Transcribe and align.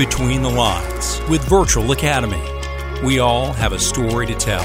Between 0.00 0.40
the 0.40 0.48
Lines 0.48 1.20
with 1.28 1.44
Virtual 1.44 1.92
Academy. 1.92 2.42
We 3.04 3.18
all 3.18 3.52
have 3.52 3.74
a 3.74 3.78
story 3.78 4.26
to 4.28 4.34
tell. 4.34 4.62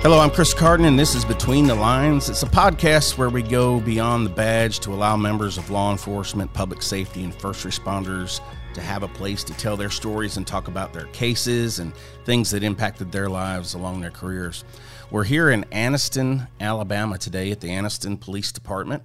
Hello, 0.00 0.18
I'm 0.18 0.30
Chris 0.30 0.54
Carden, 0.54 0.86
and 0.86 0.98
this 0.98 1.14
is 1.14 1.22
Between 1.22 1.66
the 1.66 1.74
Lines. 1.74 2.30
It's 2.30 2.42
a 2.42 2.46
podcast 2.46 3.18
where 3.18 3.28
we 3.28 3.42
go 3.42 3.80
beyond 3.80 4.24
the 4.24 4.30
badge 4.30 4.80
to 4.80 4.94
allow 4.94 5.18
members 5.18 5.58
of 5.58 5.68
law 5.68 5.92
enforcement, 5.92 6.54
public 6.54 6.80
safety, 6.80 7.22
and 7.22 7.34
first 7.34 7.66
responders 7.66 8.40
to 8.72 8.80
have 8.80 9.02
a 9.02 9.08
place 9.08 9.44
to 9.44 9.52
tell 9.58 9.76
their 9.76 9.90
stories 9.90 10.38
and 10.38 10.46
talk 10.46 10.68
about 10.68 10.94
their 10.94 11.08
cases 11.08 11.80
and 11.80 11.92
things 12.24 12.50
that 12.52 12.62
impacted 12.62 13.12
their 13.12 13.28
lives 13.28 13.74
along 13.74 14.00
their 14.00 14.10
careers. 14.10 14.64
We're 15.10 15.24
here 15.24 15.50
in 15.50 15.64
Anniston, 15.64 16.48
Alabama 16.62 17.18
today 17.18 17.50
at 17.52 17.60
the 17.60 17.68
Anniston 17.68 18.18
Police 18.18 18.52
Department. 18.52 19.02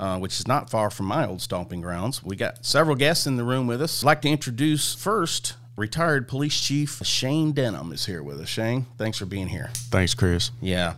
Uh, 0.00 0.18
which 0.18 0.40
is 0.40 0.48
not 0.48 0.70
far 0.70 0.88
from 0.88 1.04
my 1.04 1.26
old 1.26 1.42
stomping 1.42 1.82
grounds. 1.82 2.24
We 2.24 2.34
got 2.34 2.64
several 2.64 2.96
guests 2.96 3.26
in 3.26 3.36
the 3.36 3.44
room 3.44 3.66
with 3.66 3.82
us. 3.82 4.02
I'd 4.02 4.06
like 4.06 4.22
to 4.22 4.30
introduce 4.30 4.94
first 4.94 5.56
retired 5.76 6.26
police 6.26 6.58
chief 6.58 7.02
Shane 7.04 7.52
Denham 7.52 7.92
is 7.92 8.06
here 8.06 8.22
with 8.22 8.40
us. 8.40 8.48
Shane, 8.48 8.86
thanks 8.96 9.18
for 9.18 9.26
being 9.26 9.48
here. 9.48 9.68
Thanks, 9.74 10.14
Chris. 10.14 10.52
Yeah. 10.62 10.94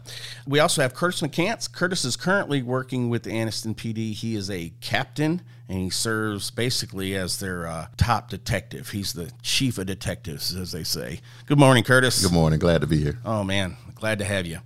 We 0.46 0.60
also 0.60 0.83
have 0.83 0.95
Curtis 0.95 1.20
McCants. 1.20 1.70
Curtis 1.70 2.05
is 2.05 2.15
currently 2.15 2.62
working 2.62 3.09
with 3.09 3.24
the 3.24 3.30
Anniston 3.30 3.74
PD. 3.74 4.12
He 4.12 4.37
is 4.37 4.48
a 4.48 4.73
captain 4.80 5.43
and 5.69 5.79
he 5.79 5.91
serves 5.91 6.52
basically 6.52 7.16
as 7.16 7.41
their 7.41 7.66
uh, 7.66 7.87
top 7.96 8.30
detective. 8.30 8.91
He's 8.91 9.15
the 9.15 9.32
chief 9.43 9.79
of 9.79 9.87
detectives, 9.87 10.55
as 10.55 10.71
they 10.71 10.84
say. 10.84 11.19
Good 11.46 11.59
morning, 11.59 11.82
Curtis. 11.82 12.23
Good 12.23 12.32
morning. 12.32 12.60
Glad 12.60 12.82
to 12.82 12.87
be 12.87 13.02
here. 13.02 13.19
Oh, 13.24 13.43
man. 13.43 13.77
Glad 13.96 14.21
to 14.21 14.24
have 14.24 14.46
you. 14.46 14.59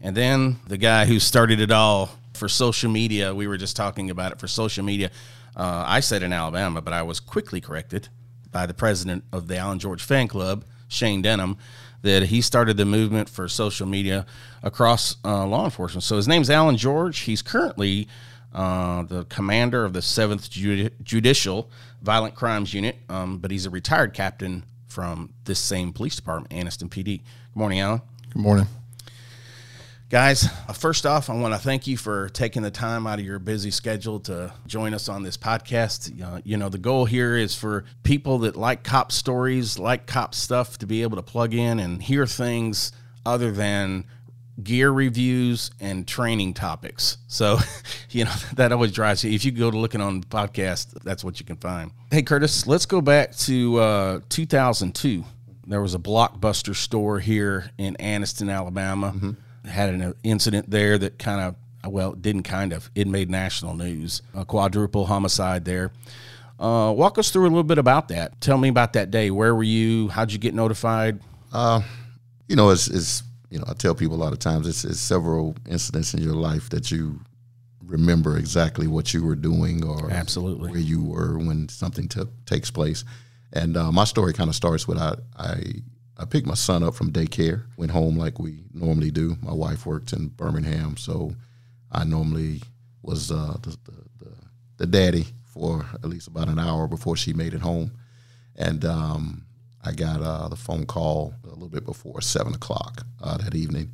And 0.00 0.16
then 0.16 0.60
the 0.68 0.76
guy 0.76 1.06
who 1.06 1.18
started 1.18 1.58
it 1.58 1.72
all 1.72 2.10
for 2.36 2.48
social 2.48 2.90
media, 2.90 3.34
we 3.34 3.46
were 3.46 3.56
just 3.56 3.76
talking 3.76 4.10
about 4.10 4.32
it 4.32 4.38
for 4.38 4.48
social 4.48 4.84
media. 4.84 5.10
Uh, 5.56 5.84
I 5.86 6.00
said 6.00 6.22
in 6.22 6.32
Alabama, 6.32 6.82
but 6.82 6.92
I 6.92 7.02
was 7.02 7.18
quickly 7.20 7.60
corrected 7.60 8.08
by 8.52 8.66
the 8.66 8.74
president 8.74 9.24
of 9.32 9.48
the 9.48 9.56
Allen 9.56 9.78
George 9.78 10.02
Fan 10.02 10.28
Club, 10.28 10.64
Shane 10.88 11.22
Denham, 11.22 11.56
that 12.02 12.24
he 12.24 12.40
started 12.40 12.76
the 12.76 12.84
movement 12.84 13.28
for 13.28 13.48
social 13.48 13.86
media 13.86 14.26
across 14.62 15.16
uh, 15.24 15.46
law 15.46 15.64
enforcement. 15.64 16.04
So 16.04 16.16
his 16.16 16.28
name's 16.28 16.50
Allen 16.50 16.76
George. 16.76 17.20
He's 17.20 17.42
currently 17.42 18.08
uh, 18.54 19.02
the 19.02 19.24
commander 19.24 19.84
of 19.84 19.92
the 19.92 20.00
7th 20.00 20.48
Judi- 20.48 20.92
Judicial 21.02 21.70
Violent 22.02 22.34
Crimes 22.34 22.72
Unit, 22.72 22.96
um, 23.08 23.38
but 23.38 23.50
he's 23.50 23.66
a 23.66 23.70
retired 23.70 24.14
captain 24.14 24.64
from 24.86 25.32
this 25.44 25.58
same 25.58 25.92
police 25.92 26.16
department, 26.16 26.52
Anniston 26.52 26.88
PD. 26.88 27.18
Good 27.18 27.22
morning, 27.54 27.80
Allen. 27.80 28.02
Good 28.32 28.42
morning. 28.42 28.66
Guys, 30.08 30.48
uh, 30.68 30.72
first 30.72 31.04
off, 31.04 31.28
I 31.28 31.34
want 31.34 31.52
to 31.52 31.58
thank 31.58 31.88
you 31.88 31.96
for 31.96 32.28
taking 32.28 32.62
the 32.62 32.70
time 32.70 33.08
out 33.08 33.18
of 33.18 33.24
your 33.24 33.40
busy 33.40 33.72
schedule 33.72 34.20
to 34.20 34.52
join 34.64 34.94
us 34.94 35.08
on 35.08 35.24
this 35.24 35.36
podcast. 35.36 36.22
Uh, 36.22 36.40
you 36.44 36.56
know, 36.56 36.68
the 36.68 36.78
goal 36.78 37.06
here 37.06 37.36
is 37.36 37.56
for 37.56 37.84
people 38.04 38.38
that 38.38 38.54
like 38.54 38.84
cop 38.84 39.10
stories, 39.10 39.80
like 39.80 40.06
cop 40.06 40.32
stuff, 40.32 40.78
to 40.78 40.86
be 40.86 41.02
able 41.02 41.16
to 41.16 41.24
plug 41.24 41.54
in 41.54 41.80
and 41.80 42.00
hear 42.00 42.24
things 42.24 42.92
other 43.24 43.50
than 43.50 44.04
gear 44.62 44.92
reviews 44.92 45.72
and 45.80 46.06
training 46.06 46.54
topics. 46.54 47.18
So, 47.26 47.58
you 48.10 48.26
know, 48.26 48.34
that 48.54 48.70
always 48.70 48.92
drives 48.92 49.24
you. 49.24 49.32
If 49.32 49.44
you 49.44 49.50
go 49.50 49.72
to 49.72 49.76
looking 49.76 50.00
on 50.00 50.20
the 50.20 50.26
podcast, 50.28 51.02
that's 51.02 51.24
what 51.24 51.40
you 51.40 51.46
can 51.46 51.56
find. 51.56 51.90
Hey, 52.12 52.22
Curtis, 52.22 52.68
let's 52.68 52.86
go 52.86 53.00
back 53.00 53.34
to 53.38 53.78
uh, 53.78 54.20
2002. 54.28 55.24
There 55.66 55.82
was 55.82 55.96
a 55.96 55.98
blockbuster 55.98 56.76
store 56.76 57.18
here 57.18 57.72
in 57.76 57.96
Anniston, 57.96 58.54
Alabama. 58.54 59.08
Mm-hmm 59.08 59.30
had 59.66 59.94
an 59.94 60.14
incident 60.22 60.70
there 60.70 60.98
that 60.98 61.18
kind 61.18 61.40
of, 61.40 61.92
well, 61.92 62.12
didn't 62.12 62.42
kind 62.44 62.72
of, 62.72 62.90
it 62.94 63.06
made 63.06 63.30
national 63.30 63.74
news. 63.74 64.22
A 64.34 64.44
quadruple 64.44 65.06
homicide 65.06 65.64
there. 65.64 65.92
Uh, 66.58 66.92
walk 66.96 67.18
us 67.18 67.30
through 67.30 67.42
a 67.42 67.48
little 67.50 67.62
bit 67.62 67.78
about 67.78 68.08
that. 68.08 68.40
Tell 68.40 68.58
me 68.58 68.68
about 68.68 68.94
that 68.94 69.10
day. 69.10 69.30
Where 69.30 69.54
were 69.54 69.62
you? 69.62 70.08
How'd 70.08 70.32
you 70.32 70.38
get 70.38 70.54
notified? 70.54 71.20
Uh, 71.52 71.82
you 72.48 72.56
know, 72.56 72.70
it's, 72.70 72.88
it's, 72.88 73.22
you 73.50 73.58
know, 73.58 73.64
I 73.68 73.74
tell 73.74 73.94
people 73.94 74.16
a 74.16 74.22
lot 74.22 74.32
of 74.32 74.38
times 74.38 74.66
it's, 74.66 74.84
it's 74.84 75.00
several 75.00 75.54
incidents 75.68 76.14
in 76.14 76.22
your 76.22 76.34
life 76.34 76.70
that 76.70 76.90
you 76.90 77.20
remember 77.84 78.36
exactly 78.36 78.86
what 78.86 79.14
you 79.14 79.22
were 79.22 79.36
doing 79.36 79.84
or 79.84 80.10
absolutely 80.10 80.70
where 80.70 80.80
you 80.80 81.04
were 81.04 81.38
when 81.38 81.68
something 81.68 82.08
took 82.08 82.28
takes 82.44 82.70
place. 82.70 83.04
And 83.52 83.76
uh, 83.76 83.92
my 83.92 84.04
story 84.04 84.32
kind 84.32 84.48
of 84.50 84.56
starts 84.56 84.88
with 84.88 84.98
I, 84.98 85.14
I 85.36 85.62
I 86.18 86.24
picked 86.24 86.46
my 86.46 86.54
son 86.54 86.82
up 86.82 86.94
from 86.94 87.12
daycare, 87.12 87.64
went 87.76 87.92
home 87.92 88.16
like 88.16 88.38
we 88.38 88.60
normally 88.72 89.10
do. 89.10 89.36
My 89.42 89.52
wife 89.52 89.84
worked 89.84 90.12
in 90.12 90.28
Birmingham, 90.28 90.96
so 90.96 91.32
I 91.92 92.04
normally 92.04 92.62
was 93.02 93.30
uh, 93.30 93.56
the, 93.62 93.76
the, 93.84 94.28
the, 94.78 94.86
daddy 94.86 95.26
for 95.44 95.86
at 95.94 96.06
least 96.06 96.28
about 96.28 96.48
an 96.48 96.58
hour 96.58 96.86
before 96.86 97.16
she 97.16 97.32
made 97.32 97.54
it 97.54 97.60
home. 97.60 97.92
And 98.56 98.84
um, 98.84 99.46
I 99.84 99.92
got 99.92 100.22
uh, 100.22 100.48
the 100.48 100.56
phone 100.56 100.86
call 100.86 101.34
a 101.44 101.50
little 101.50 101.68
bit 101.68 101.84
before 101.84 102.20
7 102.20 102.54
o'clock 102.54 103.04
uh, 103.22 103.36
that 103.38 103.54
evening. 103.54 103.92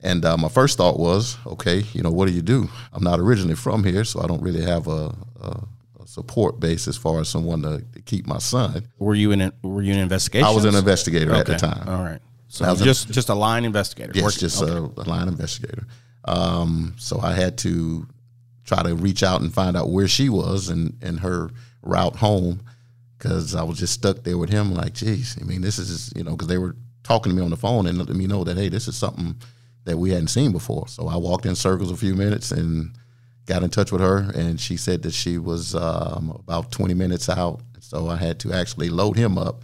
And 0.00 0.24
uh, 0.24 0.36
my 0.36 0.48
first 0.48 0.78
thought 0.78 0.98
was, 0.98 1.36
okay, 1.44 1.84
you 1.92 2.02
know, 2.02 2.10
what 2.10 2.28
do 2.28 2.34
you 2.34 2.42
do? 2.42 2.68
I'm 2.92 3.02
not 3.02 3.18
originally 3.18 3.56
from 3.56 3.82
here, 3.82 4.04
so 4.04 4.22
I 4.22 4.26
don't 4.26 4.42
really 4.42 4.62
have 4.62 4.86
a, 4.86 5.14
a 5.40 5.64
support 6.18 6.58
base 6.58 6.88
as 6.88 6.96
far 6.96 7.20
as 7.20 7.28
someone 7.28 7.62
to, 7.62 7.80
to 7.92 8.02
keep 8.02 8.26
my 8.26 8.38
son. 8.38 8.88
Were 8.98 9.14
you 9.14 9.30
in? 9.30 9.40
A, 9.40 9.52
were 9.62 9.82
you 9.82 9.92
an 9.92 10.00
investigation? 10.00 10.46
I 10.46 10.50
was 10.50 10.64
an 10.64 10.74
investigator 10.74 11.30
okay. 11.30 11.40
at 11.40 11.46
the 11.46 11.56
time. 11.56 11.88
All 11.88 12.02
right. 12.02 12.20
So 12.48 12.64
i 12.64 12.74
just 12.74 13.10
just 13.10 13.28
a 13.28 13.34
line 13.34 13.64
investigator. 13.64 14.12
Yes, 14.14 14.24
Working. 14.24 14.40
just 14.40 14.62
okay. 14.62 14.72
a, 14.72 15.02
a, 15.02 15.04
line 15.04 15.28
investigator. 15.28 15.86
Um, 16.24 16.94
so 16.98 17.20
I 17.20 17.34
had 17.34 17.56
to 17.58 18.06
try 18.64 18.82
to 18.82 18.94
reach 18.96 19.22
out 19.22 19.42
and 19.42 19.52
find 19.52 19.76
out 19.76 19.90
where 19.90 20.08
she 20.08 20.28
was 20.28 20.68
and 20.70 20.96
and 21.02 21.20
her 21.20 21.50
route 21.82 22.16
home 22.16 22.62
because 23.16 23.54
I 23.54 23.62
was 23.62 23.78
just 23.78 23.94
stuck 23.94 24.24
there 24.24 24.38
with 24.38 24.50
him. 24.50 24.74
Like, 24.74 24.94
geez, 24.94 25.36
I 25.40 25.44
mean, 25.44 25.60
this 25.60 25.78
is 25.78 26.12
you 26.16 26.24
know 26.24 26.32
because 26.32 26.48
they 26.48 26.58
were 26.58 26.74
talking 27.04 27.30
to 27.30 27.36
me 27.36 27.44
on 27.44 27.50
the 27.50 27.56
phone 27.56 27.86
and 27.86 27.96
letting 27.98 28.18
me 28.18 28.26
know 28.26 28.42
that 28.44 28.56
hey, 28.56 28.70
this 28.70 28.88
is 28.88 28.96
something 28.96 29.36
that 29.84 29.98
we 29.98 30.10
hadn't 30.10 30.28
seen 30.28 30.50
before. 30.50 30.88
So 30.88 31.06
I 31.06 31.16
walked 31.16 31.46
in 31.46 31.54
circles 31.54 31.92
a 31.92 31.96
few 31.96 32.14
minutes 32.14 32.50
and 32.50 32.94
got 33.48 33.62
in 33.62 33.70
touch 33.70 33.90
with 33.90 34.02
her, 34.02 34.30
and 34.34 34.60
she 34.60 34.76
said 34.76 35.02
that 35.02 35.14
she 35.14 35.38
was 35.38 35.74
um, 35.74 36.30
about 36.38 36.70
20 36.70 36.94
minutes 36.94 37.28
out. 37.28 37.60
So 37.80 38.08
I 38.08 38.16
had 38.16 38.38
to 38.40 38.52
actually 38.52 38.90
load 38.90 39.16
him 39.16 39.38
up, 39.38 39.62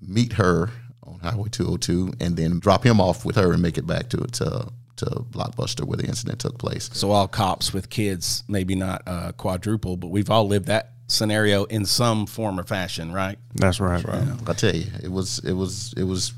meet 0.00 0.34
her 0.34 0.70
on 1.02 1.18
Highway 1.18 1.48
202, 1.50 2.14
and 2.20 2.36
then 2.36 2.60
drop 2.60 2.86
him 2.86 3.00
off 3.00 3.24
with 3.24 3.36
her 3.36 3.52
and 3.52 3.60
make 3.60 3.76
it 3.76 3.86
back 3.86 4.08
to 4.10 4.18
to 4.18 4.72
to 4.96 5.06
Blockbuster 5.06 5.84
where 5.84 5.96
the 5.96 6.06
incident 6.06 6.38
took 6.38 6.56
place. 6.56 6.88
So 6.92 7.10
all 7.10 7.26
cops 7.26 7.74
with 7.74 7.90
kids, 7.90 8.44
maybe 8.46 8.76
not 8.76 9.02
uh, 9.08 9.32
quadruple, 9.32 9.96
but 9.96 10.06
we've 10.06 10.30
all 10.30 10.46
lived 10.46 10.66
that 10.66 10.92
scenario 11.08 11.64
in 11.64 11.84
some 11.84 12.26
form 12.26 12.60
or 12.60 12.62
fashion, 12.62 13.12
right? 13.12 13.36
That's 13.56 13.80
right. 13.80 14.00
That's 14.00 14.04
right. 14.04 14.24
Yeah. 14.24 14.50
I 14.50 14.52
tell 14.52 14.74
you, 14.74 14.86
it 15.02 15.10
was 15.10 15.40
it 15.40 15.52
was 15.52 15.92
it 15.96 16.04
was 16.04 16.32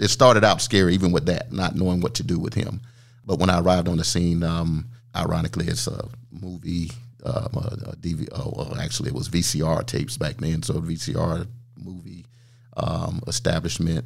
it 0.00 0.08
started 0.08 0.42
out 0.42 0.60
scary 0.60 0.94
even 0.94 1.12
with 1.12 1.26
that, 1.26 1.52
not 1.52 1.76
knowing 1.76 2.00
what 2.00 2.14
to 2.14 2.24
do 2.24 2.40
with 2.40 2.54
him. 2.54 2.80
But 3.24 3.38
when 3.38 3.50
I 3.50 3.60
arrived 3.60 3.86
on 3.86 3.98
the 3.98 4.04
scene, 4.04 4.42
um, 4.42 4.88
ironically, 5.14 5.66
it's 5.66 5.86
a 5.86 6.08
movie, 6.30 6.90
um, 7.24 7.48
a, 7.54 7.90
a 7.90 7.96
DV, 7.96 8.28
oh, 8.32 8.52
well, 8.56 8.80
actually, 8.80 9.08
it 9.08 9.14
was 9.14 9.28
VCR 9.28 9.86
tapes 9.86 10.16
back 10.16 10.36
then. 10.36 10.62
So 10.62 10.74
VCR 10.74 11.46
movie 11.76 12.26
um, 12.76 13.20
establishment, 13.26 14.04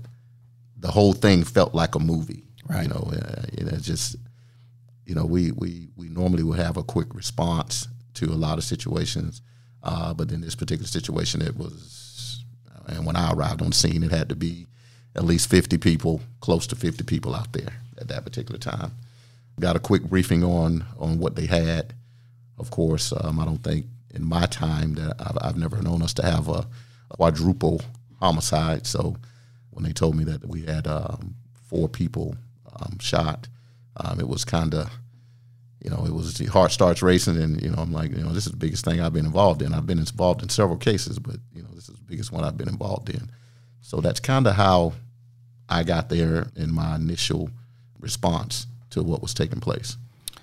the 0.76 0.91
whole 0.91 1.12
thing 1.12 1.44
felt 1.44 1.75
like 1.75 1.94
a 1.94 2.00
movie. 2.00 2.44
Right. 2.66 2.84
You 2.84 2.88
know, 2.88 3.12
uh, 3.12 3.43
you 3.59 3.64
know, 3.64 3.76
just 3.76 4.16
you 5.04 5.14
know, 5.14 5.26
we 5.26 5.53
we 5.53 5.88
we 5.97 6.09
normally 6.09 6.43
would 6.43 6.59
have 6.59 6.76
a 6.76 6.82
quick 6.82 7.14
response 7.14 7.88
to 8.14 8.26
a 8.26 8.34
lot 8.34 8.59
of 8.59 8.64
situations, 8.64 9.43
uh, 9.82 10.14
but 10.14 10.31
in 10.31 10.41
this 10.41 10.54
particular 10.54 10.87
situation, 10.87 11.43
it 11.43 11.56
was. 11.56 12.44
And 12.87 13.06
when 13.06 13.16
I 13.16 13.32
arrived 13.32 13.62
on 13.62 13.72
scene, 13.72 14.03
it 14.03 14.10
had 14.10 14.28
to 14.28 14.37
be 14.37 14.66
at 15.16 15.25
least 15.25 15.48
50 15.48 15.78
people, 15.78 16.20
close 16.41 16.66
to 16.66 16.76
50 16.76 17.04
people 17.04 17.34
out 17.34 17.53
there 17.54 17.72
at 17.98 18.09
that 18.09 18.25
particular 18.25 18.59
time. 18.59 18.93
Got 19.60 19.76
a 19.76 19.81
quick 19.81 20.03
briefing 20.03 20.42
on 20.42 20.84
on 20.98 21.19
what 21.19 21.37
they 21.37 21.47
had. 21.47 21.94
Of 22.59 22.70
course, 22.70 23.12
um, 23.20 23.38
I 23.40 23.44
don't 23.44 23.62
think 23.62 23.87
in 24.14 24.25
my 24.25 24.46
time 24.46 24.94
that 24.94 25.14
I've, 25.19 25.38
I've 25.40 25.56
never 25.56 25.81
known 25.82 26.02
us 26.02 26.14
to 26.14 26.25
have 26.25 26.49
a, 26.49 26.67
a, 27.11 27.17
quadruple 27.17 27.81
homicide. 28.20 28.87
So 28.87 29.17
when 29.70 29.84
they 29.84 29.93
told 29.93 30.17
me 30.17 30.25
that 30.25 30.46
we 30.46 30.62
had 30.62 30.87
um, 30.87 31.34
four 31.69 31.88
people 31.88 32.37
um, 32.76 32.99
shot, 33.00 33.49
um, 33.96 34.20
it 34.20 34.29
was 34.29 34.44
kind 34.44 34.75
of 34.75 34.90
you 35.84 35.90
know, 35.90 36.05
it 36.06 36.14
was 36.14 36.34
the 36.38 36.46
heart 36.46 36.73
starts 36.73 37.02
racing, 37.02 37.37
and 37.37 37.61
you 37.61 37.70
know, 37.70 37.76
I'm 37.76 37.93
like, 37.93 38.11
you 38.11 38.25
know, 38.25 38.32
this 38.32 38.46
is 38.46 38.52
the 38.52 38.58
biggest 38.58 38.87
thing 38.87 39.00
I've 39.00 39.12
been 39.12 39.26
involved 39.26 39.61
in. 39.61 39.75
I've 39.75 39.87
been 39.87 39.99
involved 39.99 40.43
in 40.43 40.49
several 40.49 40.79
cases, 40.79 41.19
but 41.19 41.37
you 41.52 41.62
know, 41.62 41.69
this 41.75 41.90
is 41.90 41.96
the 41.96 42.05
biggest 42.05 42.32
one 42.32 42.43
I've 42.43 42.56
been 42.56 42.70
involved 42.70 43.11
in. 43.11 43.31
So 43.82 44.00
that's 44.00 44.19
kind 44.19 44.46
of 44.46 44.55
how 44.55 44.94
I 45.69 45.82
got 45.82 46.08
there 46.08 46.46
in 46.56 46.73
my 46.73 46.96
initial 46.96 47.50
response 48.00 48.67
to 48.94 49.02
what 49.02 49.23
was 49.23 49.35
taking 49.35 49.61
place. 49.61 49.96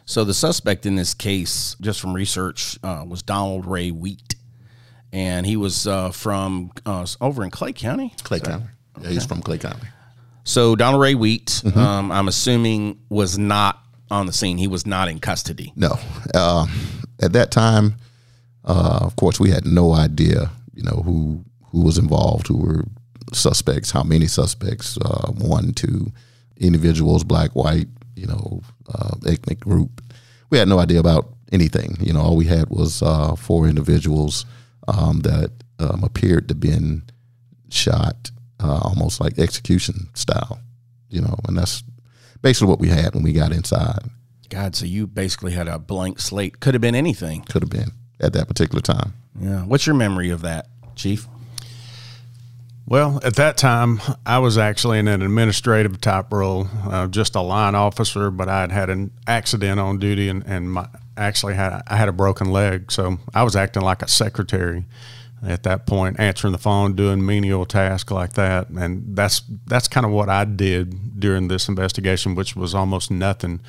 So 0.06 0.24
the 0.24 0.34
suspect 0.34 0.86
in 0.86 0.96
this 0.96 1.14
case, 1.14 1.76
just 1.82 2.00
from 2.00 2.14
research, 2.14 2.78
uh, 2.84 3.06
was 3.08 3.22
Donald 3.22 3.66
Ray 3.66 3.92
Wheat, 3.92 4.36
and 5.12 5.46
he 5.46 5.58
was 5.58 5.88
uh, 5.88 6.12
from 6.12 6.72
uh, 6.86 7.06
over 7.20 7.44
in 7.44 7.52
Clay 7.52 7.74
County. 7.74 8.14
Clay 8.24 8.40
County. 8.40 8.66
Yeah, 9.02 9.10
he's 9.10 9.26
from 9.26 9.42
Clay 9.42 9.58
County. 9.58 9.88
So 10.44 10.76
Donald 10.76 11.02
Ray 11.02 11.16
Wheat, 11.16 11.48
mm-hmm. 11.64 11.80
um, 11.80 12.12
I'm 12.12 12.28
assuming, 12.28 13.00
was 13.10 13.38
not 13.38 13.80
on 14.10 14.26
the 14.26 14.34
scene. 14.34 14.58
He 14.58 14.68
was 14.68 14.86
not 14.86 15.08
in 15.08 15.20
custody. 15.20 15.72
No. 15.76 15.98
Uh, 16.34 16.68
at 17.22 17.34
that 17.34 17.52
time, 17.52 17.96
uh, 18.66 19.00
of 19.02 19.16
course, 19.16 19.40
we 19.40 19.52
had 19.52 19.66
no 19.66 19.94
idea 19.94 20.52
you 20.74 20.84
know 20.84 21.02
who 21.04 21.44
who 21.72 21.84
was 21.84 21.98
involved, 21.98 22.48
who 22.48 22.58
were 22.58 22.84
suspects, 23.34 23.92
how 23.92 24.04
many 24.04 24.28
suspects, 24.28 24.98
uh, 25.06 25.32
one, 25.32 25.72
two 25.72 26.12
individuals, 26.58 27.24
black, 27.24 27.52
white, 27.52 27.88
you 28.16 28.28
know, 28.28 28.62
uh, 28.94 29.16
ethnic 29.26 29.60
group. 29.60 30.02
We 30.50 30.58
had 30.58 30.68
no 30.68 30.80
idea 30.80 31.00
about 31.00 31.34
anything. 31.52 31.98
You 32.00 32.14
know, 32.14 32.22
all 32.22 32.36
we 32.36 32.46
had 32.46 32.70
was 32.70 33.02
uh, 33.02 33.36
four 33.36 33.68
individuals 33.68 34.46
um, 34.88 35.22
that 35.22 35.52
um, 35.80 36.04
appeared 36.04 36.48
to 36.50 36.56
been 36.56 37.04
shot 37.70 38.32
uh, 38.60 38.80
almost 38.84 39.20
like 39.20 39.40
execution 39.40 40.10
style. 40.14 40.60
You 41.10 41.22
know, 41.22 41.36
and 41.48 41.58
that's 41.58 41.84
basically 42.42 42.70
what 42.70 42.80
we 42.80 42.88
had 42.88 43.14
when 43.14 43.24
we 43.24 43.34
got 43.34 43.52
inside. 43.52 44.10
God, 44.50 44.76
so 44.76 44.86
you 44.86 45.08
basically 45.08 45.54
had 45.54 45.68
a 45.68 45.80
blank 45.80 46.20
slate. 46.20 46.60
Could 46.60 46.74
have 46.74 46.82
been 46.82 46.96
anything. 46.96 47.42
Could 47.44 47.64
have 47.64 47.70
been 47.70 47.92
at 48.20 48.34
that 48.34 48.48
particular 48.48 48.82
time. 48.82 49.14
Yeah. 49.40 49.64
What's 49.64 49.86
your 49.88 49.96
memory 49.96 50.30
of 50.30 50.42
that, 50.42 50.68
Chief? 50.96 51.28
Well, 52.92 53.22
at 53.24 53.38
that 53.38 53.56
time, 53.56 54.02
I 54.26 54.40
was 54.40 54.58
actually 54.58 55.00
in 55.00 55.08
an 55.08 55.22
administrative 55.22 56.02
type 56.02 56.26
role, 56.30 56.68
uh, 56.90 57.08
just 57.08 57.36
a 57.36 57.42
line 57.42 57.74
officer, 57.74 58.30
but 58.30 58.50
I 58.50 58.60
had 58.60 58.72
had 58.74 58.90
an 58.90 59.12
accident 59.26 59.80
on 59.80 59.98
duty 59.98 60.28
and, 60.28 60.44
and 60.46 60.70
my, 60.70 60.90
actually 61.16 61.54
had 61.54 61.84
I 61.88 61.96
had 61.96 62.10
a 62.10 62.12
broken 62.12 62.52
leg, 62.52 62.92
so 62.92 63.18
I 63.34 63.44
was 63.44 63.56
acting 63.56 63.84
like 63.84 64.02
a 64.02 64.10
secretary 64.10 64.84
at 65.42 65.64
that 65.64 65.86
point, 65.86 66.20
answering 66.20 66.52
the 66.52 66.60
phone, 66.60 66.94
doing 66.94 67.26
menial 67.26 67.66
tasks 67.66 68.12
like 68.12 68.34
that, 68.34 68.68
and 68.68 69.16
that's 69.16 69.42
that's 69.68 69.88
kind 69.88 70.06
of 70.06 70.12
what 70.12 70.28
I 70.28 70.44
did 70.44 71.18
during 71.18 71.48
this 71.48 71.70
investigation, 71.70 72.36
which 72.36 72.58
was 72.58 72.76
almost 72.76 73.10
nothing. 73.10 73.62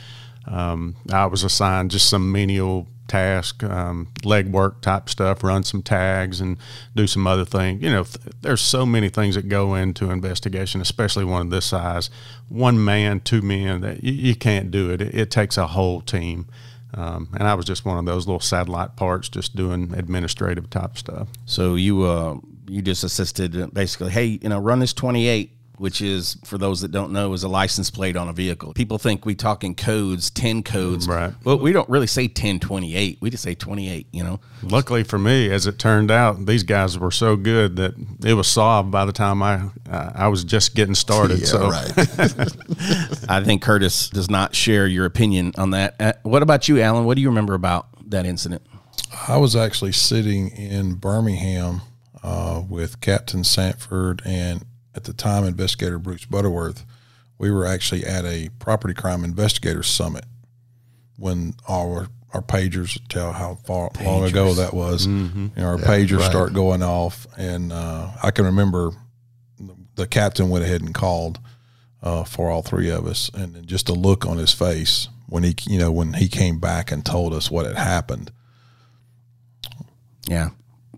Um, 0.48 0.96
I 1.12 1.26
was 1.26 1.44
assigned 1.44 1.92
just 1.92 2.10
some 2.10 2.32
menial 2.32 2.88
task, 3.12 3.62
um, 3.62 4.08
leg 4.24 4.50
work 4.50 4.80
type 4.80 5.06
stuff, 5.10 5.44
run 5.44 5.62
some 5.64 5.82
tags 5.82 6.40
and 6.40 6.56
do 6.96 7.06
some 7.06 7.26
other 7.26 7.44
things. 7.44 7.82
You 7.82 7.90
know, 7.90 8.04
th- 8.04 8.34
there's 8.40 8.62
so 8.62 8.86
many 8.86 9.10
things 9.10 9.34
that 9.34 9.50
go 9.50 9.74
into 9.74 10.10
investigation, 10.10 10.80
especially 10.80 11.26
one 11.26 11.42
of 11.42 11.50
this 11.50 11.66
size. 11.66 12.08
One 12.48 12.82
man, 12.82 13.20
two 13.20 13.42
men, 13.42 13.82
that 13.82 14.02
you, 14.02 14.12
you 14.12 14.34
can't 14.34 14.70
do 14.70 14.90
it. 14.90 15.02
it. 15.02 15.14
It 15.14 15.30
takes 15.30 15.58
a 15.58 15.66
whole 15.66 16.00
team. 16.00 16.46
Um, 16.94 17.28
and 17.34 17.46
I 17.46 17.52
was 17.52 17.66
just 17.66 17.84
one 17.84 17.98
of 17.98 18.06
those 18.06 18.26
little 18.26 18.40
satellite 18.40 18.96
parts, 18.96 19.28
just 19.28 19.54
doing 19.54 19.92
administrative 19.94 20.70
type 20.70 20.96
stuff. 20.96 21.28
So 21.44 21.74
you 21.74 22.04
uh, 22.04 22.38
you 22.66 22.80
just 22.80 23.04
assisted 23.04 23.74
basically, 23.74 24.10
hey, 24.10 24.38
you 24.42 24.48
know, 24.48 24.58
run 24.58 24.78
this 24.78 24.94
28 24.94 25.50
which 25.78 26.00
is 26.00 26.36
for 26.44 26.58
those 26.58 26.80
that 26.82 26.92
don't 26.92 27.12
know 27.12 27.32
is 27.32 27.42
a 27.42 27.48
license 27.48 27.90
plate 27.90 28.16
on 28.16 28.28
a 28.28 28.32
vehicle. 28.32 28.72
People 28.74 28.98
think 28.98 29.24
we 29.24 29.34
talk 29.34 29.64
in 29.64 29.74
codes, 29.74 30.30
10 30.30 30.62
codes. 30.62 31.08
Right. 31.08 31.32
Well, 31.44 31.58
we 31.58 31.72
don't 31.72 31.88
really 31.88 32.06
say 32.06 32.24
1028. 32.24 33.18
We 33.20 33.30
just 33.30 33.42
say 33.42 33.54
28, 33.54 34.06
you 34.12 34.22
know. 34.22 34.40
Luckily 34.62 35.02
for 35.02 35.18
me, 35.18 35.50
as 35.50 35.66
it 35.66 35.78
turned 35.78 36.10
out, 36.10 36.46
these 36.46 36.62
guys 36.62 36.98
were 36.98 37.10
so 37.10 37.36
good 37.36 37.76
that 37.76 37.94
it 38.24 38.34
was 38.34 38.48
solved 38.48 38.90
by 38.90 39.04
the 39.04 39.12
time 39.12 39.42
I 39.42 39.70
uh, 39.90 40.12
I 40.14 40.28
was 40.28 40.44
just 40.44 40.74
getting 40.74 40.94
started. 40.94 41.40
Yeah, 41.40 41.46
so 41.46 41.68
right. 41.68 41.92
I 43.28 43.42
think 43.44 43.62
Curtis 43.62 44.08
does 44.08 44.30
not 44.30 44.54
share 44.54 44.86
your 44.86 45.06
opinion 45.06 45.52
on 45.58 45.70
that. 45.70 45.96
Uh, 45.98 46.12
what 46.22 46.42
about 46.42 46.68
you, 46.68 46.80
Allen? 46.80 47.04
What 47.04 47.16
do 47.16 47.22
you 47.22 47.28
remember 47.28 47.54
about 47.54 47.88
that 48.10 48.26
incident? 48.26 48.62
I 49.28 49.36
was 49.36 49.56
actually 49.56 49.92
sitting 49.92 50.48
in 50.48 50.94
Birmingham 50.94 51.82
uh, 52.22 52.62
with 52.68 53.00
Captain 53.00 53.44
Sanford 53.44 54.22
and 54.24 54.64
at 54.94 55.04
the 55.04 55.12
time 55.12 55.44
investigator 55.44 55.98
Bruce 55.98 56.24
Butterworth. 56.24 56.84
We 57.38 57.50
were 57.50 57.66
actually 57.66 58.04
at 58.04 58.24
a 58.24 58.50
property 58.58 58.94
crime 58.94 59.24
investigator 59.24 59.82
summit 59.82 60.24
when 61.16 61.54
our 61.68 62.08
our 62.32 62.42
pagers 62.42 62.98
tell 63.08 63.32
how 63.32 63.56
far 63.56 63.90
long 64.02 64.24
ago 64.24 64.54
that 64.54 64.72
was. 64.72 65.06
You 65.06 65.62
know, 65.62 65.64
our 65.64 65.76
pagers 65.76 66.18
right. 66.18 66.30
start 66.30 66.54
going 66.54 66.82
off, 66.82 67.26
and 67.36 67.72
uh, 67.72 68.10
I 68.22 68.30
can 68.30 68.46
remember 68.46 68.92
the 69.96 70.06
captain 70.06 70.48
went 70.48 70.64
ahead 70.64 70.80
and 70.80 70.94
called 70.94 71.38
uh, 72.02 72.24
for 72.24 72.50
all 72.50 72.62
three 72.62 72.90
of 72.90 73.06
us, 73.06 73.30
and 73.34 73.66
just 73.66 73.88
a 73.88 73.92
look 73.92 74.26
on 74.26 74.38
his 74.38 74.52
face 74.52 75.08
when 75.28 75.42
he, 75.42 75.54
you 75.68 75.78
know, 75.78 75.92
when 75.92 76.14
he 76.14 76.28
came 76.28 76.58
back 76.58 76.90
and 76.90 77.04
told 77.04 77.34
us 77.34 77.50
what 77.50 77.66
had 77.66 77.76
happened. 77.76 78.30
Yeah, 80.28 80.50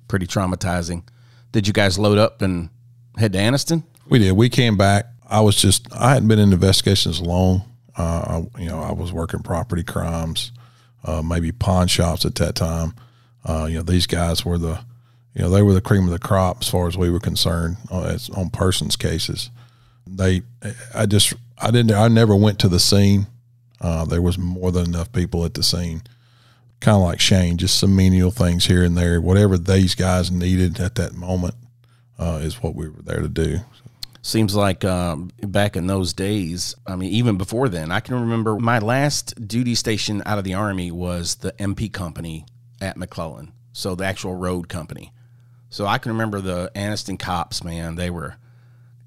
pretty 0.08 0.26
traumatizing. 0.26 1.05
Did 1.52 1.67
you 1.67 1.73
guys 1.73 1.99
load 1.99 2.19
up 2.19 2.43
and 2.43 2.70
head 3.16 3.32
to? 3.32 3.82
We 4.08 4.19
did. 4.19 4.32
We 4.32 4.49
came 4.49 4.76
back. 4.76 5.06
I 5.28 5.40
was 5.40 5.56
just 5.56 5.93
I 5.93 6.12
hadn't 6.12 6.28
been 6.28 6.38
in 6.38 6.52
investigations 6.52 7.20
long. 7.20 7.62
Uh, 7.96 8.43
I, 8.56 8.61
you 8.61 8.69
know, 8.69 8.81
I 8.81 8.93
was 8.93 9.12
working 9.12 9.40
property 9.40 9.84
crimes, 9.84 10.52
uh, 11.05 11.22
maybe 11.22 11.52
pawn 11.52 11.87
shops 11.87 12.25
at 12.25 12.34
that 12.37 12.55
time. 12.55 12.94
Uh, 13.44 13.66
you 13.66 13.76
know, 13.76 13.82
these 13.82 14.06
guys 14.06 14.44
were 14.44 14.58
the, 14.58 14.81
you 15.34 15.43
know, 15.43 15.50
they 15.50 15.62
were 15.62 15.75
the 15.75 15.81
cream 15.81 16.05
of 16.05 16.11
the 16.11 16.19
crop 16.19 16.58
as 16.61 16.69
far 16.69 16.88
as 16.88 16.96
we 16.96 17.11
were 17.11 17.20
concerned 17.20 17.76
uh, 17.90 18.05
as 18.05 18.31
on 18.31 18.50
persons 18.50 18.96
cases. 18.96 19.50
They, 20.06 20.43
I 20.94 21.06
just, 21.06 21.34
I 21.58 21.70
didn't, 21.70 21.93
I 21.93 22.08
never 22.08 22.34
went 22.34 22.58
to 22.60 22.69
the 22.69 22.81
scene. 22.81 23.26
Uh, 23.81 24.05
there 24.05 24.22
was 24.22 24.38
more 24.38 24.72
than 24.72 24.87
enough 24.87 25.12
people 25.12 25.44
at 25.44 25.55
the 25.55 25.62
scene. 25.62 26.02
Kind 26.81 26.96
of 26.96 27.02
like 27.02 27.20
Shane, 27.20 27.58
just 27.58 27.78
some 27.78 27.94
menial 27.94 28.31
things 28.31 28.67
here 28.67 28.82
and 28.82 28.96
there. 28.96 29.20
Whatever 29.20 29.56
these 29.56 29.94
guys 29.94 30.31
needed 30.31 30.81
at 30.81 30.96
that 30.96 31.14
moment 31.14 31.55
uh, 32.19 32.40
is 32.43 32.62
what 32.62 32.75
we 32.75 32.88
were 32.88 33.02
there 33.02 33.20
to 33.20 33.28
do. 33.28 33.58
Seems 34.22 34.55
like 34.55 34.84
um, 34.84 35.31
back 35.43 35.76
in 35.76 35.87
those 35.87 36.14
days, 36.14 36.75
I 36.87 36.96
mean, 36.96 37.11
even 37.12 37.37
before 37.37 37.69
then, 37.69 37.93
I 37.93 38.00
can 38.00 38.14
remember 38.14 38.56
my 38.58 38.78
last 38.78 39.46
duty 39.46 39.75
station 39.75 40.22
out 40.25 40.38
of 40.38 40.44
the 40.44 40.55
Army 40.55 40.90
was 40.90 41.37
the 41.37 41.52
MP 41.52 41.93
company 41.93 42.46
at 42.81 42.96
McClellan. 42.96 43.52
So 43.72 43.94
the 43.94 44.05
actual 44.05 44.34
road 44.34 44.69
company. 44.69 45.12
So 45.69 45.84
I 45.87 45.99
can 45.99 46.12
remember 46.12 46.40
the 46.40 46.70
Anniston 46.75 47.19
cops, 47.19 47.64
man. 47.64 47.96
They 47.96 48.08
were, 48.08 48.37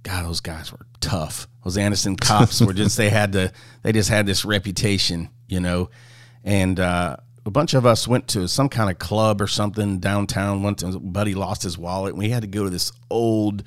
God, 0.03 0.25
those 0.25 0.41
guys 0.41 0.71
were 0.71 0.85
tough. 0.99 1.47
Those 1.63 1.77
Anniston 1.77 2.19
cops 2.19 2.61
were 2.61 2.73
just, 2.73 2.97
they 2.97 3.09
had 3.09 3.31
to, 3.31 3.51
they 3.81 3.93
just 3.93 4.09
had 4.09 4.25
this 4.25 4.45
reputation, 4.45 5.29
you 5.47 5.61
know. 5.61 5.89
And 6.43 6.79
uh, 6.79 7.17
a 7.47 7.51
bunch 7.51 7.73
of 7.73 7.85
us 7.85 8.07
went 8.07 8.27
to 8.29 8.47
some 8.47 8.69
kind 8.69 8.89
of 8.91 8.99
club 8.99 9.41
or 9.41 9.47
something 9.47 9.99
downtown. 9.99 10.61
Went 10.63 10.79
to, 10.79 10.99
buddy 10.99 11.33
lost 11.33 11.63
his 11.63 11.77
wallet. 11.77 12.11
And 12.13 12.19
we 12.19 12.29
had 12.29 12.41
to 12.41 12.47
go 12.47 12.63
to 12.63 12.69
this 12.69 12.91
old, 13.09 13.63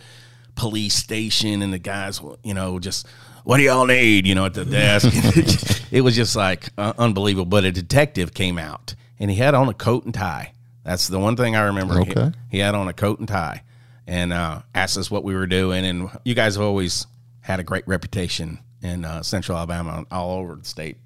police 0.57 0.95
station 0.95 1.63
and 1.63 1.73
the 1.73 1.79
guys 1.79 2.21
you 2.45 2.53
know 2.53 2.79
just 2.79 3.07
what 3.45 3.57
do 3.57 3.63
y'all 3.63 3.87
need 3.87 4.27
you 4.27 4.35
know 4.35 4.45
at 4.45 4.53
the 4.53 4.65
desk 4.65 5.09
it 5.91 6.03
was 6.03 6.15
just 6.15 6.37
like 6.37 6.69
uh, 6.77 6.93
unbelievable 6.99 7.47
but 7.47 7.65
a 7.65 7.73
detective 7.73 8.35
came 8.35 8.59
out 8.59 8.95
and 9.19 9.31
he 9.31 9.37
had 9.39 9.55
on 9.55 9.71
a 9.71 9.73
coat 9.73 10.05
and 10.05 10.13
tie 10.13 10.53
that's 10.85 11.09
the 11.09 11.19
one 11.19 11.35
thing 11.35 11.57
i 11.57 11.63
remember 11.63 12.01
Okay. 12.01 12.33
he, 12.51 12.57
he 12.57 12.59
had 12.59 12.75
on 12.75 12.89
a 12.89 12.93
coat 12.93 13.21
and 13.21 13.29
tie 13.29 13.63
and 14.07 14.35
uh, 14.35 14.61
asked 14.75 14.99
us 14.99 15.11
what 15.11 15.25
we 15.25 15.35
were 15.35 15.47
doing 15.47 15.87
and 15.87 16.11
you 16.27 16.35
guys 16.35 16.57
have 16.57 16.65
always 16.65 17.07
had 17.41 17.59
a 17.59 17.65
great 17.65 17.87
reputation 17.89 18.59
in 18.83 19.07
uh, 19.07 19.23
central 19.23 19.57
alabama 19.57 19.95
and 19.99 20.07
all 20.11 20.33
over 20.39 20.57
the 20.57 20.65
state 20.65 20.99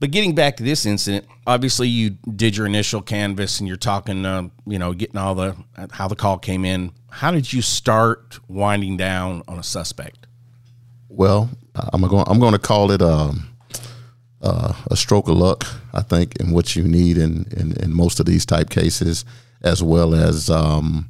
but 0.00 0.10
getting 0.10 0.34
back 0.34 0.56
to 0.58 0.62
this 0.62 0.86
incident, 0.86 1.26
obviously 1.46 1.88
you 1.88 2.10
did 2.10 2.56
your 2.56 2.66
initial 2.66 3.02
canvas 3.02 3.58
and 3.58 3.66
you're 3.66 3.76
talking, 3.76 4.24
uh, 4.24 4.48
you 4.66 4.78
know, 4.78 4.92
getting 4.92 5.16
all 5.16 5.34
the 5.34 5.56
how 5.90 6.08
the 6.08 6.16
call 6.16 6.38
came 6.38 6.64
in. 6.64 6.92
How 7.10 7.30
did 7.30 7.52
you 7.52 7.62
start 7.62 8.38
winding 8.48 8.96
down 8.96 9.42
on 9.48 9.58
a 9.58 9.62
suspect? 9.62 10.26
Well, 11.08 11.50
I'm 11.74 12.02
going. 12.02 12.24
I'm 12.28 12.38
going 12.38 12.52
to 12.52 12.58
call 12.58 12.90
it 12.90 13.02
um, 13.02 13.48
uh, 14.42 14.74
a 14.90 14.96
stroke 14.96 15.28
of 15.28 15.36
luck. 15.36 15.64
I 15.92 16.02
think, 16.02 16.36
in 16.36 16.52
what 16.52 16.76
you 16.76 16.84
need 16.84 17.18
in, 17.18 17.46
in 17.56 17.72
in 17.82 17.92
most 17.92 18.20
of 18.20 18.26
these 18.26 18.46
type 18.46 18.70
cases, 18.70 19.24
as 19.62 19.82
well 19.82 20.14
as 20.14 20.50
um, 20.50 21.08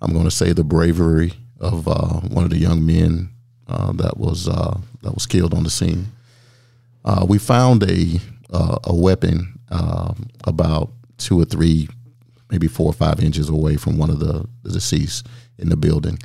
I'm 0.00 0.12
going 0.12 0.24
to 0.24 0.30
say 0.30 0.52
the 0.52 0.64
bravery 0.64 1.34
of 1.60 1.86
uh, 1.86 2.20
one 2.20 2.44
of 2.44 2.50
the 2.50 2.58
young 2.58 2.86
men 2.86 3.30
uh, 3.68 3.92
that 3.92 4.16
was 4.16 4.48
uh, 4.48 4.78
that 5.02 5.14
was 5.14 5.26
killed 5.26 5.54
on 5.54 5.64
the 5.64 5.70
scene. 5.70 6.12
Uh, 7.04 7.26
we 7.28 7.38
found 7.38 7.82
a 7.84 8.20
uh, 8.50 8.78
a 8.84 8.94
weapon 8.94 9.58
um 9.70 10.28
about 10.44 10.90
two 11.18 11.40
or 11.40 11.44
three, 11.44 11.88
maybe 12.50 12.66
four 12.66 12.86
or 12.86 12.92
five 12.92 13.20
inches 13.20 13.48
away 13.48 13.76
from 13.76 13.96
one 13.96 14.10
of 14.10 14.18
the, 14.18 14.46
the 14.62 14.70
deceased 14.70 15.26
in 15.58 15.68
the 15.68 15.76
building 15.76 16.18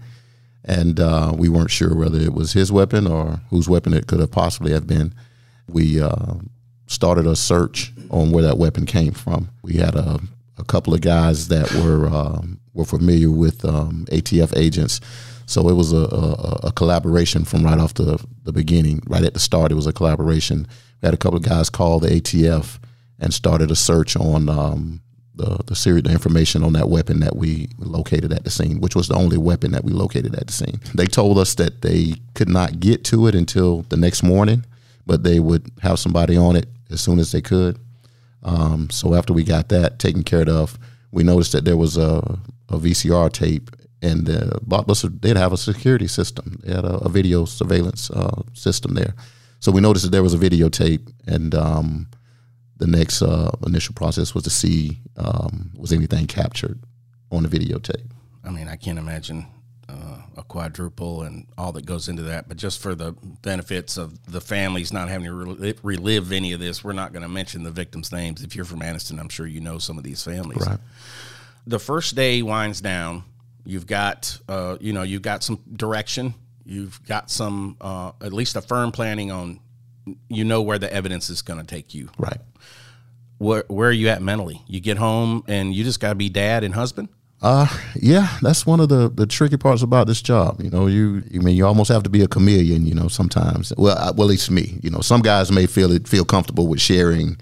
and 0.67 0.99
uh, 0.99 1.33
we 1.35 1.47
weren't 1.49 1.71
sure 1.71 1.95
whether 1.95 2.19
it 2.19 2.33
was 2.33 2.53
his 2.53 2.71
weapon 2.71 3.07
or 3.07 3.41
whose 3.49 3.69
weapon 3.69 3.93
it 3.93 4.05
could 4.07 4.19
have 4.19 4.31
possibly 4.31 4.73
have 4.73 4.85
been. 4.85 5.15
We 5.69 6.01
uh, 6.01 6.35
started 6.87 7.25
a 7.25 7.35
search 7.37 7.93
on 8.11 8.31
where 8.31 8.43
that 8.43 8.57
weapon 8.57 8.85
came 8.85 9.13
from. 9.13 9.49
We 9.63 9.75
had 9.75 9.95
a, 9.95 10.19
a 10.57 10.65
couple 10.65 10.93
of 10.93 11.01
guys 11.01 11.47
that 11.47 11.71
were 11.73 12.07
um, 12.07 12.59
were 12.73 12.85
familiar 12.85 13.31
with 13.31 13.63
um, 13.63 14.05
ATF 14.11 14.55
agents, 14.57 14.99
so 15.47 15.69
it 15.69 15.73
was 15.73 15.93
a, 15.93 15.97
a, 15.97 16.59
a 16.67 16.71
collaboration 16.73 17.45
from 17.45 17.63
right 17.63 17.79
off 17.79 17.93
the, 17.93 18.23
the 18.43 18.51
beginning. 18.51 19.01
Right 19.07 19.23
at 19.23 19.33
the 19.33 19.39
start, 19.39 19.71
it 19.71 19.75
was 19.75 19.87
a 19.87 19.93
collaboration. 19.93 20.67
We 21.01 21.07
had 21.07 21.13
a 21.13 21.17
couple 21.17 21.37
of 21.37 21.43
guys 21.43 21.69
call 21.69 21.99
the 21.99 22.09
ATF 22.09 22.79
and 23.17 23.33
started 23.33 23.71
a 23.71 23.75
search 23.75 24.17
on 24.17 24.49
um, 24.49 25.01
the 25.33 25.57
the 25.65 25.75
serial 25.75 26.01
the 26.01 26.11
information 26.11 26.63
on 26.63 26.73
that 26.73 26.89
weapon 26.89 27.21
that 27.21 27.37
we 27.37 27.69
located 27.77 28.33
at 28.33 28.43
the 28.43 28.49
scene, 28.49 28.81
which 28.81 28.95
was 28.95 29.07
the 29.07 29.15
only 29.15 29.37
weapon 29.37 29.71
that 29.71 29.85
we 29.85 29.93
located 29.93 30.35
at 30.35 30.47
the 30.47 30.53
scene. 30.53 30.81
They 30.93 31.05
told 31.05 31.37
us 31.37 31.55
that 31.55 31.81
they 31.81 32.15
could 32.33 32.49
not 32.49 32.81
get 32.81 33.05
to 33.05 33.27
it 33.27 33.33
until 33.33 33.83
the 33.83 33.97
next 33.97 34.23
morning, 34.23 34.65
but 35.05 35.23
they 35.23 35.39
would 35.39 35.71
have 35.81 35.97
somebody 35.97 36.35
on 36.35 36.57
it 36.57 36.67
as 36.91 36.99
soon 36.99 37.19
as 37.19 37.31
they 37.31 37.41
could. 37.41 37.79
Um, 38.43 38.89
so 38.89 39.13
after 39.15 39.31
we 39.31 39.43
got 39.45 39.69
that 39.69 39.97
taken 39.99 40.23
care 40.23 40.49
of, 40.49 40.77
we 41.11 41.23
noticed 41.23 41.53
that 41.53 41.63
there 41.63 41.77
was 41.77 41.95
a 41.95 42.37
a 42.69 42.77
VCR 42.77 43.31
tape, 43.31 43.71
and 44.01 44.25
the 44.25 44.59
blockbuster 44.65 45.09
did 45.19 45.37
have 45.37 45.53
a 45.53 45.57
security 45.57 46.07
system. 46.07 46.59
They 46.63 46.73
had 46.73 46.85
a, 46.85 46.97
a 46.97 47.09
video 47.09 47.45
surveillance 47.45 48.09
uh, 48.11 48.43
system 48.53 48.93
there, 48.93 49.15
so 49.59 49.71
we 49.71 49.81
noticed 49.81 50.05
that 50.05 50.11
there 50.11 50.23
was 50.23 50.33
a 50.33 50.37
videotape, 50.37 51.11
and 51.25 51.53
um, 51.55 52.07
the 52.77 52.87
next 52.87 53.21
uh, 53.21 53.51
initial 53.65 53.93
process 53.95 54.33
was 54.33 54.43
to 54.43 54.49
see 54.49 54.99
um, 55.17 55.71
was 55.75 55.91
anything 55.91 56.27
captured 56.27 56.79
on 57.31 57.43
the 57.43 57.49
videotape. 57.49 58.09
I 58.43 58.51
mean, 58.51 58.67
I 58.67 58.75
can't 58.75 58.99
imagine 58.99 59.47
uh, 59.89 60.21
a 60.37 60.43
quadruple 60.43 61.23
and 61.23 61.47
all 61.57 61.71
that 61.73 61.85
goes 61.85 62.07
into 62.07 62.23
that. 62.23 62.47
But 62.47 62.57
just 62.57 62.79
for 62.79 62.95
the 62.95 63.13
benefits 63.41 63.97
of 63.97 64.31
the 64.31 64.41
families 64.41 64.93
not 64.93 65.09
having 65.09 65.25
to 65.25 65.33
relive, 65.33 65.79
relive 65.83 66.31
any 66.31 66.53
of 66.53 66.59
this, 66.59 66.83
we're 66.83 66.93
not 66.93 67.13
going 67.13 67.23
to 67.23 67.29
mention 67.29 67.63
the 67.63 67.71
victims' 67.71 68.11
names. 68.11 68.43
If 68.43 68.55
you're 68.55 68.65
from 68.65 68.81
Anniston, 68.81 69.19
I'm 69.19 69.29
sure 69.29 69.47
you 69.47 69.61
know 69.61 69.77
some 69.77 69.97
of 69.97 70.03
these 70.03 70.23
families. 70.23 70.65
Right. 70.67 70.79
The 71.65 71.79
first 71.79 72.15
day 72.15 72.41
winds 72.41 72.81
down. 72.81 73.23
You've 73.67 73.85
got, 73.85 74.39
uh, 74.47 74.77
you 74.79 74.93
know, 74.93 75.03
you've 75.03 75.21
got 75.21 75.43
some 75.43 75.59
direction. 75.75 76.33
You've 76.63 77.05
got 77.05 77.29
some, 77.29 77.75
uh, 77.81 78.13
at 78.21 78.31
least 78.31 78.55
a 78.55 78.61
firm 78.61 78.93
planning 78.93 79.29
on, 79.29 79.59
you 80.29 80.45
know, 80.45 80.61
where 80.61 80.79
the 80.79 80.91
evidence 80.91 81.29
is 81.29 81.41
going 81.41 81.59
to 81.59 81.65
take 81.65 81.93
you. 81.93 82.09
Right. 82.17 82.39
Where, 83.39 83.65
where 83.67 83.89
are 83.89 83.91
you 83.91 84.07
at 84.07 84.21
mentally? 84.21 84.61
You 84.67 84.79
get 84.79 84.97
home 84.97 85.43
and 85.49 85.75
you 85.75 85.83
just 85.83 85.99
got 85.99 86.09
to 86.09 86.15
be 86.15 86.29
dad 86.29 86.63
and 86.63 86.73
husband. 86.73 87.09
Uh, 87.41 87.67
yeah, 87.95 88.37
that's 88.41 88.65
one 88.65 88.79
of 88.79 88.87
the, 88.87 89.09
the 89.09 89.27
tricky 89.27 89.57
parts 89.57 89.81
about 89.81 90.07
this 90.07 90.21
job. 90.21 90.61
You 90.61 90.69
know, 90.69 90.87
you, 90.87 91.21
I 91.35 91.39
mean, 91.39 91.57
you 91.57 91.65
almost 91.67 91.91
have 91.91 92.03
to 92.03 92.09
be 92.09 92.21
a 92.21 92.27
chameleon. 92.27 92.85
You 92.87 92.95
know, 92.95 93.09
sometimes. 93.09 93.73
Well, 93.77 93.97
I, 93.97 94.11
well, 94.11 94.27
at 94.27 94.31
least 94.31 94.49
me. 94.49 94.79
You 94.81 94.89
know, 94.89 95.01
some 95.01 95.21
guys 95.21 95.51
may 95.51 95.67
feel 95.67 95.91
it 95.91 96.07
feel 96.07 96.25
comfortable 96.25 96.67
with 96.67 96.81
sharing 96.81 97.37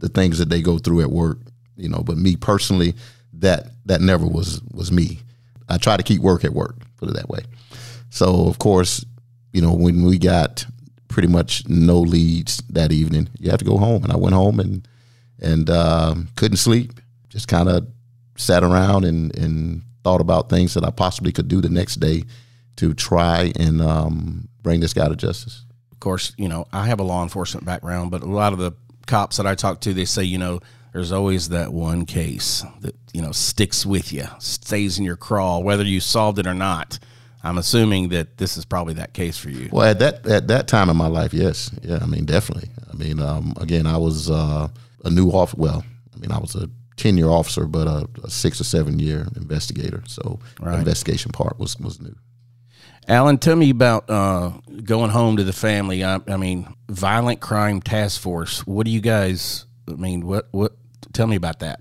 the 0.00 0.08
things 0.08 0.38
that 0.38 0.50
they 0.50 0.60
go 0.60 0.78
through 0.78 1.00
at 1.00 1.10
work. 1.10 1.38
You 1.76 1.88
know, 1.88 2.02
but 2.04 2.18
me 2.18 2.36
personally, 2.36 2.94
that 3.34 3.68
that 3.86 4.02
never 4.02 4.26
was 4.26 4.60
was 4.74 4.92
me. 4.92 5.20
I 5.70 5.78
try 5.78 5.96
to 5.96 6.02
keep 6.02 6.20
work 6.20 6.44
at 6.44 6.52
work. 6.52 6.76
Put 6.96 7.08
it 7.08 7.14
that 7.14 7.28
way. 7.28 7.40
So 8.10 8.46
of 8.46 8.58
course, 8.58 9.04
you 9.52 9.62
know, 9.62 9.72
when 9.72 10.04
we 10.04 10.18
got 10.18 10.66
pretty 11.08 11.28
much 11.28 11.68
no 11.68 12.00
leads 12.00 12.58
that 12.70 12.92
evening, 12.92 13.28
you 13.38 13.50
have 13.50 13.58
to 13.60 13.64
go 13.64 13.78
home. 13.78 14.04
And 14.04 14.12
I 14.12 14.16
went 14.16 14.34
home 14.34 14.60
and 14.60 14.86
and 15.40 15.70
um, 15.70 16.28
couldn't 16.36 16.58
sleep. 16.58 17.00
Just 17.28 17.48
kind 17.48 17.68
of 17.68 17.86
sat 18.36 18.62
around 18.62 19.04
and, 19.04 19.34
and 19.36 19.82
thought 20.04 20.20
about 20.20 20.48
things 20.48 20.74
that 20.74 20.84
I 20.84 20.90
possibly 20.90 21.32
could 21.32 21.48
do 21.48 21.60
the 21.60 21.68
next 21.68 21.96
day 21.96 22.24
to 22.76 22.94
try 22.94 23.52
and 23.58 23.80
um, 23.80 24.48
bring 24.62 24.80
this 24.80 24.92
guy 24.92 25.08
to 25.08 25.16
justice. 25.16 25.64
Of 25.92 26.00
course, 26.00 26.32
you 26.38 26.48
know, 26.48 26.66
I 26.72 26.86
have 26.86 27.00
a 27.00 27.02
law 27.02 27.22
enforcement 27.22 27.66
background, 27.66 28.10
but 28.10 28.22
a 28.22 28.26
lot 28.26 28.52
of 28.52 28.58
the 28.58 28.72
cops 29.06 29.36
that 29.36 29.46
I 29.46 29.54
talk 29.54 29.80
to, 29.82 29.92
they 29.92 30.06
say, 30.06 30.24
you 30.24 30.38
know, 30.38 30.60
there's 30.92 31.12
always 31.12 31.50
that 31.50 31.72
one 31.72 32.06
case 32.06 32.64
that, 32.80 32.94
you 33.12 33.22
know, 33.22 33.32
sticks 33.32 33.86
with 33.86 34.12
you, 34.12 34.26
stays 34.38 34.98
in 34.98 35.04
your 35.04 35.16
crawl, 35.16 35.62
whether 35.62 35.84
you 35.84 36.00
solved 36.00 36.38
it 36.38 36.46
or 36.46 36.54
not. 36.54 36.98
I'm 37.42 37.56
assuming 37.56 38.10
that 38.10 38.36
this 38.36 38.56
is 38.56 38.64
probably 38.64 38.94
that 38.94 39.14
case 39.14 39.38
for 39.38 39.48
you. 39.48 39.70
Well, 39.72 39.86
at 39.86 39.98
that 40.00 40.26
at 40.26 40.48
that 40.48 40.68
time 40.68 40.90
in 40.90 40.96
my 40.96 41.06
life, 41.06 41.32
yes, 41.32 41.70
yeah, 41.82 41.98
I 42.02 42.06
mean, 42.06 42.26
definitely. 42.26 42.68
I 42.92 42.94
mean, 42.96 43.18
um, 43.18 43.54
again, 43.58 43.86
I 43.86 43.96
was 43.96 44.30
uh, 44.30 44.68
a 45.04 45.10
new 45.10 45.30
off. 45.30 45.54
Well, 45.56 45.82
I 46.14 46.18
mean, 46.18 46.32
I 46.32 46.38
was 46.38 46.54
a 46.54 46.68
10 47.00 47.16
year 47.16 47.28
officer, 47.28 47.66
but 47.66 47.86
a, 47.86 48.08
a, 48.24 48.30
six 48.30 48.60
or 48.60 48.64
seven 48.64 48.98
year 48.98 49.26
investigator. 49.36 50.02
So 50.06 50.38
right. 50.60 50.72
the 50.72 50.78
investigation 50.78 51.32
part 51.32 51.58
was, 51.58 51.78
was 51.80 52.00
new. 52.00 52.14
Allen, 53.08 53.38
tell 53.38 53.56
me 53.56 53.70
about 53.70 54.08
uh, 54.10 54.52
going 54.84 55.10
home 55.10 55.38
to 55.38 55.44
the 55.44 55.52
family. 55.52 56.04
I, 56.04 56.20
I, 56.28 56.36
mean, 56.36 56.72
violent 56.88 57.40
crime 57.40 57.80
task 57.80 58.20
force. 58.20 58.66
What 58.66 58.84
do 58.84 58.92
you 58.92 59.00
guys? 59.00 59.64
I 59.88 59.92
mean, 59.92 60.26
what 60.26 60.48
what? 60.50 60.76
Tell 61.12 61.26
me 61.26 61.36
about 61.36 61.60
that. 61.60 61.80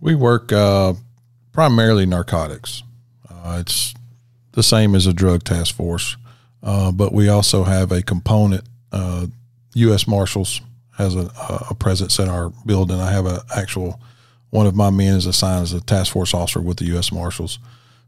We 0.00 0.14
work 0.14 0.52
uh, 0.52 0.94
primarily 1.52 2.06
narcotics. 2.06 2.82
Uh, 3.28 3.58
it's 3.60 3.94
the 4.52 4.62
same 4.62 4.94
as 4.94 5.06
a 5.06 5.12
drug 5.12 5.44
task 5.44 5.74
force, 5.74 6.16
uh, 6.62 6.92
but 6.92 7.12
we 7.12 7.28
also 7.28 7.64
have 7.64 7.90
a 7.90 8.02
component. 8.02 8.64
U.S. 9.74 10.06
Uh, 10.06 10.10
Marshals 10.10 10.60
has 10.96 11.16
a, 11.16 11.30
a 11.70 11.74
presence 11.74 12.18
in 12.18 12.28
our 12.28 12.50
building. 12.64 13.00
I 13.00 13.10
have 13.10 13.26
an 13.26 13.40
actual 13.54 14.00
one 14.50 14.68
of 14.68 14.76
my 14.76 14.90
men 14.90 15.16
is 15.16 15.26
assigned 15.26 15.64
as 15.64 15.72
a 15.72 15.80
task 15.80 16.12
force 16.12 16.32
officer 16.32 16.60
with 16.60 16.76
the 16.76 16.84
U.S. 16.86 17.10
Marshals. 17.10 17.58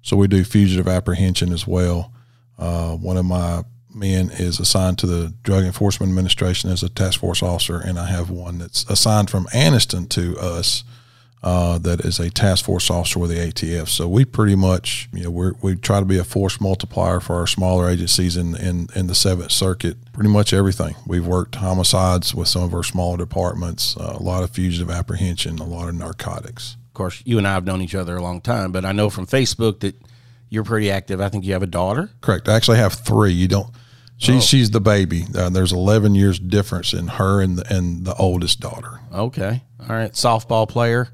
So 0.02 0.16
we 0.16 0.28
do 0.28 0.44
fugitive 0.44 0.86
apprehension 0.86 1.52
as 1.52 1.66
well. 1.66 2.12
Uh, 2.56 2.92
one 2.92 3.16
of 3.16 3.24
my 3.24 3.64
men 3.96 4.30
is 4.30 4.60
assigned 4.60 4.98
to 4.98 5.06
the 5.06 5.32
Drug 5.42 5.64
Enforcement 5.64 6.10
Administration 6.10 6.70
as 6.70 6.82
a 6.82 6.88
task 6.88 7.20
force 7.20 7.42
officer, 7.42 7.78
and 7.78 7.98
I 7.98 8.06
have 8.06 8.30
one 8.30 8.58
that's 8.58 8.84
assigned 8.90 9.30
from 9.30 9.46
Anniston 9.46 10.08
to 10.10 10.38
us 10.38 10.84
uh, 11.42 11.78
that 11.78 12.00
is 12.00 12.18
a 12.18 12.28
task 12.30 12.64
force 12.64 12.90
officer 12.90 13.18
with 13.18 13.30
the 13.30 13.36
ATF. 13.36 13.88
So 13.88 14.08
we 14.08 14.24
pretty 14.24 14.56
much, 14.56 15.08
you 15.12 15.24
know, 15.24 15.30
we 15.30 15.50
we 15.62 15.76
try 15.76 16.00
to 16.00 16.06
be 16.06 16.18
a 16.18 16.24
force 16.24 16.60
multiplier 16.60 17.20
for 17.20 17.36
our 17.36 17.46
smaller 17.46 17.88
agencies 17.88 18.36
in, 18.36 18.56
in, 18.56 18.88
in 18.96 19.06
the 19.06 19.14
Seventh 19.14 19.52
Circuit. 19.52 19.96
Pretty 20.12 20.30
much 20.30 20.52
everything. 20.52 20.96
We've 21.06 21.26
worked 21.26 21.56
homicides 21.56 22.34
with 22.34 22.48
some 22.48 22.62
of 22.62 22.74
our 22.74 22.82
smaller 22.82 23.16
departments, 23.16 23.96
uh, 23.96 24.16
a 24.18 24.22
lot 24.22 24.42
of 24.42 24.50
fugitive 24.50 24.90
apprehension, 24.90 25.58
a 25.58 25.64
lot 25.64 25.88
of 25.88 25.94
narcotics. 25.94 26.76
Of 26.88 26.94
course, 26.94 27.22
you 27.24 27.38
and 27.38 27.46
I 27.46 27.52
have 27.52 27.64
known 27.64 27.80
each 27.80 27.94
other 27.94 28.16
a 28.16 28.22
long 28.22 28.40
time, 28.40 28.72
but 28.72 28.84
I 28.84 28.92
know 28.92 29.08
from 29.08 29.26
Facebook 29.26 29.80
that 29.80 29.94
you're 30.48 30.64
pretty 30.64 30.90
active. 30.90 31.20
I 31.20 31.28
think 31.28 31.44
you 31.44 31.52
have 31.52 31.62
a 31.62 31.68
daughter. 31.68 32.10
Correct. 32.20 32.48
I 32.48 32.54
actually 32.54 32.78
have 32.78 32.94
three. 32.94 33.32
You 33.32 33.48
don't. 33.48 33.68
She's 34.18 34.36
oh. 34.36 34.40
she's 34.40 34.70
the 34.70 34.80
baby. 34.80 35.24
Uh, 35.34 35.50
there's 35.50 35.72
11 35.72 36.14
years 36.14 36.38
difference 36.38 36.92
in 36.92 37.06
her 37.08 37.42
and 37.42 37.58
the, 37.58 37.74
and 37.74 38.04
the 38.04 38.14
oldest 38.14 38.60
daughter. 38.60 39.00
Okay. 39.12 39.62
All 39.80 39.94
right. 39.94 40.12
Softball 40.12 40.68
player. 40.68 41.08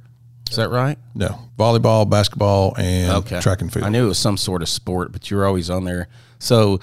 Is 0.52 0.56
that 0.56 0.68
right? 0.68 0.98
No, 1.14 1.48
volleyball, 1.58 2.08
basketball, 2.08 2.74
and 2.76 3.10
okay. 3.24 3.40
track 3.40 3.62
and 3.62 3.72
field. 3.72 3.86
I 3.86 3.88
knew 3.88 4.04
it 4.04 4.08
was 4.08 4.18
some 4.18 4.36
sort 4.36 4.60
of 4.60 4.68
sport, 4.68 5.10
but 5.10 5.30
you're 5.30 5.46
always 5.46 5.70
on 5.70 5.84
there. 5.84 6.08
So 6.38 6.80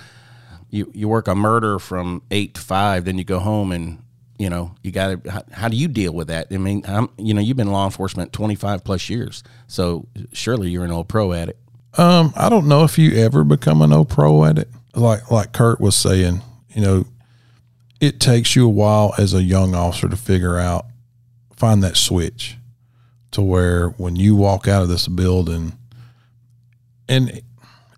you 0.72 0.92
you 0.96 1.08
work 1.08 1.28
a 1.28 1.36
murder 1.36 1.78
from 1.78 2.24
eight 2.32 2.56
to 2.56 2.62
five, 2.62 3.06
then 3.06 3.20
you 3.20 3.24
go 3.24 3.38
home 3.38 3.72
and 3.72 4.02
you 4.40 4.50
know 4.50 4.74
you 4.82 4.92
got 4.92 5.24
to. 5.24 5.32
How, 5.32 5.44
how, 5.52 5.68
do 5.68 5.78
you 5.78 5.88
deal 5.88 6.14
with 6.14 6.30
that? 6.30 6.48
I 6.50 6.58
mean, 6.58 6.84
I'm 6.88 7.10
you 7.20 7.36
know 7.36 7.42
you've 7.42 7.58
been 7.58 7.72
law 7.72 7.86
enforcement 7.86 8.34
25 8.34 8.84
plus 8.84 9.08
years, 9.08 9.44
so 9.68 10.08
surely 10.34 10.72
you're 10.72 10.86
an 10.86 10.92
old 10.92 11.08
pro 11.08 11.32
at 11.34 11.50
it. 11.50 11.58
Um, 11.96 12.34
I 12.36 12.50
don't 12.50 12.68
know 12.68 12.84
if 12.86 12.98
you 12.98 13.24
ever 13.24 13.44
become 13.44 13.84
an 13.84 13.94
old 13.94 14.10
pro 14.10 14.46
at 14.46 14.58
it. 14.58 14.70
Like 14.96 15.30
like 15.32 15.52
Kurt 15.52 15.80
was 15.80 15.96
saying, 15.96 16.42
you 16.74 16.82
know, 16.82 17.06
it 18.00 18.20
takes 18.20 18.56
you 18.56 18.66
a 18.66 18.70
while 18.70 19.14
as 19.18 19.34
a 19.34 19.44
young 19.44 19.76
officer 19.76 20.10
to 20.10 20.16
figure 20.16 20.58
out 20.58 20.86
find 21.56 21.84
that 21.84 21.98
switch 21.98 22.58
to 23.32 23.42
where 23.42 23.90
when 23.90 24.16
you 24.16 24.36
walk 24.36 24.68
out 24.68 24.82
of 24.82 24.90
this 24.90 25.08
building 25.08 25.74
and 27.08 27.42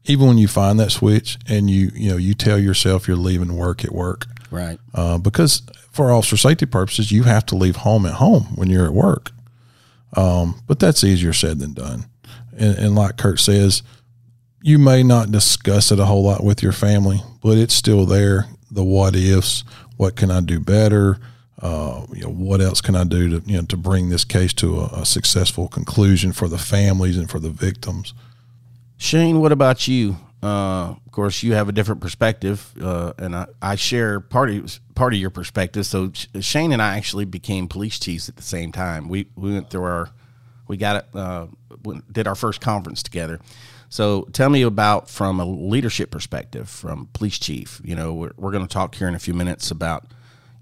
even 0.06 0.28
when 0.28 0.38
you 0.38 0.48
find 0.48 0.80
that 0.80 0.92
switch 0.92 1.38
and 1.48 1.70
you 1.70 1.92
you 1.94 2.10
know 2.10 2.18
you 2.18 2.34
tell 2.34 2.58
yourself 2.58 3.08
you're 3.08 3.18
leaving 3.18 3.56
work 3.56 3.84
at 3.86 3.94
work. 3.94 4.26
Right. 4.50 4.80
Uh, 4.94 5.18
because 5.18 5.62
for 5.92 6.12
officer 6.12 6.38
safety 6.38 6.66
purposes 6.66 7.12
you 7.12 7.24
have 7.24 7.46
to 7.48 7.56
leave 7.56 7.78
home 7.78 8.06
at 8.06 8.16
home 8.16 8.56
when 8.56 8.70
you're 8.70 8.86
at 8.86 8.94
work. 8.94 9.32
Um, 10.18 10.62
but 10.68 10.80
that's 10.80 11.04
easier 11.04 11.34
said 11.34 11.60
than 11.60 11.74
done. 11.74 12.06
And, 12.58 12.78
and 12.78 12.96
like 12.96 13.18
kurt 13.18 13.40
says 13.40 13.84
you 14.62 14.78
may 14.78 15.04
not 15.04 15.32
discuss 15.32 15.92
it 15.92 16.00
a 16.00 16.06
whole 16.06 16.24
lot 16.24 16.44
with 16.44 16.62
your 16.62 16.72
family 16.72 17.22
but 17.42 17.58
it's 17.58 17.74
still 17.74 18.06
there 18.06 18.46
the 18.70 18.84
what 18.84 19.16
ifs 19.16 19.64
what 19.98 20.16
can 20.16 20.32
i 20.32 20.40
do 20.40 20.60
better 20.60 21.20
uh, 21.62 22.06
you 22.12 22.24
know, 22.24 22.30
what 22.30 22.60
else 22.60 22.82
can 22.82 22.96
I 22.96 23.04
do 23.04 23.40
to 23.40 23.48
you 23.48 23.58
know 23.58 23.66
to 23.68 23.78
bring 23.78 24.10
this 24.10 24.24
case 24.24 24.52
to 24.54 24.80
a, 24.80 25.02
a, 25.02 25.06
successful 25.06 25.68
conclusion 25.68 26.32
for 26.32 26.48
the 26.48 26.58
families 26.58 27.18
and 27.18 27.30
for 27.30 27.40
the 27.40 27.52
victims? 27.52 28.16
Shane, 28.98 29.40
what 29.40 29.52
about 29.52 29.88
you? 29.88 30.18
Uh, 30.42 30.96
of 31.06 31.12
course, 31.12 31.44
you 31.44 31.54
have 31.54 31.70
a 31.70 31.72
different 31.72 32.02
perspective, 32.02 32.74
uh, 32.82 33.14
and 33.20 33.36
I, 33.36 33.46
I, 33.62 33.76
share 33.76 34.20
part 34.20 34.50
of 34.50 34.80
part 34.96 35.14
of 35.14 35.20
your 35.20 35.30
perspective. 35.30 35.86
So 35.86 36.12
Shane 36.40 36.72
and 36.72 36.82
I 36.82 36.98
actually 36.98 37.26
became 37.26 37.68
police 37.68 38.00
chiefs 38.00 38.28
at 38.28 38.38
the 38.38 38.42
same 38.42 38.72
time. 38.72 39.08
We 39.08 39.28
we 39.36 39.54
went 39.54 39.70
through 39.70 39.84
our 39.84 40.10
we 40.72 40.78
got 40.78 40.96
it 40.96 41.06
uh, 41.14 41.48
did 42.12 42.28
our 42.28 42.36
first 42.36 42.62
conference 42.62 43.04
together. 43.04 43.40
So 43.90 44.22
tell 44.32 44.50
me 44.50 44.62
about 44.62 45.10
from 45.10 45.42
a 45.42 45.46
leadership 45.46 46.12
perspective, 46.12 46.70
from 46.70 47.10
police 47.12 47.38
chief. 47.38 47.82
You 47.84 47.96
know, 47.96 48.14
we're, 48.14 48.32
we're 48.38 48.52
going 48.52 48.66
to 48.66 48.74
talk 48.74 48.96
here 48.96 49.10
in 49.10 49.16
a 49.16 49.20
few 49.20 49.34
minutes 49.34 49.70
about 49.70 50.06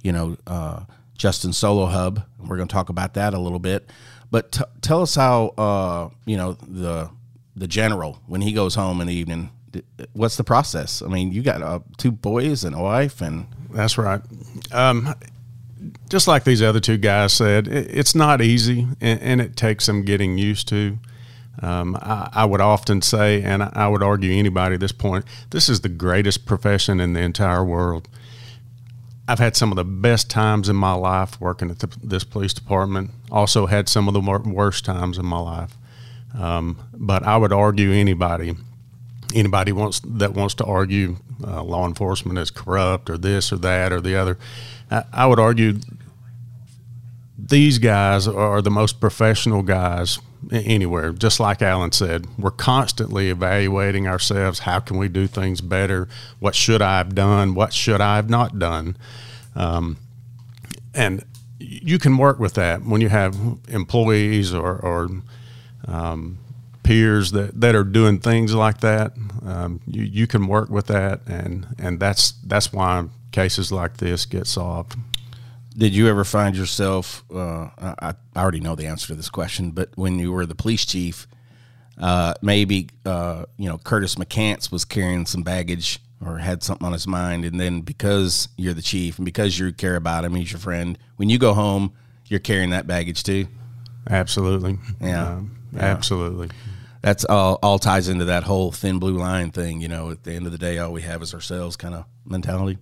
you 0.02 0.12
know, 0.12 0.38
uh, 0.48 0.82
Justin 1.18 1.52
Sollohub. 1.52 2.26
We're 2.40 2.58
going 2.58 2.68
to 2.68 2.74
talk 2.74 2.90
about 2.90 3.14
that 3.16 3.34
a 3.34 3.40
little 3.40 3.60
bit. 3.60 3.90
But 4.32 4.52
t- 4.54 4.64
tell 4.82 5.02
us 5.02 5.16
how, 5.16 5.48
uh, 5.58 6.10
you 6.26 6.38
know, 6.38 6.54
the 6.54 7.10
the 7.56 7.68
general 7.68 8.22
when 8.28 8.42
he 8.42 8.54
goes 8.54 8.76
home 8.76 9.02
in 9.02 9.08
the 9.08 9.14
evening. 9.14 9.52
What's 10.14 10.38
the 10.38 10.44
process? 10.44 11.02
I 11.02 11.08
mean, 11.08 11.32
you 11.32 11.44
got 11.44 11.62
uh, 11.62 11.80
two 11.98 12.12
boys 12.12 12.64
and 12.64 12.76
a 12.76 12.80
wife, 12.80 13.22
and 13.22 13.48
that's 13.72 13.98
right. 13.98 14.22
Um, 14.72 15.14
just 16.10 16.28
like 16.28 16.44
these 16.44 16.62
other 16.62 16.80
two 16.80 16.98
guys 16.98 17.34
said, 17.34 17.68
it, 17.68 17.88
it's 17.90 18.16
not 18.16 18.42
easy, 18.42 18.88
and, 19.00 19.42
it 19.42 19.56
takes 19.56 19.86
some 19.86 20.04
getting 20.04 20.38
used 20.38 20.68
to. 20.70 20.98
Um, 21.62 21.98
I, 21.98 22.30
I, 22.34 22.46
would 22.46 22.62
often 22.62 23.02
say, 23.02 23.42
and 23.44 23.64
I, 23.64 23.72
I 23.74 23.88
would 23.88 24.02
argue 24.02 24.32
anybody 24.32 24.76
at 24.76 24.82
this 24.82 24.92
point, 24.92 25.26
this 25.50 25.68
is 25.68 25.82
the 25.82 25.90
greatest 25.90 26.46
profession 26.46 27.00
in 27.00 27.14
the 27.14 27.20
entire 27.20 27.64
world. 27.64 28.08
I've 29.28 29.40
had 29.40 29.56
some 29.56 29.72
of 29.72 29.76
the 29.76 29.84
best 29.84 30.30
times 30.30 30.70
in 30.70 30.76
my 30.76 30.94
life 30.94 31.40
working 31.40 31.70
at 31.70 31.80
the, 31.80 31.96
this 32.02 32.24
police 32.24 32.54
department. 32.54 33.12
Also 33.30 33.68
had 33.68 33.88
some 33.88 34.08
of 34.08 34.14
the 34.14 34.22
worst 34.22 34.86
times 34.86 35.18
in 35.18 35.26
my 35.26 35.40
life. 35.40 35.78
Um, 36.38 36.80
but 36.94 37.24
I 37.24 37.38
would 37.38 37.54
argue 37.54 37.92
anybody, 37.92 38.56
anybody 39.34 39.72
wants 39.72 40.02
that 40.04 40.34
wants 40.34 40.56
to 40.56 40.66
argue 40.66 41.18
uh, 41.44 41.64
law 41.64 41.86
enforcement 41.88 42.40
is 42.40 42.52
corrupt 42.52 43.10
or 43.10 43.18
this 43.18 43.52
or 43.52 43.58
that 43.58 43.92
or 43.92 44.02
the 44.02 44.16
other. 44.16 44.38
I, 44.90 45.04
I 45.12 45.26
would 45.28 45.40
argue 45.40 45.80
these 47.38 47.78
guys 47.78 48.28
are 48.28 48.62
the 48.62 48.72
most 48.72 49.00
professional 49.00 49.64
guys 49.64 50.20
anywhere. 50.52 51.12
Just 51.12 51.40
like 51.40 51.62
Allen 51.62 51.92
said, 51.92 52.28
we're 52.38 52.52
constantly 52.52 53.30
evaluating 53.30 54.08
ourselves. 54.08 54.60
How 54.60 54.80
can 54.80 54.98
we 54.98 55.08
do 55.08 55.28
things 55.28 55.62
better? 55.62 56.08
What 56.40 56.56
should 56.56 56.82
I 56.82 56.98
have 56.98 57.16
done? 57.16 57.56
What 57.56 57.74
should 57.74 58.02
I 58.02 58.18
have 58.18 58.30
not 58.30 58.60
done? 58.60 58.98
Um, 59.56 59.98
and 60.94 61.24
you 61.60 62.00
can 62.00 62.18
work 62.18 62.40
with 62.40 62.54
that 62.54 62.84
when 62.84 63.02
you 63.02 63.10
have 63.10 63.38
employees 63.68 64.54
or, 64.54 64.78
or 64.78 65.10
um, 65.88 66.38
peers 66.90 67.34
that, 67.34 67.62
that 67.62 67.76
are 67.76 67.84
doing 67.84 68.18
things 68.18 68.56
like 68.56 68.80
that. 68.80 69.14
Um, 69.46 69.80
you, 69.86 70.02
you 70.02 70.26
can 70.26 70.48
work 70.48 70.72
with 70.72 70.88
that, 70.88 71.22
and, 71.28 71.68
and 71.78 72.00
that's 72.00 72.32
that's 72.44 72.74
why 72.74 73.08
cases 73.32 73.72
like 73.72 73.98
this 73.98 74.26
get 74.26 74.48
solved. 74.48 74.96
Did 75.78 75.94
you 75.94 76.08
ever 76.08 76.24
find 76.24 76.58
yourself? 76.58 77.24
Uh, 77.32 77.70
I, 77.78 78.16
I, 78.36 78.42
already 78.42 78.60
know 78.60 78.74
the 78.74 78.88
answer 78.88 79.06
to 79.10 79.16
this 79.16 79.30
question, 79.30 79.70
but 79.70 79.90
when 79.98 80.18
you 80.18 80.32
were 80.32 80.48
the 80.48 80.56
police 80.56 80.84
chief, 80.84 81.28
uh, 82.00 82.34
maybe 82.42 82.90
uh, 83.06 83.46
you 83.58 83.70
know 83.70 83.78
Curtis 83.78 84.16
McCants 84.16 84.72
was 84.72 84.84
carrying 84.84 85.28
some 85.28 85.44
baggage 85.44 86.00
or 86.26 86.40
had 86.40 86.64
something 86.64 86.88
on 86.88 86.94
his 86.94 87.06
mind, 87.06 87.46
and 87.46 87.60
then 87.60 87.82
because 87.82 88.50
you're 88.58 88.74
the 88.74 88.82
chief 88.82 89.20
and 89.20 89.26
because 89.26 89.60
you 89.60 89.72
care 89.74 89.96
about 89.96 90.26
him, 90.26 90.34
he's 90.34 90.52
your 90.52 90.60
friend. 90.60 90.98
When 91.18 91.30
you 91.30 91.38
go 91.38 91.54
home, 91.54 91.94
you're 92.26 92.40
carrying 92.40 92.72
that 92.72 92.88
baggage 92.88 93.22
too. 93.22 93.48
Absolutely. 94.10 94.80
Yeah. 95.00 95.34
Um, 95.34 95.56
yeah. 95.72 95.82
Absolutely. 95.82 96.50
That's 97.02 97.24
all. 97.26 97.60
All 97.64 97.80
ties 97.80 98.10
into 98.10 98.26
that 98.26 98.44
whole 98.44 98.72
thin 98.72 99.00
blue 99.00 99.18
line 99.18 99.52
thing. 99.52 99.82
You 99.82 99.88
know, 99.88 100.12
at 100.12 100.24
the 100.24 100.34
end 100.34 100.46
of 100.46 100.52
the 100.52 100.58
day, 100.58 100.78
all 100.78 100.92
we 100.92 101.02
have 101.04 101.22
is 101.22 101.34
ourselves, 101.34 101.76
kind 101.76 101.96
of 101.96 102.06
mentality. 102.26 102.78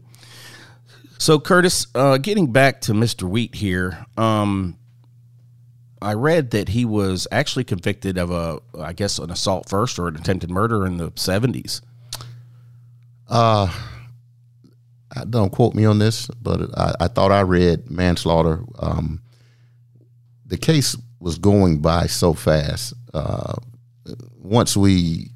So, 1.19 1.39
Curtis, 1.39 1.88
uh, 1.95 2.17
getting 2.17 2.51
back 2.51 2.81
to 2.81 2.93
Mr. 2.93 3.24
Wheat 3.24 3.55
here, 3.55 4.05
um, 4.17 4.77
I 6.01 6.13
read 6.13 6.51
that 6.51 6.69
he 6.69 6.86
was 6.86 7.27
actually 7.31 7.63
convicted 7.63 8.17
of 8.17 8.29
a, 8.29 8.59
I 8.79 8.93
guess, 8.93 9.17
an 9.17 9.31
assault 9.31 9.67
first 9.67 9.97
or 9.97 10.07
an 10.07 10.15
attempted 10.15 10.51
murder 10.51 10.86
in 10.86 10.97
the 10.97 11.12
seventies. 11.15 11.81
Uh, 13.27 13.71
don't 15.29 15.51
quote 15.51 15.74
me 15.74 15.86
on 15.86 16.00
this, 16.00 16.27
but 16.41 16.69
I, 16.77 16.93
I 17.01 17.07
thought 17.07 17.31
I 17.31 17.41
read 17.41 17.89
manslaughter. 17.89 18.63
Um, 18.79 19.21
the 20.45 20.57
case 20.57 20.95
was 21.19 21.38
going 21.38 21.79
by 21.81 22.07
so 22.07 22.33
fast. 22.33 22.93
Uh, 23.13 23.55
once 24.37 24.77
we, 24.77 25.31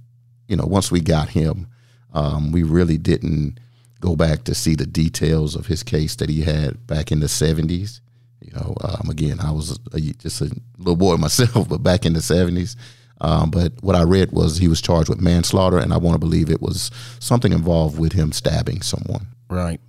you 0.47 0.55
know, 0.55 0.65
once 0.65 0.91
we 0.91 1.01
got 1.01 1.29
him, 1.29 1.67
um, 2.13 2.51
we 2.51 2.63
really 2.63 2.97
didn't 2.97 3.59
go 3.99 4.15
back 4.15 4.43
to 4.45 4.55
see 4.55 4.75
the 4.75 4.85
details 4.85 5.55
of 5.55 5.67
his 5.67 5.83
case 5.83 6.15
that 6.17 6.29
he 6.29 6.41
had 6.41 6.85
back 6.87 7.11
in 7.11 7.19
the 7.19 7.27
70s. 7.27 8.01
You 8.41 8.51
know, 8.53 8.75
um, 8.83 9.09
again, 9.09 9.39
I 9.39 9.51
was 9.51 9.79
a, 9.93 9.99
just 9.99 10.41
a 10.41 10.51
little 10.77 10.95
boy 10.95 11.15
myself, 11.17 11.69
but 11.69 11.83
back 11.83 12.05
in 12.05 12.13
the 12.13 12.19
70s. 12.19 12.75
Um, 13.21 13.51
but 13.51 13.73
what 13.81 13.95
I 13.95 14.01
read 14.01 14.31
was 14.31 14.57
he 14.57 14.67
was 14.67 14.81
charged 14.81 15.07
with 15.07 15.21
manslaughter, 15.21 15.77
and 15.77 15.93
I 15.93 15.97
want 15.97 16.15
to 16.15 16.19
believe 16.19 16.49
it 16.49 16.61
was 16.61 16.89
something 17.19 17.53
involved 17.53 17.99
with 17.99 18.13
him 18.13 18.31
stabbing 18.31 18.81
someone. 18.81 19.27
Right. 19.47 19.79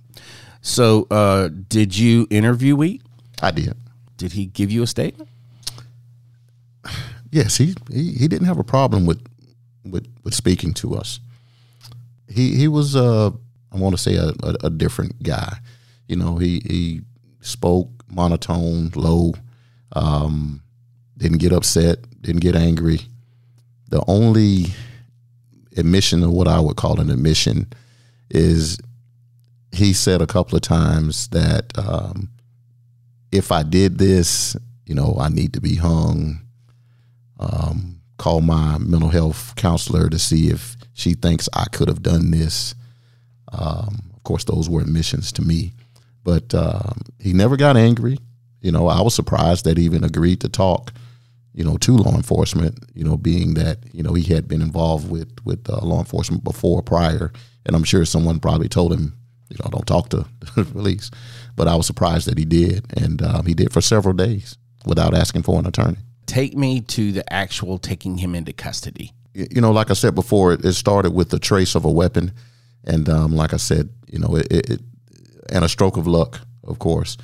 So, 0.61 1.07
uh, 1.09 1.49
did 1.67 1.97
you 1.97 2.27
interview 2.29 2.75
Wheat? 2.75 3.01
I 3.41 3.49
did. 3.49 3.75
Did 4.17 4.33
he 4.33 4.45
give 4.45 4.71
you 4.71 4.83
a 4.83 4.87
statement? 4.87 5.29
Yes, 7.33 7.57
he, 7.57 7.73
he, 7.91 8.11
he 8.11 8.27
didn't 8.27 8.45
have 8.45 8.59
a 8.59 8.63
problem 8.63 9.07
with 9.07 9.19
with, 9.83 10.05
with 10.23 10.35
speaking 10.35 10.71
to 10.75 10.93
us. 10.93 11.19
He 12.29 12.55
he 12.55 12.67
was 12.67 12.95
uh, 12.95 13.31
I 13.71 13.77
want 13.77 13.95
to 13.95 14.01
say 14.01 14.17
a, 14.17 14.27
a, 14.43 14.55
a, 14.65 14.69
different 14.69 15.23
guy. 15.23 15.57
You 16.07 16.15
know, 16.15 16.37
he 16.37 16.59
he 16.59 17.01
spoke 17.41 17.89
monotone, 18.07 18.91
low, 18.95 19.33
um, 19.93 20.61
didn't 21.17 21.39
get 21.39 21.51
upset, 21.51 21.97
didn't 22.21 22.41
get 22.41 22.55
angry. 22.55 23.01
The 23.89 24.03
only 24.07 24.65
admission 25.75 26.21
of 26.21 26.29
what 26.29 26.47
I 26.47 26.59
would 26.59 26.77
call 26.77 26.99
an 26.99 27.09
admission 27.09 27.73
is 28.29 28.77
he 29.71 29.91
said 29.93 30.21
a 30.21 30.27
couple 30.27 30.55
of 30.55 30.61
times 30.61 31.29
that 31.29 31.75
um, 31.79 32.29
if 33.31 33.51
I 33.51 33.63
did 33.63 33.97
this, 33.97 34.55
you 34.85 34.93
know, 34.93 35.17
I 35.19 35.29
need 35.29 35.53
to 35.53 35.61
be 35.61 35.77
hung. 35.77 36.42
Um, 37.43 38.01
call 38.17 38.41
my 38.41 38.77
mental 38.77 39.09
health 39.09 39.53
counselor 39.55 40.09
to 40.09 40.19
see 40.19 40.49
if 40.49 40.77
she 40.93 41.13
thinks 41.13 41.49
I 41.53 41.65
could 41.65 41.87
have 41.87 42.03
done 42.03 42.31
this. 42.31 42.75
Um, 43.51 44.11
of 44.15 44.23
course, 44.23 44.45
those 44.45 44.69
were 44.69 44.81
admissions 44.81 45.31
to 45.33 45.41
me, 45.41 45.73
but 46.23 46.53
um, 46.53 47.01
he 47.19 47.33
never 47.33 47.57
got 47.57 47.75
angry. 47.75 48.17
You 48.61 48.71
know, 48.71 48.87
I 48.87 49.01
was 49.01 49.13
surprised 49.13 49.65
that 49.65 49.77
he 49.77 49.83
even 49.83 50.03
agreed 50.03 50.41
to 50.41 50.49
talk. 50.49 50.93
You 51.55 51.63
know, 51.63 51.77
to 51.77 51.97
law 51.97 52.15
enforcement. 52.15 52.79
You 52.95 53.03
know, 53.03 53.15
being 53.15 53.53
that 53.55 53.79
you 53.91 54.01
know 54.01 54.13
he 54.13 54.33
had 54.33 54.47
been 54.47 54.61
involved 54.61 55.09
with 55.09 55.29
with 55.43 55.69
uh, 55.69 55.85
law 55.85 55.99
enforcement 55.99 56.43
before 56.43 56.81
prior, 56.81 57.31
and 57.65 57.75
I'm 57.75 57.83
sure 57.83 58.05
someone 58.05 58.39
probably 58.39 58.69
told 58.69 58.91
him, 58.91 59.15
you 59.49 59.57
know, 59.63 59.69
don't 59.69 59.85
talk 59.85 60.09
to 60.09 60.25
the 60.55 60.65
police. 60.65 61.11
But 61.55 61.67
I 61.67 61.75
was 61.75 61.85
surprised 61.85 62.27
that 62.27 62.39
he 62.39 62.45
did, 62.45 62.85
and 62.99 63.21
um, 63.21 63.45
he 63.45 63.53
did 63.53 63.71
for 63.71 63.81
several 63.81 64.15
days 64.15 64.57
without 64.85 65.13
asking 65.13 65.43
for 65.43 65.59
an 65.59 65.67
attorney. 65.67 65.97
Take 66.25 66.55
me 66.55 66.81
to 66.81 67.11
the 67.11 67.33
actual 67.33 67.77
taking 67.77 68.17
him 68.17 68.35
into 68.35 68.53
custody. 68.53 69.13
You 69.33 69.61
know, 69.61 69.71
like 69.71 69.89
I 69.89 69.93
said 69.93 70.15
before, 70.15 70.53
it, 70.53 70.73
started 70.73 71.13
with 71.13 71.29
the 71.29 71.39
trace 71.39 71.75
of 71.75 71.85
a 71.85 71.91
weapon 71.91 72.33
and 72.83 73.09
um, 73.09 73.35
like 73.35 73.53
I 73.53 73.57
said, 73.57 73.89
you 74.07 74.19
know, 74.19 74.35
it, 74.35 74.47
it, 74.51 74.81
and 75.49 75.63
a 75.63 75.69
stroke 75.69 75.97
of 75.97 76.07
luck, 76.07 76.41
of 76.63 76.79
course. 76.79 77.17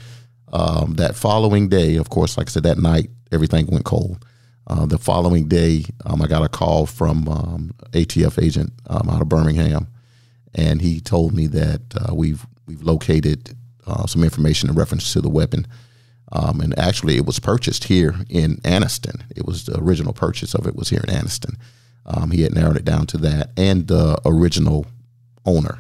Um, 0.52 0.96
that 0.96 1.16
following 1.16 1.70
day, 1.70 1.98
of 1.98 2.10
course, 2.10 2.38
like 2.38 2.50
I 2.50 2.52
said, 2.52 2.64
that 2.64 2.78
night 2.78 3.10
everything 3.32 3.68
went 3.68 3.86
cold. 3.86 4.26
Uh, 4.68 4.86
the 4.86 4.98
following 4.98 5.48
day, 5.48 5.84
um, 6.06 6.22
I 6.22 6.28
got 6.28 6.44
a 6.44 6.50
call 6.50 6.86
from 6.86 7.28
um, 7.28 7.72
ATF 7.92 8.42
agent 8.42 8.72
um, 8.88 9.10
out 9.10 9.22
of 9.22 9.30
Birmingham, 9.30 9.88
and 10.54 10.82
he 10.82 11.00
told 11.00 11.34
me 11.34 11.48
that 11.48 11.82
uh, 11.96 12.14
we've 12.14 12.46
we've 12.68 12.84
located 12.84 13.56
uh, 13.88 14.06
some 14.06 14.24
information 14.24 14.70
in 14.70 14.76
reference 14.76 15.12
to 15.14 15.22
the 15.22 15.30
weapon. 15.30 15.66
Um, 16.32 16.62
and 16.62 16.78
actually, 16.78 17.18
it 17.18 17.26
was 17.26 17.40
purchased 17.40 17.86
here 17.86 18.16
in 18.30 18.58
Anniston. 18.58 19.22
It 19.36 19.46
was 19.46 19.66
the 19.66 19.80
original 19.80 20.14
purchase 20.14 20.54
of 20.54 20.68
it 20.68 20.76
was 20.76 20.90
here 20.90 21.04
in 21.08 21.14
Anniston. 21.14 21.56
Um, 22.06 22.32
he 22.32 22.44
had 22.44 22.54
narrowed 22.54 22.78
it 22.78 22.86
down 22.86 23.08
to 23.08 23.18
that, 23.20 23.52
and 23.58 23.88
the 23.88 24.20
original 24.26 24.86
owner. 25.46 25.80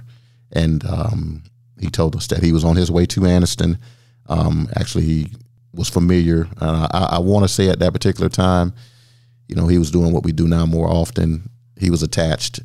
And 0.51 0.83
um, 0.85 1.43
he 1.79 1.89
told 1.89 2.15
us 2.15 2.27
that 2.27 2.43
he 2.43 2.51
was 2.51 2.63
on 2.63 2.75
his 2.75 2.91
way 2.91 3.05
to 3.07 3.21
Anniston. 3.21 3.77
Um, 4.27 4.69
actually, 4.75 5.05
he 5.05 5.31
was 5.73 5.89
familiar. 5.89 6.47
Uh, 6.59 6.87
I, 6.91 7.15
I 7.15 7.19
want 7.19 7.43
to 7.43 7.47
say 7.47 7.69
at 7.69 7.79
that 7.79 7.93
particular 7.93 8.29
time, 8.29 8.73
you 9.47 9.55
know, 9.55 9.67
he 9.67 9.77
was 9.77 9.91
doing 9.91 10.13
what 10.13 10.23
we 10.23 10.31
do 10.31 10.47
now 10.47 10.65
more 10.65 10.87
often. 10.87 11.49
He 11.77 11.89
was 11.89 12.03
attached, 12.03 12.59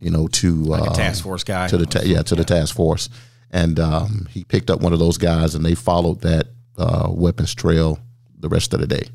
you 0.00 0.10
know, 0.10 0.28
to 0.28 0.54
like 0.54 0.90
uh, 0.90 0.94
task 0.94 1.22
force 1.22 1.44
guy. 1.44 1.68
To 1.68 1.76
the 1.76 1.86
ta- 1.86 2.00
yeah, 2.04 2.22
to 2.22 2.34
yeah. 2.34 2.38
the 2.38 2.44
task 2.44 2.74
force, 2.74 3.08
and 3.50 3.78
um, 3.78 4.26
he 4.30 4.44
picked 4.44 4.70
up 4.70 4.80
one 4.80 4.92
of 4.92 4.98
those 4.98 5.18
guys, 5.18 5.54
and 5.54 5.64
they 5.64 5.74
followed 5.74 6.22
that 6.22 6.48
uh, 6.78 7.08
weapons 7.10 7.54
trail 7.54 7.98
the 8.38 8.48
rest 8.48 8.74
of 8.74 8.80
the 8.80 8.86
day 8.86 9.08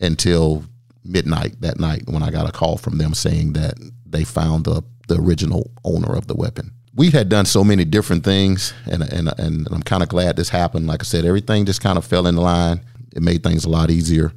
until 0.00 0.64
midnight 1.04 1.60
that 1.60 1.78
night 1.78 2.02
when 2.06 2.22
I 2.22 2.30
got 2.30 2.48
a 2.48 2.52
call 2.52 2.76
from 2.76 2.98
them 2.98 3.14
saying 3.14 3.54
that 3.54 3.74
they 4.06 4.24
found 4.24 4.64
the 4.64 4.82
the 5.08 5.20
original 5.20 5.70
owner 5.84 6.14
of 6.14 6.28
the 6.28 6.34
weapon. 6.34 6.72
We 6.94 7.10
had 7.10 7.28
done 7.28 7.46
so 7.46 7.64
many 7.64 7.84
different 7.84 8.24
things, 8.24 8.72
and 8.90 9.02
and 9.02 9.32
and 9.38 9.68
I'm 9.70 9.82
kind 9.82 10.02
of 10.02 10.08
glad 10.08 10.36
this 10.36 10.48
happened. 10.48 10.86
Like 10.86 11.02
I 11.02 11.04
said, 11.04 11.24
everything 11.24 11.66
just 11.66 11.80
kind 11.80 11.98
of 11.98 12.04
fell 12.04 12.26
in 12.26 12.36
line. 12.36 12.84
It 13.14 13.22
made 13.22 13.42
things 13.42 13.64
a 13.64 13.68
lot 13.68 13.90
easier. 13.90 14.32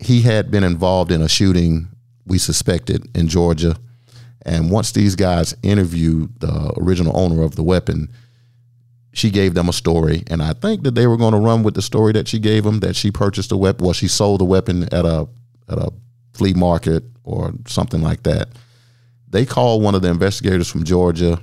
He 0.00 0.22
had 0.22 0.50
been 0.50 0.64
involved 0.64 1.10
in 1.10 1.22
a 1.22 1.28
shooting 1.28 1.88
we 2.26 2.38
suspected 2.38 3.08
in 3.16 3.28
Georgia, 3.28 3.76
and 4.42 4.70
once 4.70 4.92
these 4.92 5.16
guys 5.16 5.54
interviewed 5.62 6.40
the 6.40 6.72
original 6.76 7.16
owner 7.18 7.42
of 7.42 7.56
the 7.56 7.62
weapon, 7.62 8.10
she 9.18 9.30
gave 9.30 9.54
them 9.54 9.68
a 9.68 9.72
story, 9.72 10.22
and 10.28 10.42
I 10.42 10.52
think 10.52 10.82
that 10.84 10.94
they 10.94 11.06
were 11.06 11.16
going 11.16 11.34
to 11.34 11.40
run 11.40 11.62
with 11.62 11.74
the 11.74 11.82
story 11.82 12.12
that 12.12 12.28
she 12.28 12.38
gave 12.38 12.64
them 12.64 12.80
that 12.80 12.96
she 12.96 13.10
purchased 13.10 13.52
a 13.52 13.56
weapon. 13.56 13.84
Well, 13.84 13.94
she 13.94 14.08
sold 14.08 14.40
the 14.40 14.44
weapon 14.44 14.84
at 14.84 15.04
a 15.04 15.28
at 15.68 15.78
a 15.78 15.92
flea 16.32 16.54
market 16.54 17.04
or 17.24 17.52
something 17.66 18.02
like 18.02 18.22
that 18.22 18.48
they 19.30 19.44
called 19.44 19.82
one 19.82 19.94
of 19.94 20.02
the 20.02 20.10
investigators 20.10 20.68
from 20.68 20.84
Georgia, 20.84 21.40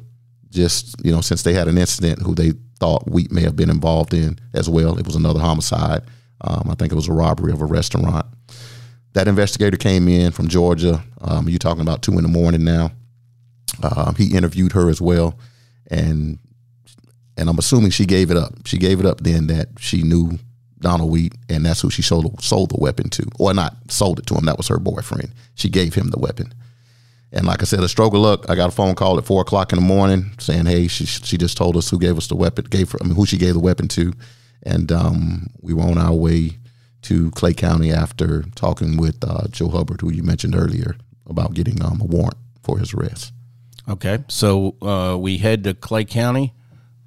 just 0.50 0.96
you 1.04 1.12
know, 1.12 1.22
since 1.22 1.44
they 1.44 1.54
had 1.54 1.68
an 1.68 1.78
incident 1.78 2.22
who 2.22 2.34
they 2.34 2.54
thought 2.80 3.10
Wheat 3.10 3.32
may 3.32 3.42
have 3.42 3.56
been 3.56 3.70
involved 3.70 4.14
in 4.14 4.40
as 4.54 4.70
well. 4.70 4.98
It 4.98 5.06
was 5.06 5.16
another 5.16 5.40
homicide. 5.40 6.04
Um, 6.42 6.68
I 6.70 6.76
think 6.76 6.92
it 6.92 6.96
was 6.96 7.08
a 7.08 7.14
robbery 7.14 7.52
of 7.52 7.62
a 7.62 7.66
restaurant. 7.66 8.26
That 9.14 9.28
investigator 9.28 9.78
came 9.78 10.08
in 10.08 10.32
from 10.32 10.48
Georgia. 10.48 11.04
Um, 11.22 11.48
you're 11.48 11.60
talking 11.60 11.82
about 11.82 12.02
two 12.02 12.14
in 12.14 12.24
the 12.24 12.28
morning 12.28 12.64
now. 12.64 12.92
Um, 13.82 14.16
he 14.16 14.36
interviewed 14.36 14.74
her 14.74 14.90
as 14.90 15.02
well, 15.02 15.40
and 15.90 16.40
and 17.38 17.50
I'm 17.50 17.58
assuming 17.58 17.92
she 17.92 18.06
gave 18.06 18.32
it 18.32 18.38
up. 18.38 18.66
She 18.66 18.78
gave 18.78 19.00
it 19.00 19.06
up 19.06 19.22
then 19.22 19.48
that 19.48 19.70
she 19.80 20.04
knew 20.04 20.40
Donald 20.80 21.12
Wheat, 21.12 21.34
and 21.50 21.66
that's 21.66 21.82
who 21.82 21.90
she 21.90 22.02
sold 22.02 22.42
sold 22.42 22.72
the 22.72 22.78
weapon 22.78 23.10
to, 23.12 23.26
or 23.40 23.54
not 23.54 23.76
sold 23.90 24.20
it 24.20 24.26
to 24.28 24.36
him. 24.36 24.46
That 24.46 24.58
was 24.58 24.68
her 24.68 24.80
boyfriend. 24.80 25.32
She 25.56 25.70
gave 25.70 25.96
him 25.96 26.10
the 26.10 26.20
weapon. 26.20 26.54
And 27.32 27.46
like 27.46 27.62
I 27.62 27.66
said, 27.66 27.82
a 27.82 27.90
stroke 27.90 28.14
of 28.14 28.20
luck. 28.20 28.46
I 28.50 28.56
got 28.56 28.70
a 28.70 28.72
phone 28.72 28.96
call 28.96 29.18
at 29.18 29.26
four 29.26 29.42
o'clock 29.42 29.74
in 29.74 29.80
the 29.80 29.86
morning 29.86 30.32
saying, 30.40 30.66
"Hey, 30.68 30.88
she 30.88 31.06
she 31.06 31.38
just 31.38 31.58
told 31.58 31.76
us 31.76 31.90
who 31.90 32.00
gave 32.00 32.18
us 32.18 32.28
the 32.28 32.36
weapon, 32.36 32.66
gave 32.70 32.92
her, 32.92 33.00
I 33.02 33.06
mean, 33.06 33.16
who 33.16 33.26
she 33.26 33.38
gave 33.38 33.54
the 33.54 33.60
weapon 33.60 33.88
to," 33.90 34.14
and 34.64 34.92
um, 34.92 35.48
we 35.62 35.74
were 35.74 35.84
on 35.84 35.98
our 35.98 36.14
way 36.14 36.58
to 37.04 37.32
Clay 37.32 37.54
County 37.54 37.92
after 37.92 38.44
talking 38.56 38.98
with 38.98 39.24
uh, 39.24 39.48
Joe 39.50 39.70
Hubbard, 39.70 40.02
who 40.02 40.12
you 40.12 40.24
mentioned 40.24 40.56
earlier, 40.56 40.96
about 41.28 41.54
getting 41.54 41.84
um, 41.84 42.02
a 42.02 42.06
warrant 42.06 42.38
for 42.64 42.80
his 42.80 42.94
arrest. 42.94 43.32
Okay, 43.88 44.24
so 44.28 44.76
uh, 44.82 45.18
we 45.18 45.38
head 45.38 45.64
to 45.66 45.74
Clay 45.74 46.06
County. 46.06 46.54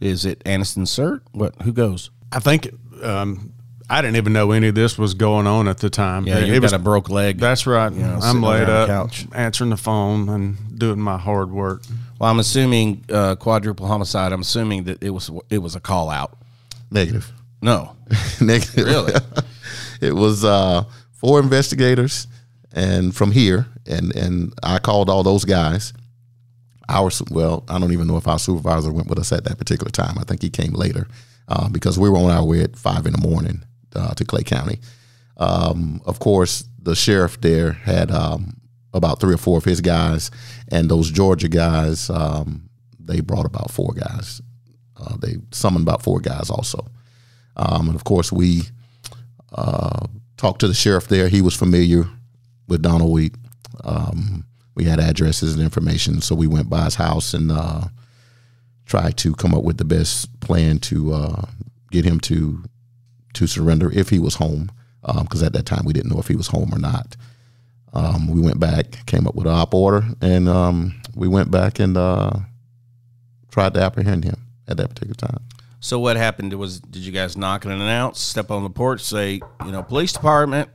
Is 0.01 0.25
it 0.25 0.41
Anniston 0.45 0.83
Cert? 0.87 1.21
What? 1.33 1.55
Who 1.63 1.73
goes? 1.73 2.11
I 2.33 2.39
think 2.41 2.69
um, 3.03 3.53
I 3.91 4.01
didn't 4.03 4.17
even 4.17 4.33
know 4.33 4.53
any 4.53 4.69
of 4.69 4.75
this 4.75 4.97
was 4.99 5.15
going 5.15 5.47
on 5.47 5.67
at 5.67 5.79
the 5.79 5.91
time. 5.91 6.27
Yeah, 6.27 6.39
It- 6.39 6.49
you 6.49 6.55
got 6.55 6.63
was- 6.63 6.73
a 6.75 6.79
broke 6.79 7.09
leg. 7.11 7.39
That's 7.39 7.67
right. 7.67 7.93
know, 7.93 8.15
I'm 8.15 8.21
sitting 8.21 8.41
laid 8.43 8.67
there 8.69 8.83
on 8.83 8.89
the 8.89 8.95
up, 8.95 9.11
couch. 9.11 9.27
answering 9.35 9.71
the 9.71 9.77
phone 9.77 10.29
and 10.29 10.79
doing 10.79 11.01
my 11.01 11.19
hard 11.19 11.51
work. 11.51 11.83
Well, 12.19 12.31
I'm 12.31 12.39
assuming 12.39 13.05
uh, 13.13 13.37
quadruple 13.37 13.87
homicide. 13.87 14.33
I'm 14.33 14.41
assuming 14.43 14.85
that 14.85 15.03
it 15.03 15.11
was 15.11 15.31
it 15.51 15.59
was 15.59 15.75
a 15.77 15.81
call 15.81 16.11
out. 16.11 16.37
Negative. 16.91 17.31
No, 17.63 17.97
Negative. 18.41 18.87
Really? 18.87 19.13
it 20.01 20.15
was 20.15 20.45
uh, 20.45 20.85
four 21.13 21.41
investigators, 21.41 22.27
and 22.73 23.15
from 23.15 23.33
here, 23.33 23.67
and 23.87 24.15
and 24.15 24.53
I 24.63 24.79
called 24.79 25.11
all 25.11 25.23
those 25.23 25.45
guys. 25.45 25.93
Our 26.89 27.11
well, 27.31 27.65
I 27.69 27.79
don't 27.79 27.93
even 27.93 28.07
know 28.07 28.17
if 28.17 28.27
our 28.27 28.39
supervisor 28.39 28.93
went 28.93 29.09
with 29.09 29.19
us 29.19 29.33
at 29.33 29.45
that 29.45 29.59
particular 29.59 29.91
time. 29.91 30.19
I 30.19 30.25
think 30.25 30.43
he 30.43 30.51
came 30.51 30.73
later 30.73 31.07
uh, 31.49 31.69
because 31.69 31.99
we 31.99 32.09
were 32.09 32.19
on 32.19 32.31
our 32.31 32.45
way 32.45 32.63
at 32.63 32.77
five 32.77 33.07
in 33.07 33.13
the 33.13 33.19
morning 33.19 33.65
uh, 33.95 34.15
to 34.15 34.25
Clay 34.25 34.43
County. 34.43 34.81
Um, 35.37 36.01
of 36.07 36.19
course, 36.19 36.65
the 36.83 36.95
sheriff 36.95 37.41
there 37.41 37.73
had 37.73 38.11
um, 38.11 38.57
about 38.95 39.21
three 39.21 39.35
or 39.35 39.39
four 39.39 39.59
of 39.59 39.65
his 39.65 39.81
guys, 39.81 40.31
and 40.69 40.91
those 40.91 41.11
Georgia 41.11 41.49
guys, 41.49 42.11
um, 42.11 42.69
they 42.99 43.21
brought 43.21 43.47
about 43.47 43.71
four 43.71 43.93
guys. 43.93 44.41
Uh, 44.97 45.17
they 45.19 45.37
summoned 45.51 45.87
about 45.87 46.03
four 46.03 46.21
guys 46.21 46.51
also. 46.51 46.87
Um, 47.57 47.89
and 47.89 47.95
of 47.95 48.05
course, 48.05 48.33
we 48.33 48.63
uh, 49.53 50.07
talked 50.37 50.61
to 50.61 50.69
the 50.69 50.75
sheriff 50.75 51.09
there. 51.09 51.29
He 51.29 51.43
was 51.43 51.55
familiar 51.55 52.09
with 52.67 52.83
Donald 52.83 53.13
Wheat. 53.13 53.35
Um, 53.85 54.45
we 54.79 54.85
had 54.85 55.01
addresses 55.01 55.55
and 55.55 55.63
information, 55.63 56.21
so 56.21 56.37
we 56.37 56.47
went 56.47 56.71
by 56.71 56.85
his 56.85 56.95
house 56.95 57.35
and 57.35 57.51
uh, 57.51 57.89
tried 58.87 59.17
to 59.19 59.35
come 59.35 59.53
up 59.53 59.65
with 59.65 59.77
the 59.77 59.85
best 59.85 60.39
plan 60.39 60.79
to 60.79 61.13
uh, 61.13 61.43
get 61.91 62.05
him 62.05 62.21
to 62.21 62.63
to 63.35 63.47
surrender 63.49 63.91
if 63.93 64.09
he 64.09 64.21
was 64.21 64.37
home. 64.37 64.71
Because 65.03 65.43
at 65.43 65.53
that 65.55 65.67
time 65.67 65.85
we 65.85 65.93
didn't 65.93 66.13
know 66.13 66.21
if 66.21 66.29
he 66.29 66.37
was 66.37 66.49
home 66.49 66.73
or 66.73 66.79
not. 66.79 67.17
Um, 67.93 68.29
we 68.29 68.41
went 68.41 68.61
back, 68.61 69.07
came 69.07 69.27
up 69.27 69.35
with 69.35 69.47
an 69.47 69.53
op 69.53 69.75
order, 69.75 70.07
and 70.21 70.49
um, 70.49 71.01
we 71.15 71.27
went 71.27 71.51
back 71.51 71.81
and 71.81 71.97
uh, 71.97 72.31
tried 73.51 73.75
to 73.75 73.81
apprehend 73.81 74.25
him 74.25 74.37
at 74.69 74.77
that 74.77 74.91
particular 74.91 75.15
time. 75.15 75.41
So 75.81 75.99
what 75.99 76.17
happened 76.17 76.53
was, 76.55 76.81
did 76.81 77.03
you 77.03 77.13
guys 77.13 77.37
knock 77.37 77.65
and 77.65 77.73
announce, 77.73 78.21
step 78.21 78.51
on 78.51 78.63
the 78.65 78.71
porch, 78.71 79.01
say, 79.01 79.41
you 79.65 79.73
know, 79.73 79.83
police 79.83 80.13
department? 80.13 80.69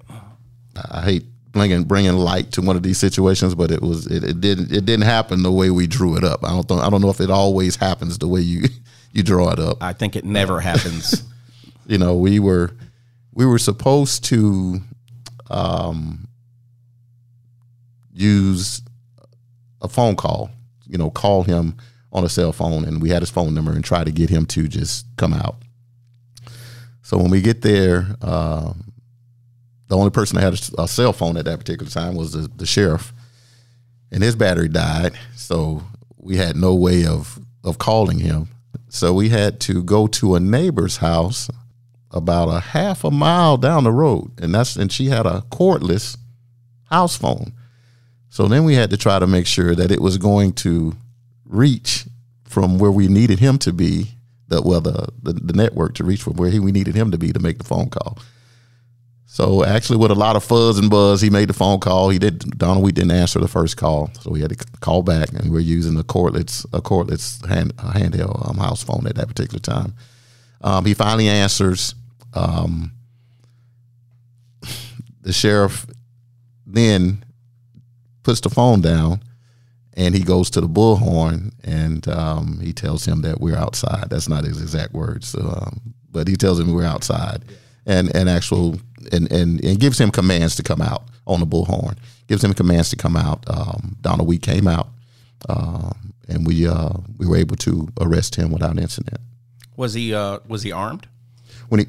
I 0.89 1.02
hate 1.02 1.26
bringing 1.54 1.84
bringing 1.86 2.18
light 2.18 2.52
to 2.52 2.62
one 2.62 2.76
of 2.76 2.84
these 2.84 2.98
situations, 2.98 3.56
but 3.56 3.72
it 3.72 3.82
was 3.82 4.08
it, 4.08 4.24
it 4.24 4.42
didn't 4.42 4.72
it 4.74 4.86
didn't 4.86 5.06
happen 5.06 5.44
the 5.44 5.52
way 5.52 5.70
we 5.70 5.88
drew 5.88 6.18
it 6.18 6.24
up. 6.26 6.44
I 6.44 6.50
don't 6.50 6.68
th- 6.68 6.82
I 6.82 6.89
don't 6.89 7.02
know 7.02 7.10
if 7.10 7.22
it 7.22 7.30
always 7.30 7.78
happens 7.78 8.18
the 8.18 8.28
way 8.28 8.42
you 8.42 8.63
you 9.13 9.24
draw 9.24 9.52
it 9.52 9.60
up. 9.60 9.82
I 9.82 9.94
think 9.94 10.18
it 10.18 10.26
never 10.26 10.60
happens. 10.72 11.24
You 11.88 11.98
know, 11.98 12.18
we 12.18 12.39
were 12.39 12.72
we 13.34 13.46
were 13.46 13.60
supposed 13.60 14.26
to 14.26 14.82
um, 15.50 16.28
use 18.12 18.82
a 19.82 19.88
phone 19.88 20.16
call. 20.16 20.50
You 20.88 20.98
know, 20.98 21.10
call 21.10 21.44
him 21.44 21.78
on 22.12 22.24
a 22.24 22.30
cell 22.30 22.52
phone, 22.52 22.84
and 22.86 23.02
we 23.02 23.10
had 23.10 23.22
his 23.22 23.30
phone 23.30 23.54
number 23.54 23.72
and 23.72 23.84
try 23.84 24.04
to 24.04 24.12
get 24.12 24.30
him 24.30 24.46
to 24.48 24.68
just 24.68 25.06
come 25.18 25.34
out. 25.34 25.56
So 27.02 27.18
when 27.18 27.32
we 27.32 27.42
get 27.42 27.62
there, 27.62 28.16
um, 28.22 28.83
the 29.88 29.98
only 29.98 30.12
person 30.12 30.36
that 30.36 30.41
had 30.41 30.54
a, 30.78 30.84
a 30.84 30.88
cell 30.88 31.13
phone 31.13 31.38
at 31.38 31.46
that 31.46 31.60
particular 31.60 31.89
time 31.89 32.15
was 32.15 32.34
the, 32.34 32.50
the 32.56 32.65
sheriff, 32.65 33.13
and 34.12 34.24
his 34.24 34.36
battery 34.36 34.69
died. 34.69 35.13
So 35.36 35.84
we 36.17 36.38
had 36.38 36.56
no 36.56 36.74
way 36.76 37.06
of 37.06 37.39
of 37.63 37.78
calling 37.78 38.19
him. 38.19 38.48
So 38.89 39.13
we 39.13 39.30
had 39.30 39.60
to 39.62 39.84
go 39.84 40.08
to 40.08 40.36
a 40.36 40.39
neighbor's 40.39 40.98
house 40.98 41.50
about 42.12 42.48
a 42.48 42.60
half 42.60 43.04
a 43.04 43.12
mile 43.12 43.58
down 43.58 43.84
the 43.84 43.91
road, 43.91 44.32
and 44.39 44.54
that's 44.54 44.76
and 44.76 44.91
she 44.91 45.08
had 45.08 45.26
a 45.26 45.43
cordless 45.52 46.17
house 46.86 47.15
phone. 47.15 47.54
So 48.30 48.48
then 48.48 48.63
we 48.63 48.76
had 48.76 48.89
to 48.91 48.98
try 48.98 49.19
to 49.19 49.28
make 49.28 49.46
sure 49.46 49.76
that 49.76 49.91
it 49.91 50.02
was 50.02 50.17
going 50.17 50.54
to 50.54 50.96
reach 51.46 52.06
from 52.46 52.80
where 52.80 52.91
we 52.91 53.08
needed 53.08 53.39
him 53.39 53.58
to 53.60 53.74
be, 53.74 54.12
the 54.48 54.62
well 54.62 54.82
the 54.82 55.10
the, 55.22 55.34
the 55.34 55.54
network 55.54 55.96
to 55.96 56.04
reach 56.04 56.24
from 56.24 56.34
where 56.34 56.50
he, 56.50 56.60
we 56.60 56.72
needed 56.72 56.96
him 56.96 57.12
to 57.12 57.17
be 57.17 57.34
to 57.34 57.39
make 57.39 57.58
the 57.58 57.63
phone 57.63 57.89
call. 57.89 58.17
So 59.34 59.65
actually, 59.65 59.98
with 59.98 60.12
a 60.12 60.13
lot 60.13 60.36
of 60.36 60.43
fuzz 60.43 60.78
and 60.78 60.91
buzz, 60.91 61.19
he 61.19 61.32
made 61.32 61.50
the 61.50 61.54
phone 61.54 61.80
call. 61.80 62.10
He 62.10 62.19
did. 62.19 62.56
Donald 62.56 62.84
Wheat 62.84 62.93
didn't 62.93 63.13
answer 63.13 63.39
the 63.39 63.48
first 63.48 63.78
call, 63.78 64.12
so 64.22 64.30
we 64.30 64.41
had 64.41 64.56
to 64.56 64.65
call 64.80 65.02
back, 65.02 65.34
and 65.34 65.46
we 65.46 65.50
we're 65.50 65.60
using 65.60 65.98
a 65.98 66.04
cordless 66.04 66.65
a 66.72 66.84
cordless 66.84 67.43
hand, 67.48 67.74
a 67.80 67.93
handheld 67.93 68.48
um, 68.48 68.58
house 68.58 68.84
phone 68.84 69.08
at 69.08 69.15
that 69.15 69.28
particular 69.28 69.60
time. 69.60 69.96
Um, 70.62 70.86
he 70.86 70.93
finally 70.93 71.28
answers. 71.28 71.96
Um, 72.36 72.91
the 75.22 75.34
sheriff 75.34 75.88
then 76.67 77.26
puts 78.22 78.39
the 78.39 78.52
phone 78.52 78.82
down, 78.82 79.24
and 79.96 80.13
he 80.13 80.22
goes 80.22 80.52
to 80.52 80.62
the 80.62 80.69
bullhorn, 80.69 81.54
and 81.63 82.08
um, 82.08 82.60
he 82.62 82.72
tells 82.72 83.04
him 83.04 83.24
that 83.24 83.41
we're 83.41 83.58
outside. 83.58 84.12
That's 84.12 84.30
not 84.30 84.43
his 84.43 84.62
exact 84.62 84.93
words, 84.93 85.34
um, 85.34 85.96
but 86.12 86.28
he 86.28 86.36
tells 86.36 86.60
him 86.60 86.72
we're 86.72 86.86
outside, 86.86 87.43
and 87.88 88.15
and 88.15 88.30
actual 88.30 88.78
and, 89.12 89.32
and 89.32 89.63
and 89.63 89.80
gives 89.80 90.00
him 90.00 90.12
commands 90.12 90.56
to 90.58 90.63
come 90.63 90.82
out 90.82 91.04
on 91.28 91.39
the 91.39 91.46
bullhorn. 91.48 91.98
Gives 92.28 92.44
him 92.44 92.54
commands 92.54 92.89
to 92.92 92.96
come 92.96 93.16
out. 93.18 93.44
Um, 93.50 93.98
Donald 94.02 94.28
Wheat 94.28 94.42
came 94.42 94.68
out, 94.68 94.88
um, 95.50 96.13
and 96.28 96.46
we 96.48 96.68
uh, 96.68 96.94
we 97.18 97.26
were 97.28 97.38
able 97.38 97.56
to 97.58 97.88
arrest 98.00 98.36
him 98.36 98.52
without 98.52 98.78
incident. 98.80 99.20
was 99.76 99.94
he 99.94 100.13
uh, 100.13 100.39
was 100.48 100.63
he 100.63 100.72
armed? 100.72 101.08
When 101.70 101.80
he 101.82 101.88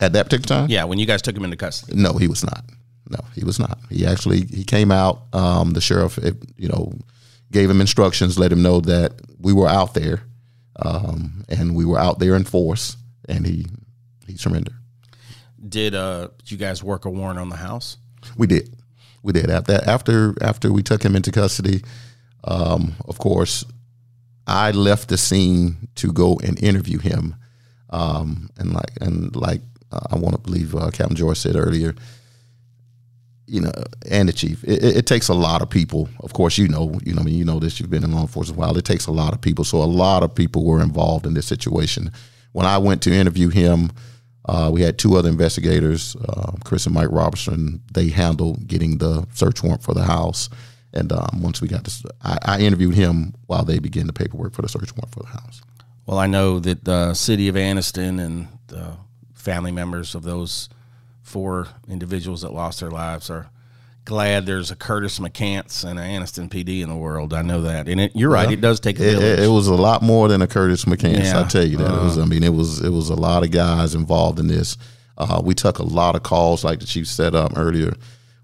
at 0.00 0.12
that 0.12 0.24
particular 0.24 0.60
time, 0.62 0.70
Yeah, 0.70 0.84
when 0.84 0.98
you 0.98 1.06
guys 1.06 1.22
took 1.22 1.36
him 1.36 1.44
into 1.44 1.56
custody. 1.56 1.94
no, 1.96 2.12
he 2.14 2.28
was 2.28 2.44
not. 2.44 2.64
No, 3.08 3.18
he 3.34 3.44
was 3.44 3.58
not. 3.58 3.78
He 3.88 4.04
actually 4.06 4.44
he 4.46 4.64
came 4.64 4.90
out. 4.90 5.22
Um, 5.32 5.70
the 5.72 5.80
sheriff, 5.80 6.18
eh, 6.22 6.32
you 6.56 6.68
know, 6.68 6.92
gave 7.52 7.70
him 7.70 7.80
instructions, 7.80 8.38
let 8.38 8.50
him 8.52 8.62
know 8.62 8.80
that 8.80 9.12
we 9.38 9.52
were 9.52 9.68
out 9.68 9.94
there, 9.94 10.22
um, 10.84 11.44
and 11.48 11.74
we 11.76 11.84
were 11.84 11.98
out 11.98 12.18
there 12.18 12.34
in 12.34 12.44
force, 12.44 12.96
and 13.28 13.46
he 13.46 13.66
he 14.26 14.36
surrendered. 14.36 14.74
Did 15.68 15.94
uh, 15.94 16.28
you 16.44 16.56
guys 16.56 16.82
work 16.82 17.04
a 17.04 17.10
warrant 17.10 17.38
on 17.38 17.48
the 17.48 17.56
house? 17.56 17.96
We 18.36 18.46
did, 18.46 18.74
we 19.22 19.32
did. 19.32 19.50
After 19.50 19.80
after 19.86 20.34
after 20.40 20.72
we 20.72 20.82
took 20.82 21.02
him 21.02 21.16
into 21.16 21.32
custody, 21.32 21.82
um, 22.44 22.94
of 23.06 23.18
course, 23.18 23.64
I 24.46 24.70
left 24.70 25.08
the 25.08 25.18
scene 25.18 25.88
to 25.96 26.12
go 26.12 26.38
and 26.44 26.62
interview 26.62 26.98
him, 26.98 27.36
um, 27.90 28.50
and 28.58 28.72
like 28.72 28.90
and 29.00 29.34
like 29.34 29.62
uh, 29.92 30.00
I 30.10 30.16
want 30.16 30.34
to 30.34 30.40
believe 30.40 30.74
uh, 30.74 30.90
Captain 30.90 31.16
George 31.16 31.38
said 31.38 31.56
earlier. 31.56 31.94
You 33.48 33.60
know, 33.60 33.72
and 34.10 34.28
the 34.28 34.32
chief. 34.32 34.64
It, 34.64 34.82
it, 34.82 34.96
it 34.96 35.06
takes 35.06 35.28
a 35.28 35.34
lot 35.34 35.62
of 35.62 35.70
people. 35.70 36.08
Of 36.18 36.32
course, 36.32 36.58
you 36.58 36.66
know, 36.66 36.98
you 37.04 37.14
know, 37.14 37.20
I 37.20 37.24
mean, 37.24 37.36
you 37.36 37.44
know 37.44 37.60
this. 37.60 37.78
You've 37.78 37.90
been 37.90 38.02
in 38.02 38.10
law 38.10 38.22
enforcement 38.22 38.58
a 38.58 38.60
while. 38.60 38.76
It 38.76 38.84
takes 38.84 39.06
a 39.06 39.12
lot 39.12 39.34
of 39.34 39.40
people. 39.40 39.64
So 39.64 39.78
a 39.78 39.84
lot 39.84 40.24
of 40.24 40.34
people 40.34 40.64
were 40.64 40.82
involved 40.82 41.26
in 41.26 41.34
this 41.34 41.46
situation. 41.46 42.10
When 42.50 42.66
I 42.66 42.78
went 42.78 43.02
to 43.02 43.12
interview 43.12 43.48
him, 43.48 43.92
uh, 44.46 44.70
we 44.72 44.82
had 44.82 44.98
two 44.98 45.16
other 45.16 45.28
investigators, 45.28 46.16
uh, 46.16 46.52
Chris 46.64 46.86
and 46.86 46.94
Mike 46.94 47.08
Robertson. 47.10 47.82
They 47.92 48.08
handled 48.08 48.66
getting 48.66 48.98
the 48.98 49.26
search 49.34 49.62
warrant 49.62 49.82
for 49.82 49.92
the 49.92 50.04
house. 50.04 50.48
And 50.92 51.12
um, 51.12 51.42
once 51.42 51.60
we 51.60 51.68
got 51.68 51.84
this, 51.84 52.02
I, 52.22 52.38
I 52.42 52.60
interviewed 52.60 52.94
him 52.94 53.34
while 53.46 53.64
they 53.64 53.80
began 53.80 54.06
the 54.06 54.12
paperwork 54.12 54.54
for 54.54 54.62
the 54.62 54.68
search 54.68 54.94
warrant 54.94 55.12
for 55.12 55.20
the 55.20 55.28
house. 55.28 55.62
Well, 56.06 56.18
I 56.18 56.26
know 56.26 56.60
that 56.60 56.84
the 56.84 57.14
city 57.14 57.48
of 57.48 57.56
Anniston 57.56 58.24
and 58.24 58.48
the 58.68 58.96
family 59.34 59.72
members 59.72 60.14
of 60.14 60.22
those 60.22 60.68
four 61.22 61.68
individuals 61.88 62.42
that 62.42 62.52
lost 62.52 62.78
their 62.80 62.90
lives 62.90 63.28
are 63.28 63.50
glad 64.06 64.46
there's 64.46 64.70
a 64.70 64.76
Curtis 64.76 65.18
McCants 65.18 65.84
and 65.84 65.98
an 65.98 66.06
Anniston 66.08 66.48
PD 66.48 66.80
in 66.80 66.88
the 66.88 66.96
world. 66.96 67.34
I 67.34 67.42
know 67.42 67.62
that, 67.62 67.88
and 67.88 68.00
it, 68.00 68.12
you're 68.14 68.30
right. 68.30 68.50
It 68.50 68.62
does 68.62 68.80
take 68.80 68.98
a 68.98 69.02
village. 69.02 69.22
it, 69.22 69.40
it 69.40 69.48
was 69.48 69.66
a 69.66 69.74
lot 69.74 70.00
more 70.00 70.28
than 70.28 70.40
a 70.40 70.46
Curtis 70.46 70.86
McCants. 70.86 71.24
Yeah. 71.24 71.40
I 71.40 71.44
tell 71.44 71.66
you 71.66 71.76
that. 71.76 71.92
it 71.92 72.02
was. 72.02 72.18
I 72.18 72.24
mean, 72.24 72.42
it 72.42 72.54
was. 72.54 72.80
It 72.80 72.90
was 72.90 73.10
a 73.10 73.14
lot 73.14 73.44
of 73.44 73.50
guys 73.50 73.94
involved 73.94 74.38
in 74.38 74.46
this. 74.46 74.78
Uh, 75.18 75.42
we 75.44 75.54
took 75.54 75.78
a 75.78 75.82
lot 75.82 76.14
of 76.14 76.22
calls, 76.22 76.64
like 76.64 76.80
the 76.80 76.86
chief 76.86 77.06
said 77.06 77.34
um, 77.34 77.52
earlier. 77.56 77.92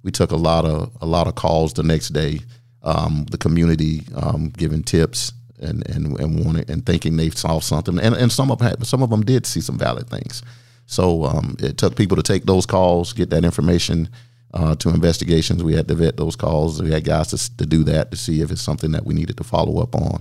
We 0.03 0.11
took 0.11 0.33
a 0.33 0.37
lot 0.37 0.67
of 0.67 0.95
a 1.01 1.07
lot 1.07 1.29
of 1.29 1.37
calls 1.37 1.73
the 1.73 1.83
next 1.83 2.09
day. 2.11 2.41
Um, 2.83 3.27
the 3.31 3.39
community 3.39 4.03
um, 4.17 4.51
giving 4.51 4.83
tips 4.83 5.33
and 5.61 5.89
and 5.89 6.19
and 6.19 6.45
wanting 6.45 6.69
and 6.69 6.85
thinking 6.85 7.17
they 7.17 7.31
saw 7.31 7.61
something, 7.61 7.99
and 8.01 8.15
and 8.15 8.33
some 8.33 8.51
of 8.51 8.59
them 8.59 8.83
some 8.83 9.03
of 9.03 9.11
them 9.11 9.23
did 9.23 9.47
see 9.47 9.61
some 9.61 9.79
valid 9.79 10.11
things. 10.11 10.43
So 10.87 11.25
um, 11.25 11.57
it 11.61 11.79
took 11.79 11.97
people 11.97 12.17
to 12.17 12.23
take 12.23 12.45
those 12.45 12.67
calls, 12.67 13.13
get 13.13 13.31
that 13.31 13.45
information 13.45 14.09
uh, 14.55 14.75
to 14.77 14.91
investigations. 14.91 15.63
We 15.65 15.75
had 15.75 15.89
to 15.89 15.95
vet 15.95 16.17
those 16.17 16.37
calls. 16.37 16.83
We 16.83 16.91
had 16.93 17.05
guys 17.05 17.29
to, 17.29 17.57
to 17.57 17.67
do 17.67 17.85
that 17.85 18.11
to 18.11 18.17
see 18.17 18.41
if 18.41 18.51
it's 18.51 18.63
something 18.63 18.93
that 18.93 19.05
we 19.05 19.15
needed 19.15 19.37
to 19.39 19.45
follow 19.45 19.83
up 19.83 19.95
on. 19.95 20.21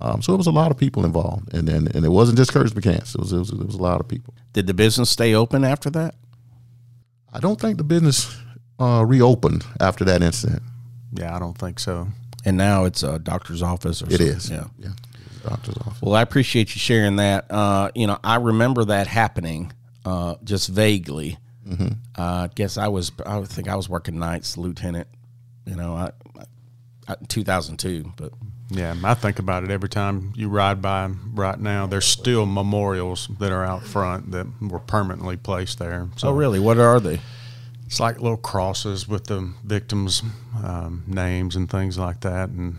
Um, 0.00 0.20
so 0.22 0.34
it 0.34 0.36
was 0.36 0.46
a 0.48 0.52
lot 0.52 0.70
of 0.70 0.76
people 0.76 1.04
involved, 1.04 1.54
and 1.54 1.68
then 1.68 1.86
and 1.94 2.04
it 2.04 2.08
wasn't 2.08 2.36
just 2.38 2.52
Curtis 2.52 2.72
McCants. 2.72 3.14
It 3.14 3.20
was, 3.20 3.32
it 3.32 3.38
was 3.38 3.50
it 3.50 3.66
was 3.66 3.74
a 3.76 3.82
lot 3.82 4.00
of 4.00 4.08
people. 4.08 4.34
Did 4.52 4.66
the 4.66 4.74
business 4.74 5.10
stay 5.10 5.34
open 5.34 5.64
after 5.64 5.90
that? 5.90 6.14
I 7.32 7.40
don't 7.40 7.60
think 7.60 7.78
the 7.78 7.84
business 7.84 8.36
uh, 8.80 9.04
reopened 9.06 9.64
after 9.80 10.04
that 10.04 10.22
incident. 10.22 10.62
Yeah, 11.14 11.34
I 11.34 11.38
don't 11.38 11.56
think 11.56 11.78
so. 11.78 12.08
And 12.44 12.56
now 12.56 12.84
it's 12.84 13.02
a 13.04 13.18
doctor's 13.18 13.62
office. 13.62 14.02
Or 14.02 14.06
It 14.06 14.10
something. 14.18 14.26
is. 14.26 14.50
Yeah. 14.50 14.64
yeah. 14.78 14.90
Doctor's 15.44 15.76
office. 15.78 16.02
Well, 16.02 16.14
I 16.14 16.22
appreciate 16.22 16.74
you 16.74 16.80
sharing 16.80 17.16
that. 17.16 17.50
Uh, 17.50 17.90
you 17.94 18.06
know, 18.06 18.18
I 18.24 18.36
remember 18.36 18.84
that 18.86 19.06
happening 19.06 19.72
uh, 20.04 20.34
just 20.42 20.68
vaguely. 20.68 21.38
Uh, 22.18 22.22
I 22.22 22.50
guess 22.54 22.76
I 22.76 22.88
was, 22.88 23.12
I 23.24 23.42
think 23.42 23.68
I 23.68 23.76
was 23.76 23.88
working 23.88 24.18
nights, 24.18 24.56
lieutenant. 24.56 25.08
You 25.66 25.76
know, 25.76 25.94
I, 25.94 26.10
I 27.08 27.16
2002, 27.28 28.12
but 28.16 28.32
Yeah, 28.70 28.96
I 29.04 29.14
think 29.14 29.38
about 29.38 29.64
it 29.64 29.70
every 29.70 29.88
time 29.88 30.32
you 30.34 30.48
ride 30.48 30.82
by 30.82 31.10
right 31.34 31.58
now. 31.58 31.86
There's 31.86 32.06
still 32.06 32.46
memorials 32.46 33.28
that 33.38 33.52
are 33.52 33.64
out 33.64 33.84
front 33.84 34.32
that 34.32 34.46
were 34.60 34.80
permanently 34.80 35.36
placed 35.36 35.78
there. 35.78 36.08
So 36.16 36.28
oh, 36.28 36.32
really? 36.32 36.58
What 36.58 36.78
are 36.78 37.00
they? 37.00 37.20
it's 37.92 38.00
like 38.00 38.22
little 38.22 38.38
crosses 38.38 39.06
with 39.06 39.24
the 39.24 39.52
victims' 39.64 40.22
um, 40.64 41.04
names 41.06 41.54
and 41.56 41.70
things 41.70 41.98
like 41.98 42.20
that. 42.20 42.48
And 42.48 42.76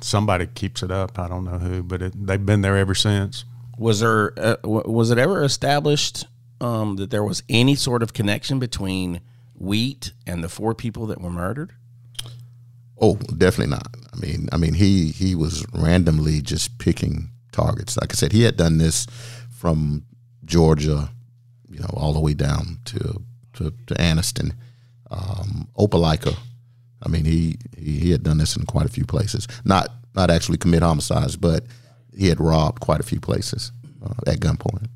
somebody 0.00 0.46
keeps 0.46 0.84
it 0.84 0.92
up. 0.92 1.18
I 1.18 1.26
don't 1.26 1.44
know 1.44 1.58
who, 1.58 1.82
but 1.82 2.00
it, 2.00 2.26
they've 2.26 2.46
been 2.46 2.60
there 2.60 2.76
ever 2.76 2.94
since. 2.94 3.44
Was 3.76 3.98
there, 3.98 4.32
uh, 4.38 4.54
was 4.62 5.10
it 5.10 5.18
ever 5.18 5.42
established 5.42 6.28
um, 6.60 6.96
that 6.96 7.10
there 7.10 7.24
was 7.24 7.42
any 7.48 7.74
sort 7.74 8.02
of 8.02 8.12
connection 8.12 8.58
between 8.58 9.20
Wheat 9.54 10.12
and 10.26 10.44
the 10.44 10.48
four 10.48 10.74
people 10.74 11.06
that 11.06 11.20
were 11.20 11.30
murdered? 11.30 11.72
Oh, 13.00 13.16
definitely 13.16 13.70
not. 13.74 13.88
I 14.12 14.16
mean, 14.16 14.48
I 14.52 14.56
mean, 14.56 14.74
he 14.74 15.08
he 15.08 15.34
was 15.34 15.66
randomly 15.72 16.40
just 16.40 16.78
picking 16.78 17.30
targets. 17.52 17.96
Like 17.96 18.12
I 18.12 18.14
said, 18.14 18.32
he 18.32 18.42
had 18.42 18.56
done 18.56 18.78
this 18.78 19.06
from 19.50 20.04
Georgia, 20.44 21.10
you 21.68 21.80
know, 21.80 21.90
all 21.92 22.12
the 22.12 22.20
way 22.20 22.34
down 22.34 22.78
to 22.86 23.22
to, 23.54 23.72
to 23.86 23.94
Anniston, 23.94 24.52
um, 25.10 25.68
Opelika. 25.76 26.36
I 27.02 27.08
mean, 27.08 27.24
he, 27.24 27.56
he 27.76 28.10
had 28.10 28.22
done 28.22 28.38
this 28.38 28.56
in 28.56 28.64
quite 28.64 28.86
a 28.86 28.90
few 28.90 29.04
places. 29.04 29.46
Not 29.64 29.88
not 30.14 30.30
actually 30.30 30.58
commit 30.58 30.82
homicides, 30.82 31.36
but 31.36 31.64
he 32.16 32.28
had 32.28 32.40
robbed 32.40 32.80
quite 32.80 33.00
a 33.00 33.04
few 33.04 33.20
places 33.20 33.72
uh, 34.02 34.14
at 34.26 34.40
gunpoint. 34.40 34.88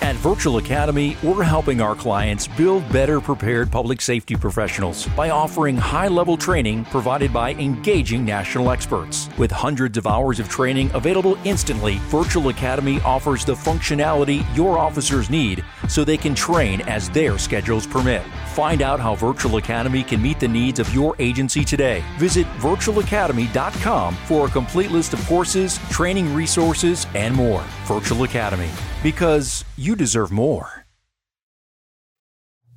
At 0.00 0.14
Virtual 0.16 0.58
Academy, 0.58 1.16
we're 1.24 1.42
helping 1.42 1.80
our 1.80 1.96
clients 1.96 2.46
build 2.46 2.90
better 2.92 3.20
prepared 3.20 3.70
public 3.70 4.00
safety 4.00 4.36
professionals 4.36 5.06
by 5.08 5.30
offering 5.30 5.76
high 5.76 6.06
level 6.06 6.36
training 6.36 6.84
provided 6.84 7.32
by 7.32 7.54
engaging 7.54 8.24
national 8.24 8.70
experts. 8.70 9.28
With 9.38 9.50
hundreds 9.50 9.98
of 9.98 10.06
hours 10.06 10.38
of 10.38 10.48
training 10.48 10.92
available 10.94 11.36
instantly, 11.44 11.96
Virtual 12.10 12.48
Academy 12.48 13.00
offers 13.00 13.44
the 13.44 13.54
functionality 13.54 14.44
your 14.56 14.78
officers 14.78 15.30
need 15.30 15.64
so 15.88 16.04
they 16.04 16.16
can 16.16 16.34
train 16.34 16.80
as 16.82 17.10
their 17.10 17.36
schedules 17.36 17.86
permit. 17.86 18.22
Find 18.58 18.82
out 18.82 18.98
how 18.98 19.14
Virtual 19.14 19.58
Academy 19.58 20.02
can 20.02 20.20
meet 20.20 20.40
the 20.40 20.48
needs 20.48 20.80
of 20.80 20.92
your 20.92 21.14
agency 21.20 21.64
today. 21.64 22.02
Visit 22.16 22.44
virtualacademy.com 22.56 24.16
for 24.26 24.48
a 24.48 24.50
complete 24.50 24.90
list 24.90 25.12
of 25.12 25.24
courses, 25.28 25.78
training 25.90 26.34
resources, 26.34 27.06
and 27.14 27.32
more. 27.36 27.60
Virtual 27.84 28.24
Academy, 28.24 28.68
because 29.00 29.64
you 29.76 29.94
deserve 29.94 30.32
more. 30.32 30.84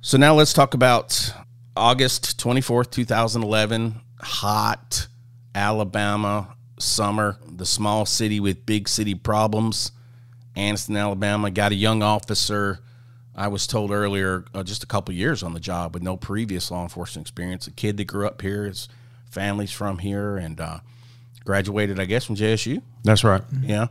So 0.02 0.18
now 0.18 0.34
let's 0.34 0.52
talk 0.52 0.74
about 0.74 1.34
August 1.76 2.38
24th, 2.38 2.92
2011. 2.92 4.00
Hot 4.20 5.08
Alabama 5.52 6.54
summer, 6.78 7.38
the 7.44 7.66
small 7.66 8.06
city 8.06 8.38
with 8.38 8.64
big 8.64 8.88
city 8.88 9.16
problems. 9.16 9.90
Anniston, 10.56 10.96
Alabama 10.96 11.50
got 11.50 11.72
a 11.72 11.74
young 11.74 12.04
officer. 12.04 12.78
I 13.34 13.48
was 13.48 13.66
told 13.66 13.90
earlier, 13.90 14.44
uh, 14.54 14.62
just 14.62 14.82
a 14.82 14.86
couple 14.86 15.14
years 15.14 15.42
on 15.42 15.54
the 15.54 15.60
job 15.60 15.94
with 15.94 16.02
no 16.02 16.16
previous 16.16 16.70
law 16.70 16.82
enforcement 16.82 17.26
experience. 17.26 17.66
A 17.66 17.70
kid 17.70 17.96
that 17.96 18.04
grew 18.04 18.26
up 18.26 18.42
here, 18.42 18.64
his 18.64 18.88
family's 19.30 19.72
from 19.72 19.98
here, 19.98 20.36
and 20.36 20.60
uh, 20.60 20.80
graduated, 21.44 21.98
I 21.98 22.04
guess, 22.04 22.24
from 22.24 22.36
JSU. 22.36 22.82
That's 23.04 23.24
right. 23.24 23.42
Yeah. 23.62 23.86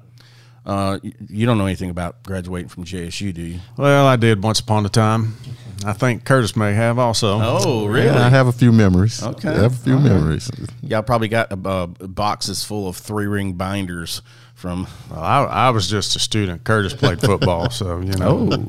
Uh, 0.64 1.00
you 1.28 1.48
don't 1.48 1.58
know 1.58 1.66
anything 1.66 1.90
about 1.90 2.22
graduating 2.22 2.70
from 2.70 2.86
JSU, 2.86 3.34
do 3.34 3.42
you? 3.42 3.60
Well, 3.78 4.06
I 4.06 4.16
did 4.16 4.44
once 4.44 4.60
upon 4.60 4.86
a 4.86 4.90
time. 4.90 5.36
I 5.84 5.94
think 5.94 6.24
Curtis 6.24 6.56
may 6.56 6.74
have 6.74 7.00
also. 7.00 7.40
Oh, 7.42 7.88
really? 7.88 8.06
Yeah, 8.06 8.24
I 8.24 8.30
have 8.30 8.46
a 8.46 8.52
few 8.52 8.72
memories. 8.72 9.24
Okay. 9.24 9.50
I 9.50 9.64
have 9.64 9.74
a 9.74 9.84
few 9.84 9.98
memories. 9.98 10.52
Y'all 10.84 11.02
probably 11.02 11.30
got 11.30 11.52
uh, 11.66 11.88
boxes 11.88 12.64
full 12.64 12.88
of 12.88 12.96
three 12.96 13.26
ring 13.26 13.54
binders 13.54 14.22
from. 14.54 14.86
Well, 15.10 15.20
I, 15.20 15.44
I 15.46 15.70
was 15.72 15.90
just 15.90 16.16
a 16.16 16.20
student. 16.20 16.64
Curtis 16.64 16.94
played 16.94 17.20
football, 17.20 17.72
so 17.72 18.00
you 18.00 18.14
know. 18.14 18.62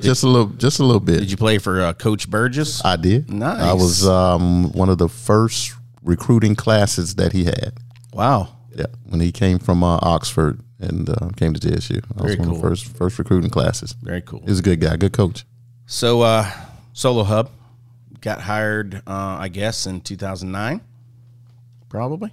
Just 0.00 0.22
a 0.22 0.28
little, 0.28 0.48
just 0.48 0.78
a 0.78 0.84
little 0.84 1.00
bit. 1.00 1.20
Did 1.20 1.30
you 1.30 1.36
play 1.36 1.58
for 1.58 1.80
uh, 1.80 1.92
Coach 1.92 2.28
Burgess? 2.30 2.84
I 2.84 2.96
did. 2.96 3.30
Nice. 3.30 3.60
I 3.60 3.72
was 3.72 4.06
um, 4.06 4.72
one 4.72 4.88
of 4.88 4.98
the 4.98 5.08
first 5.08 5.74
recruiting 6.02 6.54
classes 6.54 7.16
that 7.16 7.32
he 7.32 7.44
had. 7.44 7.72
wow. 8.12 8.48
Yeah, 8.74 8.86
when 9.06 9.20
he 9.20 9.32
came 9.32 9.58
from 9.58 9.82
uh, 9.82 9.98
Oxford 10.02 10.60
and 10.78 11.08
uh, 11.08 11.30
came 11.34 11.54
to 11.54 11.60
JSU, 11.60 12.04
I 12.18 12.22
was 12.22 12.36
one 12.36 12.48
cool. 12.48 12.56
of 12.56 12.62
the 12.62 12.68
first 12.68 12.96
first 12.96 13.18
recruiting 13.18 13.48
classes. 13.48 13.92
Very 14.02 14.20
cool. 14.20 14.40
He 14.40 14.50
was 14.50 14.58
a 14.58 14.62
good 14.62 14.82
guy, 14.82 14.96
good 14.96 15.14
coach. 15.14 15.46
So, 15.86 16.20
uh, 16.20 16.44
Sollohub 16.92 17.48
got 18.20 18.42
hired, 18.42 18.96
uh, 19.06 19.38
I 19.40 19.48
guess, 19.48 19.86
in 19.86 20.02
2009. 20.02 20.82
Probably. 21.88 22.32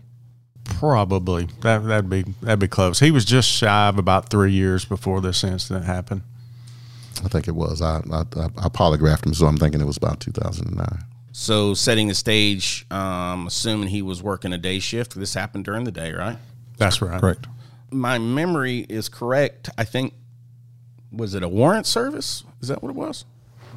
Probably 0.66 1.48
that 1.62 1.86
that'd 1.86 2.10
be 2.10 2.24
that'd 2.42 2.60
be 2.60 2.68
close. 2.68 3.00
He 3.00 3.12
was 3.12 3.26
just 3.26 3.50
shy 3.50 3.88
of 3.88 3.98
about 3.98 4.30
three 4.30 4.52
years 4.52 4.84
before 4.86 5.22
this 5.22 5.44
incident 5.44 5.86
happened. 5.86 6.24
I 7.24 7.28
think 7.28 7.48
it 7.48 7.56
was. 7.56 7.82
I 7.82 7.98
I, 8.12 8.22
I 8.22 8.70
polygraphed 8.70 9.26
him, 9.26 9.34
so 9.34 9.46
I'm 9.46 9.58
thinking 9.58 9.82
it 9.82 9.86
was 9.86 9.98
about 9.98 10.20
2009. 10.20 11.04
So, 11.36 11.74
setting 11.74 12.10
the 12.10 12.14
stage, 12.14 12.86
um, 12.92 13.48
assuming 13.48 13.90
he 13.90 14.04
was 14.04 14.22
working 14.22 14.54
a 14.54 14.58
day 14.58 14.78
shift. 14.78 15.16
This 15.16 15.34
happened 15.34 15.66
during 15.66 15.84
the 15.84 15.92
day, 15.92 16.12
right? 16.14 16.38
That's 16.78 17.02
right. 17.02 17.20
Correct. 17.20 17.48
My 17.90 18.20
memory 18.20 18.86
is 18.88 19.10
correct. 19.10 19.70
I 19.76 19.84
think, 19.84 20.14
was 21.12 21.34
it 21.34 21.42
a 21.42 21.50
warrant 21.50 21.88
service? 21.88 22.44
Is 22.62 22.68
that 22.68 22.84
what 22.84 22.90
it 22.90 22.96
was? 22.96 23.26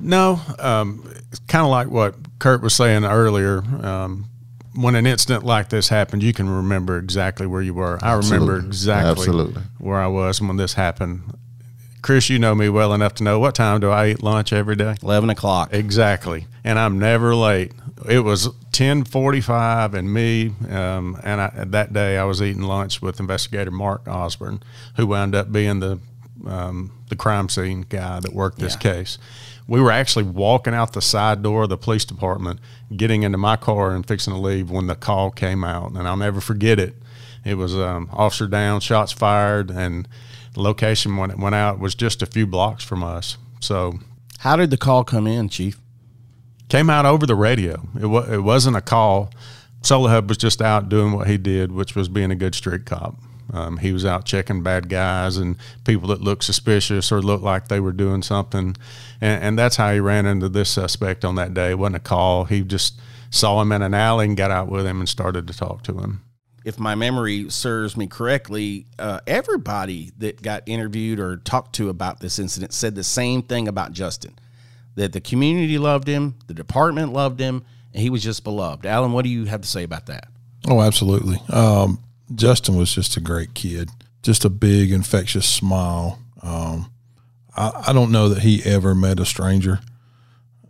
No, 0.01 0.41
um, 0.59 1.11
it's 1.31 1.39
kind 1.49 1.65
of 1.65 1.71
like 1.71 1.89
what 1.89 2.15
Kurt 2.39 2.61
was 2.61 2.77
saying 2.77 3.05
earlier. 3.05 3.59
Um, 3.59 4.27
when 4.75 4.95
an 4.95 5.07
incident 5.07 5.43
like 5.43 5.71
this 5.71 5.89
happened, 5.89 6.23
you 6.23 6.35
can 6.35 6.49
remember 6.49 6.99
exactly 6.99 7.47
where 7.47 7.63
you 7.63 7.73
were. 7.73 7.99
I 8.03 8.13
remember 8.13 8.59
exactly 8.59 9.11
Absolutely. 9.11 9.63
where 9.79 9.99
I 9.99 10.07
was 10.09 10.41
when 10.43 10.59
this 10.59 10.75
happened. 10.75 11.23
Chris, 12.03 12.31
you 12.31 12.39
know 12.39 12.55
me 12.55 12.69
well 12.69 12.93
enough 12.95 13.15
to 13.15 13.25
know 13.25 13.39
what 13.39 13.55
time 13.55 13.81
do 13.81 13.91
I 13.91 14.09
eat 14.11 14.23
lunch 14.23 14.53
every 14.53 14.77
day? 14.77 14.95
11 15.03 15.31
o'clock. 15.31 15.71
Exactly, 15.73 16.47
and 16.63 16.79
I'm 16.79 16.99
never 16.99 17.35
late. 17.35 17.73
It 18.09 18.21
was 18.21 18.49
ten 18.73 19.05
forty-five, 19.05 19.95
and 19.95 20.13
me, 20.13 20.53
um, 20.71 21.19
and 21.25 21.41
I, 21.41 21.65
that 21.67 21.93
day 21.93 22.19
I 22.19 22.25
was 22.25 22.41
eating 22.43 22.63
lunch 22.63 23.01
with 23.03 23.19
Investigator 23.19 23.71
Mark 23.71 24.07
Osborne, 24.07 24.63
who 24.97 25.07
wound 25.07 25.35
up 25.35 25.51
being 25.51 25.81
the 25.81 25.99
um, 26.47 26.93
the 27.09 27.17
crime 27.17 27.49
scene 27.49 27.87
guy 27.89 28.21
that 28.21 28.33
worked 28.35 28.59
this 28.59 28.75
Yeah. 28.75 28.93
case. 28.93 29.19
We 29.67 29.81
were 29.81 29.91
actually 29.91 30.25
walking 30.27 30.75
out 30.75 30.93
the 30.93 31.01
side 31.03 31.43
door 31.43 31.65
of 31.65 31.71
the 31.71 31.79
police 31.79 32.05
department, 32.05 32.61
getting 32.95 33.23
into 33.25 33.39
my 33.39 33.57
car 33.57 33.93
and 33.97 34.07
fixing 34.07 34.33
to 34.35 34.39
leave 34.39 34.71
when 34.71 34.87
the 34.87 34.95
call 34.95 35.31
came 35.33 35.65
out, 35.65 35.91
and 35.93 36.07
I'll 36.07 36.17
never 36.17 36.41
forget 36.41 36.79
it. 36.79 36.95
It 37.45 37.55
was 37.55 37.75
um, 37.75 38.09
officer 38.13 38.47
down, 38.47 38.81
shots 38.81 39.11
fired, 39.11 39.71
and 39.71 40.07
location 40.57 41.17
when 41.17 41.31
it 41.31 41.39
went 41.39 41.55
out 41.55 41.79
was 41.79 41.95
just 41.95 42.23
a 42.23 42.27
few 42.27 42.47
blocks 42.47 42.85
from 42.85 43.03
us. 43.03 43.37
So 43.61 43.99
How 44.41 44.57
did 44.57 44.71
the 44.71 44.77
call 44.77 45.05
come 45.05 45.27
in, 45.27 45.49
Chief? 45.49 45.79
came 46.69 46.91
out 46.91 47.07
over 47.07 47.27
the 47.27 47.37
radio. 47.37 47.87
It, 48.01 48.07
wa- 48.07 48.27
it 48.31 48.43
wasn't 48.43 48.77
a 48.77 48.81
call. 48.81 49.31
Sollohub 49.83 50.27
was 50.29 50.37
just 50.37 50.61
out 50.61 50.89
doing 50.89 51.13
what 51.13 51.29
he 51.29 51.39
did, 51.39 51.71
which 51.71 51.95
was 51.95 52.09
being 52.09 52.33
a 52.33 52.35
good 52.37 52.55
street 52.57 52.85
cop. 52.87 53.15
Um, 53.53 53.77
he 53.79 53.93
was 53.93 54.05
out 54.05 54.25
checking 54.25 54.65
bad 54.65 54.89
guys 54.89 55.37
and 55.37 55.55
people 55.85 56.09
that 56.09 56.21
looked 56.21 56.43
suspicious 56.43 57.13
or 57.13 57.23
looked 57.23 57.45
like 57.45 57.69
they 57.69 57.79
were 57.79 57.93
doing 57.93 58.23
something. 58.23 58.77
And, 59.21 59.43
and 59.45 59.59
that's 59.59 59.77
how 59.77 59.93
he 59.93 60.01
ran 60.01 60.27
into 60.27 60.49
this 60.49 60.69
suspect 60.69 61.25
on 61.25 61.37
that 61.37 61.55
day. 61.55 61.71
It 61.71 61.79
wasn't 61.79 61.97
a 61.97 62.01
call. 62.01 62.47
He 62.47 62.63
just 62.63 63.01
saw 63.31 63.63
him 63.63 63.71
in 63.71 63.83
an 63.83 63.95
alley 63.95 64.27
and 64.27 64.37
got 64.37 64.51
out 64.51 64.69
with 64.69 64.85
him 64.85 64.99
and 64.99 65.09
started 65.09 65.47
to 65.47 65.55
talk 65.57 65.83
to 65.85 65.99
him. 65.99 66.23
If 66.67 66.81
my 66.81 66.97
memory 66.97 67.49
serves 67.49 67.97
me 67.97 68.09
correctly, 68.09 68.87
uh, 68.99 69.21
everybody 69.25 70.11
that 70.19 70.43
got 70.43 70.65
interviewed 70.67 71.21
or 71.21 71.37
talked 71.37 71.77
to 71.77 71.89
about 71.89 72.19
this 72.19 72.41
incident 72.41 72.73
said 72.73 72.97
the 72.97 73.05
same 73.05 73.43
thing 73.43 73.69
about 73.69 73.93
Justin 73.93 74.37
that 74.97 75.13
the 75.13 75.21
community 75.21 75.79
loved 75.79 76.09
him, 76.09 76.35
the 76.49 76.55
department 76.55 77.13
loved 77.13 77.39
him, 77.39 77.65
and 77.93 78.03
he 78.03 78.11
was 78.11 78.23
just 78.23 78.43
beloved. 78.43 78.85
Allen, 78.85 79.13
what 79.13 79.23
do 79.23 79.29
you 79.29 79.45
have 79.45 79.61
to 79.61 79.69
say 79.69 79.85
about 79.85 80.07
that? 80.07 80.27
Oh, 80.67 80.81
absolutely. 80.81 81.39
Um, 81.51 82.03
Justin 82.35 82.77
was 82.77 82.93
just 82.93 83.17
a 83.17 83.21
great 83.21 83.55
kid, 83.55 83.91
just 84.23 84.45
a 84.45 84.51
big, 84.51 84.91
infectious 84.91 85.49
smile. 85.49 86.19
Um, 86.43 86.91
I, 87.57 87.85
I 87.89 87.93
don't 87.93 88.11
know 88.11 88.29
that 88.31 88.43
he 88.43 88.65
ever 88.65 88.93
met 88.93 89.21
a 89.21 89.25
stranger. 89.25 89.79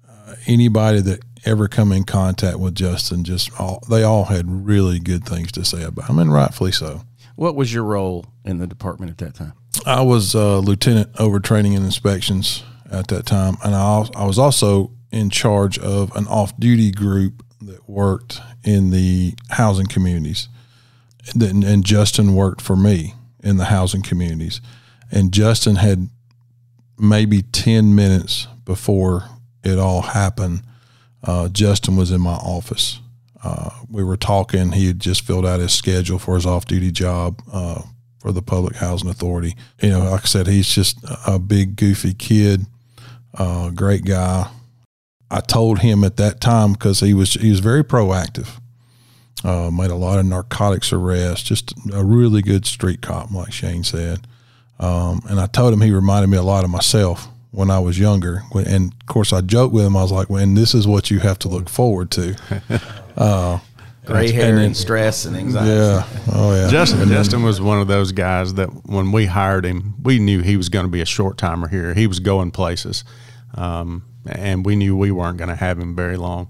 Uh, 0.06 0.34
anybody 0.46 1.00
that 1.00 1.22
ever 1.46 1.68
come 1.68 1.92
in 1.92 2.04
contact 2.04 2.58
with 2.58 2.74
Justin, 2.74 3.24
just 3.24 3.50
all 3.58 3.82
they 3.88 4.02
all 4.02 4.24
had 4.24 4.66
really 4.66 4.98
good 4.98 5.24
things 5.24 5.52
to 5.52 5.64
say 5.64 5.82
about 5.84 6.10
him, 6.10 6.18
and 6.18 6.32
rightfully 6.32 6.72
so. 6.72 7.02
What 7.36 7.54
was 7.54 7.72
your 7.72 7.84
role 7.84 8.26
in 8.44 8.58
the 8.58 8.66
department 8.66 9.10
at 9.10 9.18
that 9.18 9.34
time? 9.34 9.52
I 9.86 10.02
was 10.02 10.34
uh, 10.34 10.58
lieutenant 10.58 11.10
over 11.18 11.38
training 11.38 11.76
and 11.76 11.84
inspections 11.84 12.64
at 12.90 13.08
that 13.08 13.26
time, 13.26 13.56
and 13.64 13.74
I, 13.74 14.04
I 14.14 14.24
was 14.24 14.38
also 14.38 14.92
in 15.10 15.30
charge 15.30 15.78
of 15.78 16.14
an 16.16 16.26
off-duty 16.26 16.90
group 16.92 17.42
that 17.60 17.88
worked 17.88 18.40
in 18.64 18.90
the 18.90 19.34
housing 19.50 19.86
communities. 19.86 20.48
And, 21.34 21.64
and 21.64 21.84
Justin 21.84 22.34
worked 22.34 22.60
for 22.60 22.76
me 22.76 23.14
in 23.42 23.56
the 23.56 23.66
housing 23.66 24.02
communities, 24.02 24.60
and 25.10 25.32
Justin 25.32 25.76
had 25.76 26.08
maybe 26.98 27.42
ten 27.42 27.94
minutes 27.94 28.46
before 28.64 29.24
it 29.62 29.78
all 29.78 30.02
happened. 30.02 30.62
Uh, 31.26 31.48
Justin 31.48 31.96
was 31.96 32.10
in 32.10 32.20
my 32.20 32.34
office. 32.34 33.00
Uh, 33.42 33.70
we 33.90 34.04
were 34.04 34.16
talking. 34.16 34.72
He 34.72 34.86
had 34.86 35.00
just 35.00 35.22
filled 35.22 35.46
out 35.46 35.60
his 35.60 35.72
schedule 35.72 36.18
for 36.18 36.34
his 36.34 36.46
off-duty 36.46 36.92
job 36.92 37.42
uh, 37.52 37.82
for 38.18 38.32
the 38.32 38.42
Public 38.42 38.76
Housing 38.76 39.10
Authority. 39.10 39.54
You 39.82 39.90
know, 39.90 40.10
like 40.10 40.22
I 40.22 40.26
said, 40.26 40.46
he's 40.46 40.68
just 40.68 40.98
a 41.26 41.38
big, 41.38 41.76
goofy 41.76 42.14
kid, 42.14 42.66
uh, 43.34 43.70
great 43.70 44.04
guy. 44.04 44.50
I 45.30 45.40
told 45.40 45.80
him 45.80 46.04
at 46.04 46.16
that 46.18 46.40
time 46.40 46.72
because 46.72 47.00
he 47.00 47.12
was 47.12 47.34
he 47.34 47.50
was 47.50 47.60
very 47.60 47.82
proactive. 47.82 48.48
Uh, 49.44 49.70
made 49.70 49.90
a 49.90 49.96
lot 49.96 50.18
of 50.18 50.26
narcotics 50.26 50.92
arrests, 50.92 51.46
just 51.46 51.74
a 51.92 52.04
really 52.04 52.42
good 52.42 52.64
street 52.64 53.02
cop, 53.02 53.30
like 53.30 53.52
Shane 53.52 53.84
said. 53.84 54.26
Um, 54.78 55.20
and 55.28 55.40
I 55.40 55.46
told 55.46 55.72
him 55.72 55.80
he 55.80 55.90
reminded 55.90 56.28
me 56.28 56.36
a 56.36 56.42
lot 56.42 56.64
of 56.64 56.70
myself 56.70 57.28
when 57.56 57.70
I 57.70 57.78
was 57.78 57.98
younger. 57.98 58.42
And 58.54 58.92
of 58.92 59.06
course, 59.06 59.32
I 59.32 59.40
joked 59.40 59.72
with 59.72 59.86
him. 59.86 59.96
I 59.96 60.02
was 60.02 60.12
like, 60.12 60.28
"When 60.28 60.54
this 60.54 60.74
is 60.74 60.86
what 60.86 61.10
you 61.10 61.20
have 61.20 61.38
to 61.40 61.48
look 61.48 61.68
forward 61.68 62.10
to." 62.12 62.36
Uh, 63.16 63.58
Gray 64.04 64.30
hair 64.30 64.50
and, 64.50 64.58
then, 64.58 64.64
and, 64.66 64.76
stress 64.76 65.24
and 65.24 65.34
anxiety. 65.34 65.70
Yeah. 65.70 66.06
Oh 66.34 66.54
yeah. 66.54 66.68
Justin 66.68 67.08
Justin 67.08 67.42
was 67.42 67.62
one 67.62 67.80
of 67.80 67.88
those 67.88 68.12
guys 68.12 68.52
that 68.54 68.68
when 68.84 69.10
we 69.10 69.24
hired 69.24 69.64
him, 69.64 69.94
we 70.02 70.18
knew 70.18 70.42
he 70.42 70.58
was 70.58 70.68
going 70.68 70.84
to 70.84 70.90
be 70.90 71.00
a 71.00 71.06
short 71.06 71.38
timer 71.38 71.66
here. 71.66 71.94
He 71.94 72.06
was 72.06 72.20
going 72.20 72.50
places, 72.50 73.04
um, 73.54 74.04
and 74.26 74.66
we 74.66 74.76
knew 74.76 74.94
we 74.94 75.10
weren't 75.10 75.38
going 75.38 75.48
to 75.48 75.56
have 75.56 75.78
him 75.78 75.96
very 75.96 76.18
long. 76.18 76.48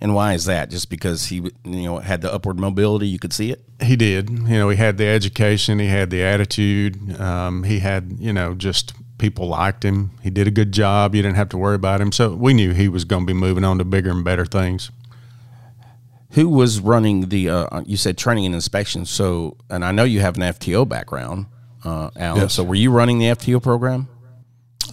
And 0.00 0.12
why 0.12 0.34
is 0.34 0.46
that? 0.46 0.70
Just 0.70 0.90
because 0.90 1.26
he, 1.26 1.36
you 1.36 1.52
know, 1.84 1.98
had 1.98 2.20
the 2.20 2.34
upward 2.34 2.58
mobility, 2.58 3.06
you 3.06 3.20
could 3.20 3.32
see 3.32 3.52
it. 3.52 3.62
He 3.80 3.94
did. 3.94 4.28
You 4.30 4.58
know, 4.58 4.70
he 4.70 4.76
had 4.76 4.98
the 4.98 5.06
education, 5.06 5.78
he 5.78 5.86
had 5.86 6.10
the 6.10 6.24
attitude, 6.24 7.20
um, 7.20 7.62
he 7.62 7.78
had, 7.78 8.16
you 8.18 8.32
know, 8.32 8.54
just 8.54 8.92
people 9.20 9.46
liked 9.46 9.84
him. 9.84 10.10
He 10.22 10.30
did 10.30 10.48
a 10.48 10.50
good 10.50 10.72
job. 10.72 11.14
You 11.14 11.22
didn't 11.22 11.36
have 11.36 11.50
to 11.50 11.58
worry 11.58 11.76
about 11.76 12.00
him. 12.00 12.10
So 12.10 12.34
we 12.34 12.54
knew 12.54 12.72
he 12.72 12.88
was 12.88 13.04
going 13.04 13.22
to 13.22 13.26
be 13.26 13.38
moving 13.38 13.62
on 13.62 13.78
to 13.78 13.84
bigger 13.84 14.10
and 14.10 14.24
better 14.24 14.44
things. 14.44 14.90
Who 16.30 16.48
was 16.48 16.80
running 16.80 17.28
the? 17.28 17.50
Uh, 17.50 17.82
you 17.86 17.96
said 17.96 18.16
training 18.16 18.46
and 18.46 18.54
inspection. 18.54 19.04
So, 19.04 19.56
and 19.68 19.84
I 19.84 19.92
know 19.92 20.04
you 20.04 20.20
have 20.20 20.36
an 20.36 20.42
FTO 20.42 20.88
background, 20.88 21.46
uh, 21.84 22.10
Allen. 22.16 22.42
Yes. 22.42 22.54
So, 22.54 22.62
were 22.62 22.76
you 22.76 22.92
running 22.92 23.18
the 23.18 23.26
FTO 23.26 23.60
program? 23.60 24.08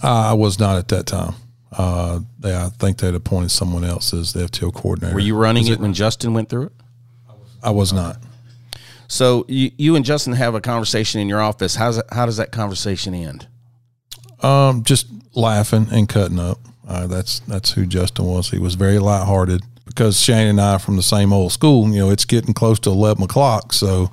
Uh, 0.02 0.30
I 0.30 0.32
was 0.32 0.58
not 0.58 0.78
at 0.78 0.88
that 0.88 1.06
time. 1.06 1.34
Uh, 1.70 2.20
they, 2.40 2.56
I 2.56 2.70
think 2.70 2.98
they'd 2.98 3.14
appointed 3.14 3.50
someone 3.50 3.84
else 3.84 4.12
as 4.12 4.32
the 4.32 4.40
FTO 4.40 4.74
coordinator. 4.74 5.14
Were 5.14 5.20
you 5.20 5.36
running 5.36 5.68
it, 5.68 5.74
it 5.74 5.80
when 5.80 5.94
Justin 5.94 6.34
went 6.34 6.48
through 6.48 6.66
it? 6.66 6.72
I 7.62 7.70
was 7.70 7.92
not. 7.92 8.16
So 9.06 9.44
you, 9.48 9.70
you 9.78 9.96
and 9.96 10.04
Justin 10.04 10.32
have 10.34 10.54
a 10.54 10.60
conversation 10.60 11.20
in 11.20 11.28
your 11.28 11.40
office. 11.40 11.76
How's 11.76 11.98
it, 11.98 12.06
how 12.10 12.26
does 12.26 12.36
that 12.38 12.52
conversation 12.52 13.14
end? 13.14 13.46
Um, 14.40 14.84
just 14.84 15.06
laughing 15.34 15.88
and 15.90 16.08
cutting 16.08 16.38
up. 16.38 16.58
Uh, 16.86 17.06
that's 17.06 17.40
that's 17.40 17.72
who 17.72 17.86
Justin 17.86 18.24
was. 18.24 18.50
He 18.50 18.58
was 18.58 18.74
very 18.74 18.98
lighthearted 18.98 19.62
because 19.84 20.20
Shane 20.20 20.48
and 20.48 20.60
I 20.60 20.74
are 20.74 20.78
from 20.78 20.96
the 20.96 21.02
same 21.02 21.32
old 21.32 21.52
school. 21.52 21.88
You 21.90 21.98
know, 21.98 22.10
it's 22.10 22.24
getting 22.24 22.54
close 22.54 22.78
to 22.80 22.90
eleven 22.90 23.24
o'clock, 23.24 23.72
so 23.72 24.10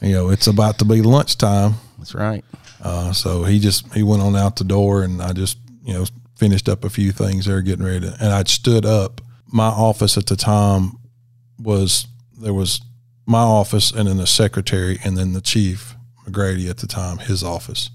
you 0.00 0.12
know 0.12 0.30
it's 0.30 0.46
about 0.46 0.78
to 0.78 0.84
be 0.84 1.02
lunchtime. 1.02 1.74
That's 1.98 2.14
right. 2.14 2.44
Uh, 2.82 3.12
so 3.12 3.44
he 3.44 3.58
just 3.58 3.92
he 3.94 4.02
went 4.02 4.22
on 4.22 4.36
out 4.36 4.56
the 4.56 4.64
door, 4.64 5.02
and 5.02 5.22
I 5.22 5.32
just 5.32 5.58
you 5.84 5.94
know 5.94 6.04
finished 6.36 6.68
up 6.68 6.84
a 6.84 6.90
few 6.90 7.12
things 7.12 7.46
there, 7.46 7.62
getting 7.62 7.84
ready, 7.84 8.00
to, 8.00 8.16
and 8.20 8.32
I 8.32 8.42
stood 8.44 8.84
up. 8.84 9.20
My 9.46 9.68
office 9.68 10.18
at 10.18 10.26
the 10.26 10.36
time 10.36 10.98
was 11.58 12.06
there 12.38 12.54
was 12.54 12.80
my 13.24 13.40
office, 13.40 13.92
and 13.92 14.08
then 14.08 14.16
the 14.16 14.26
secretary, 14.26 14.98
and 15.04 15.16
then 15.16 15.32
the 15.32 15.40
chief 15.40 15.94
McGrady 16.26 16.68
at 16.68 16.78
the 16.78 16.86
time, 16.86 17.18
his 17.18 17.42
office. 17.42 17.90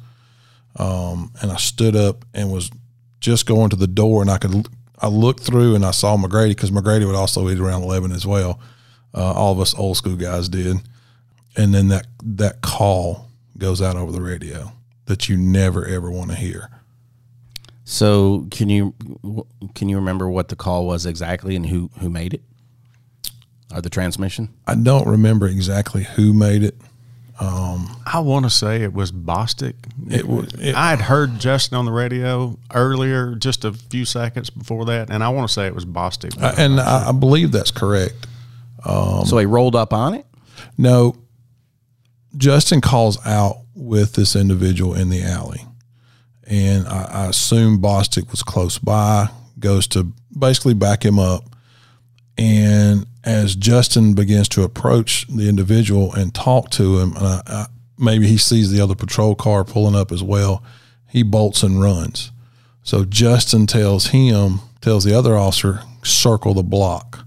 Um, 0.78 1.34
and 1.42 1.52
I 1.52 1.58
stood 1.58 1.96
up 1.96 2.26
and 2.34 2.52
was 2.52 2.72
just 3.20 3.46
going 3.46 3.70
to 3.70 3.76
the 3.76 3.88
door, 3.88 4.22
and 4.22 4.32
I 4.32 4.38
could 4.38 4.68
I 5.00 5.08
looked 5.08 5.44
through 5.44 5.76
and 5.76 5.86
I 5.86 5.92
saw 5.92 6.16
McGrady 6.16 6.50
because 6.50 6.72
McGrady 6.72 7.06
would 7.06 7.16
also 7.16 7.50
eat 7.50 7.60
around 7.60 7.84
eleven 7.84 8.12
as 8.12 8.26
well. 8.26 8.60
Uh, 9.14 9.34
all 9.34 9.52
of 9.52 9.60
us 9.60 9.78
old 9.78 9.98
school 9.98 10.16
guys 10.16 10.48
did, 10.48 10.78
and 11.58 11.74
then 11.74 11.90
that 11.90 12.08
that 12.24 12.62
call 12.62 13.28
goes 13.58 13.82
out 13.82 13.96
over 13.96 14.12
the 14.12 14.22
radio 14.22 14.72
that 15.06 15.28
you 15.28 15.38
never 15.38 15.86
ever 15.86 16.10
want 16.10 16.30
to 16.32 16.38
hear. 16.38 16.70
So 17.84 18.48
can 18.52 18.70
you 18.70 18.96
can 19.76 19.90
you 19.90 19.98
remember 19.98 20.30
what 20.30 20.48
the 20.48 20.56
call 20.56 20.86
was 20.86 21.06
exactly 21.06 21.56
and 21.56 21.66
who 21.66 21.90
who 22.00 22.10
made 22.10 22.34
it? 22.34 22.44
Or 23.74 23.82
the 23.82 23.90
transmission? 23.90 24.50
I 24.68 24.76
don't 24.76 25.08
remember 25.08 25.48
exactly 25.48 26.04
who 26.04 26.34
made 26.34 26.64
it. 26.64 26.76
Um, 27.42 27.90
I 28.06 28.20
want 28.20 28.46
to 28.46 28.52
say 28.52 28.84
it 28.84 28.94
was 28.94 29.12
Bostic. 29.12 29.74
It 30.12 30.28
was. 30.28 30.54
I 30.76 30.92
had 30.92 31.02
heard 31.02 31.40
Justin 31.40 31.76
on 31.76 31.86
the 31.86 31.92
radio 31.92 32.56
earlier, 32.72 33.34
just 33.34 33.66
a 33.66 33.74
few 33.74 34.06
seconds 34.06 34.52
before 34.52 34.86
that, 34.86 35.10
and 35.10 35.24
I 35.24 35.30
want 35.30 35.48
to 35.48 35.54
say 35.54 35.66
it 35.66 35.74
was 35.74 35.84
Bostic. 35.86 36.40
Uh, 36.40 36.54
and 36.56 36.80
I, 36.80 37.10
I, 37.10 37.12
believe 37.14 37.52
that's 37.52 37.72
correct. 37.72 38.28
Um, 38.86 39.26
so 39.26 39.40
he 39.40 39.48
rolled 39.48 39.76
up 39.76 39.92
on 39.92 40.14
it. 40.14 40.28
No, 40.78 41.16
Justin 42.38 42.80
calls 42.80 43.18
out 43.26 43.62
with 43.74 44.14
this 44.14 44.36
individual 44.36 44.94
in 44.94 45.10
the 45.10 45.24
alley, 45.24 45.66
and 46.46 46.88
I, 46.88 47.10
I 47.12 47.26
assume 47.30 47.82
Bostic 47.82 48.30
was 48.30 48.44
close 48.44 48.78
by. 48.78 49.30
Goes 49.58 49.88
to 49.90 50.14
basically 50.38 50.76
back 50.76 51.04
him 51.04 51.18
up, 51.18 51.51
and 52.38 53.06
as 53.24 53.56
Justin 53.56 54.14
begins 54.14 54.50
to 54.50 54.64
approach 54.64 55.28
the 55.28 55.48
individual 55.48 56.14
and 56.14 56.34
talk 56.34 56.70
to 56.72 57.00
him, 57.00 57.16
and 57.16 57.28
I, 57.28 57.42
I, 57.46 57.66
maybe 57.98 58.28
he 58.28 58.38
sees 58.38 58.72
the 58.72 58.82
other 58.82 58.96
patrol 58.96 59.36
car 59.36 59.64
pulling 59.64 59.96
up 59.96 60.12
as 60.12 60.24
well, 60.24 60.64
he 61.08 61.24
bolts 61.24 61.62
and 61.64 61.82
runs. 61.82 62.32
So 62.84 63.06
Justin 63.06 63.68
tells 63.68 64.08
him, 64.08 64.60
tells 64.82 65.04
the 65.04 65.18
other 65.18 65.38
officer, 65.38 65.82
circle 66.04 66.54
the 66.54 66.64
block 66.64 67.26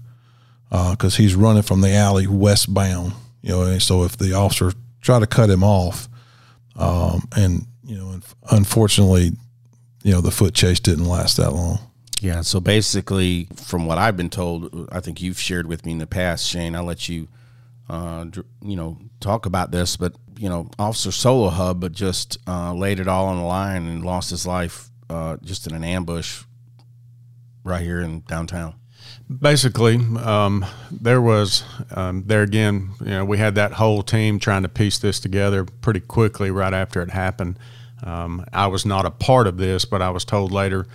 because 0.69 1.15
uh, 1.15 1.17
he's 1.17 1.35
running 1.35 1.63
from 1.63 1.81
the 1.81 1.93
alley 1.93 2.27
westbound. 2.27 3.13
You 3.41 3.49
know, 3.51 3.61
and 3.63 3.81
so 3.81 4.03
if 4.03 4.17
the 4.17 4.33
officer 4.33 4.73
try 5.01 5.19
to 5.19 5.27
cut 5.27 5.49
him 5.49 5.63
off, 5.63 6.09
um, 6.75 7.27
and 7.35 7.67
you 7.85 7.95
know, 7.95 8.19
unfortunately, 8.51 9.31
you 10.03 10.11
know, 10.11 10.21
the 10.21 10.31
foot 10.31 10.53
chase 10.53 10.79
didn't 10.79 11.05
last 11.05 11.37
that 11.37 11.51
long. 11.51 11.79
Yeah. 12.25 12.41
So 12.41 12.59
basically, 12.59 13.47
from 13.55 13.85
what 13.85 13.99
I've 13.99 14.17
been 14.17 14.31
told, 14.31 14.89
I 14.91 14.99
think 14.99 15.21
you've 15.21 15.39
shared 15.39 15.67
with 15.67 15.85
me 15.85 15.91
in 15.91 15.99
the 15.99 16.07
past, 16.07 16.47
Shane. 16.47 16.75
I'll 16.75 16.83
let 16.83 17.07
you, 17.07 17.27
uh, 17.87 18.25
you 18.63 18.75
know, 18.75 18.97
talk 19.19 19.45
about 19.45 19.69
this. 19.69 19.95
But 19.95 20.15
you 20.35 20.49
know, 20.49 20.67
Officer 20.79 21.11
Sollohub, 21.11 21.91
just 21.91 22.39
uh, 22.47 22.73
laid 22.73 22.99
it 22.99 23.07
all 23.07 23.27
on 23.27 23.37
the 23.37 23.43
line 23.43 23.85
and 23.85 24.03
lost 24.03 24.31
his 24.31 24.47
life 24.47 24.89
uh, 25.07 25.37
just 25.43 25.67
in 25.67 25.75
an 25.75 25.83
ambush 25.83 26.43
right 27.63 27.83
here 27.83 28.01
in 28.01 28.21
downtown. 28.21 28.73
Basically, 29.29 29.97
um, 30.17 30.65
there 30.89 31.21
was 31.21 31.63
um, 31.91 32.23
there 32.25 32.41
again. 32.41 32.89
You 33.01 33.11
know, 33.11 33.25
we 33.25 33.37
had 33.37 33.53
that 33.53 33.73
whole 33.73 34.01
team 34.01 34.39
trying 34.39 34.63
to 34.63 34.69
piece 34.69 34.97
this 34.97 35.19
together 35.19 35.63
pretty 35.63 35.99
quickly 35.99 36.49
right 36.49 36.73
after 36.73 37.03
it 37.03 37.11
happened. 37.11 37.59
Um, 38.01 38.45
I 38.51 38.65
was 38.65 38.83
not 38.83 39.05
a 39.05 39.11
part 39.11 39.45
of 39.45 39.57
this, 39.57 39.85
but 39.85 40.01
I 40.01 40.09
was 40.09 40.25
told 40.25 40.51
later 40.51 40.87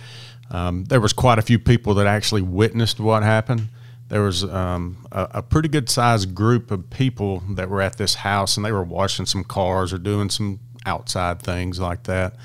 um, 0.51 0.83
there 0.85 0.99
was 0.99 1.13
quite 1.13 1.39
a 1.39 1.41
few 1.41 1.57
people 1.57 1.93
that 1.95 2.07
actually 2.07 2.41
witnessed 2.41 2.99
what 2.99 3.23
happened. 3.23 3.69
There 4.09 4.21
was 4.21 4.43
um, 4.43 5.07
a, 5.11 5.27
a, 5.35 5.41
pretty 5.41 5.69
good 5.69 5.89
sized 5.89 6.35
group 6.35 6.69
of 6.69 6.89
people 6.89 7.41
that 7.51 7.69
were 7.69 7.81
at 7.81 7.97
this 7.97 8.15
house, 8.15 8.57
and 8.57 8.65
they 8.65 8.73
were 8.73 8.83
washing 8.83 9.25
some 9.25 9.45
cars 9.45 9.93
or 9.93 9.97
doing 9.97 10.29
some 10.29 10.59
outside 10.85 11.41
things 11.41 11.79
like 11.79 12.03
that. 12.03 12.35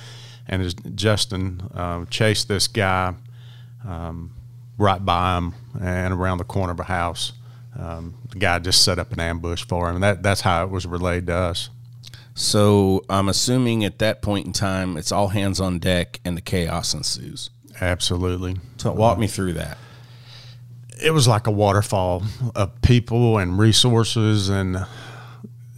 And 0.47 0.97
Justin 0.97 1.63
uh, 1.75 2.05
chased 2.05 2.47
this 2.47 2.69
guy 2.69 3.15
um, 3.85 4.33
right 4.79 5.05
by 5.05 5.39
him 5.39 5.55
and 5.81 6.15
around 6.15 6.39
the 6.39 6.45
corner 6.45 6.73
of 6.73 6.79
a 6.79 6.85
house, 6.85 7.33
um, 7.77 8.15
the 8.31 8.39
guy 8.39 8.61
just 8.61 8.85
set 8.85 9.01
up 9.01 9.13
an 9.13 9.19
ambush 9.19 9.65
for 9.65 9.89
him. 9.89 9.97
And 9.97 10.05
that, 10.05 10.23
that's 10.23 10.43
how 10.43 10.63
it 10.63 10.71
was 10.71 10.87
relayed 10.87 11.27
to 11.27 11.35
us. 11.35 11.71
So 12.35 13.05
I'm 13.11 13.29
assuming 13.29 13.85
at 13.85 13.99
that 13.99 14.23
point 14.23 14.47
in 14.47 14.53
time, 14.53 14.97
it's 14.97 15.11
all 15.11 15.29
hands 15.29 15.59
on 15.59 15.81
deck 15.81 16.21
and 16.25 16.37
the 16.37 16.43
chaos 16.43 16.95
ensues. 16.95 17.51
Absolutely. 17.81 18.57
So 18.79 18.93
walk 18.93 19.19
me 19.19 19.27
through 19.27 19.55
that. 19.55 19.79
It 21.03 21.11
was 21.11 21.29
like 21.29 21.47
a 21.47 21.51
waterfall 21.51 22.23
of 22.55 22.81
people 22.83 23.39
and 23.39 23.59
resources, 23.59 24.49
and 24.49 24.87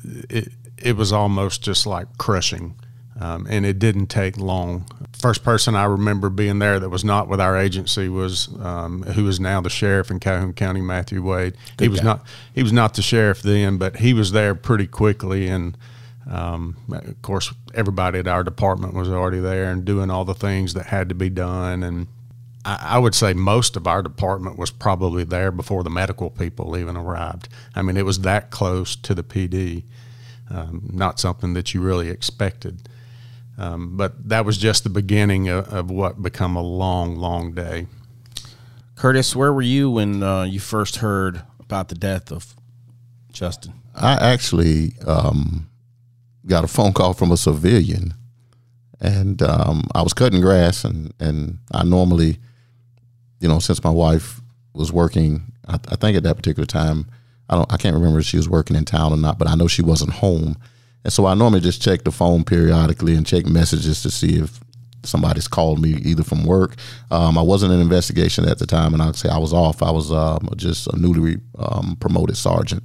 it 0.05 0.53
it 0.76 0.96
was 0.96 1.12
almost 1.12 1.62
just 1.62 1.86
like 1.86 2.07
crushing. 2.18 2.76
Um, 3.20 3.49
and 3.51 3.66
it 3.66 3.80
didn't 3.80 4.07
take 4.07 4.36
long 4.38 4.86
first 5.18 5.42
person 5.42 5.74
I 5.74 5.84
remember 5.84 6.30
being 6.30 6.61
there 6.61 6.78
that 6.78 6.88
was 6.88 7.05
not 7.05 7.28
with 7.28 7.40
our 7.40 7.57
agency 7.57 8.09
was 8.09 8.49
um, 8.61 9.03
who 9.03 9.26
is 9.26 9.40
now 9.40 9.61
the 9.61 9.70
sheriff 9.70 10.11
in 10.11 10.20
Calhoun 10.20 10.53
County, 10.53 10.80
Matthew 10.80 11.22
Wade. 11.22 11.55
Good 11.76 11.86
he 11.86 11.88
was 11.88 12.01
guy. 12.01 12.07
not 12.07 12.26
he 12.55 12.62
was 12.62 12.72
not 12.72 12.94
the 12.94 13.03
sheriff 13.03 13.42
then, 13.42 13.76
but 13.78 13.96
he 13.96 14.14
was 14.14 14.32
there 14.32 14.55
pretty 14.55 14.86
quickly, 14.86 15.49
and 15.49 15.76
um, 16.29 16.76
of 16.93 17.22
course 17.22 17.53
everybody 17.74 18.18
at 18.18 18.29
our 18.29 18.45
department 18.45 18.95
was 18.95 19.09
already 19.09 19.41
there 19.41 19.70
and 19.70 19.85
doing 19.85 20.11
all 20.11 20.24
the 20.24 20.35
things 20.35 20.74
that 20.74 20.87
had 20.87 21.09
to 21.09 21.14
be 21.14 21.31
done. 21.31 21.83
And 21.83 22.07
I, 22.64 22.79
I 22.83 22.99
would 22.99 23.14
say 23.14 23.33
most 23.33 23.76
of 23.76 23.87
our 23.87 24.03
department 24.03 24.59
was 24.59 24.70
probably 24.70 25.24
there 25.24 25.51
before 25.51 25.83
the 25.83 25.91
medical 25.91 26.31
people 26.31 26.76
even 26.76 26.97
arrived. 26.97 27.49
I 27.74 27.83
mean, 27.83 27.97
it 27.97 28.05
was 28.05 28.20
that 28.20 28.51
close 28.51 28.95
to 28.97 29.14
the 29.14 29.22
PD, 29.22 29.85
um, 30.51 30.91
not 30.93 31.18
something 31.18 31.55
that 31.55 31.72
you 31.72 31.81
really 31.81 32.11
expected. 32.11 32.89
Um, 33.57 33.97
but 33.97 34.29
that 34.29 34.45
was 34.45 34.57
just 34.57 34.85
the 34.85 34.91
beginning 34.91 35.49
of, 35.49 35.72
of, 35.72 35.91
what 35.91 36.22
become 36.22 36.55
a 36.55 36.62
long, 36.62 37.16
long 37.16 37.55
day. 37.55 37.89
Curtis, 38.95 39.35
where 39.35 39.53
were 39.53 39.62
you 39.62 39.91
when 39.91 40.22
uh, 40.22 40.45
you 40.45 40.61
first 40.61 40.97
heard 40.97 41.43
about 41.59 41.89
the 41.89 41.97
death 41.97 42.31
of 42.31 42.55
Justin? 43.33 43.74
I 43.97 44.12
actually 44.33 44.93
um, 45.05 45.68
got 46.49 46.64
a 46.64 46.68
phone 46.68 46.92
call 46.92 47.14
from 47.14 47.32
a 47.32 47.36
civilian, 47.36 48.14
and 49.01 49.42
um, 49.42 49.84
I 49.94 50.03
was 50.03 50.14
cutting 50.14 50.40
grass, 50.40 50.84
and 50.84 51.12
and 51.20 51.59
I 51.72 51.84
normally, 51.84 52.38
you 53.40 53.49
know, 53.49 53.59
since 53.59 53.82
my 53.84 53.90
wife 53.90 54.40
was 54.74 54.92
working, 54.92 55.53
I, 55.66 55.74
I 55.74 55.96
think 55.96 56.16
at 56.16 56.22
that 56.24 56.36
particular 56.36 56.66
time, 56.66 57.07
I 57.49 57.57
don't, 57.57 57.72
I 57.72 57.76
can't 57.76 57.94
remember 57.94 58.18
if 58.20 58.26
she 58.26 58.36
was 58.36 58.49
working 58.49 58.76
in 58.76 58.84
town 58.84 59.12
or 59.12 59.16
not, 59.16 59.38
but 59.38 59.49
I 59.49 59.55
know 59.55 59.68
she 59.68 59.82
wasn't 59.82 60.12
home 60.12 60.57
and 61.05 61.12
so 61.12 61.26
I 61.26 61.34
normally 61.34 61.61
just 61.61 61.80
check 61.80 62.05
the 62.05 62.12
phone 62.12 62.44
periodically 62.44 63.14
and 63.14 63.26
check 63.26 63.46
messages 63.46 64.03
to 64.03 64.11
see 64.11 64.38
if 64.38 64.61
somebody's 65.05 65.49
called 65.49 65.80
me 65.80 65.90
either 66.05 66.22
from 66.22 66.44
work. 66.44 66.74
Um, 67.11 67.38
I 67.38 67.42
wasn't 67.42 67.72
in 67.72 67.80
investigation 67.80 68.46
at 68.49 68.59
the 68.59 68.66
time, 68.66 68.92
and 68.92 69.03
I'd 69.03 69.16
say 69.16 69.28
I 69.28 69.38
was 69.38 69.53
off. 69.53 69.82
I 69.82 69.90
was 69.90 70.12
um, 70.12 70.49
just 70.57 70.86
a 70.88 70.99
newly 70.99 71.38
um, 71.59 71.96
promoted 72.01 72.36
sergeant. 72.36 72.82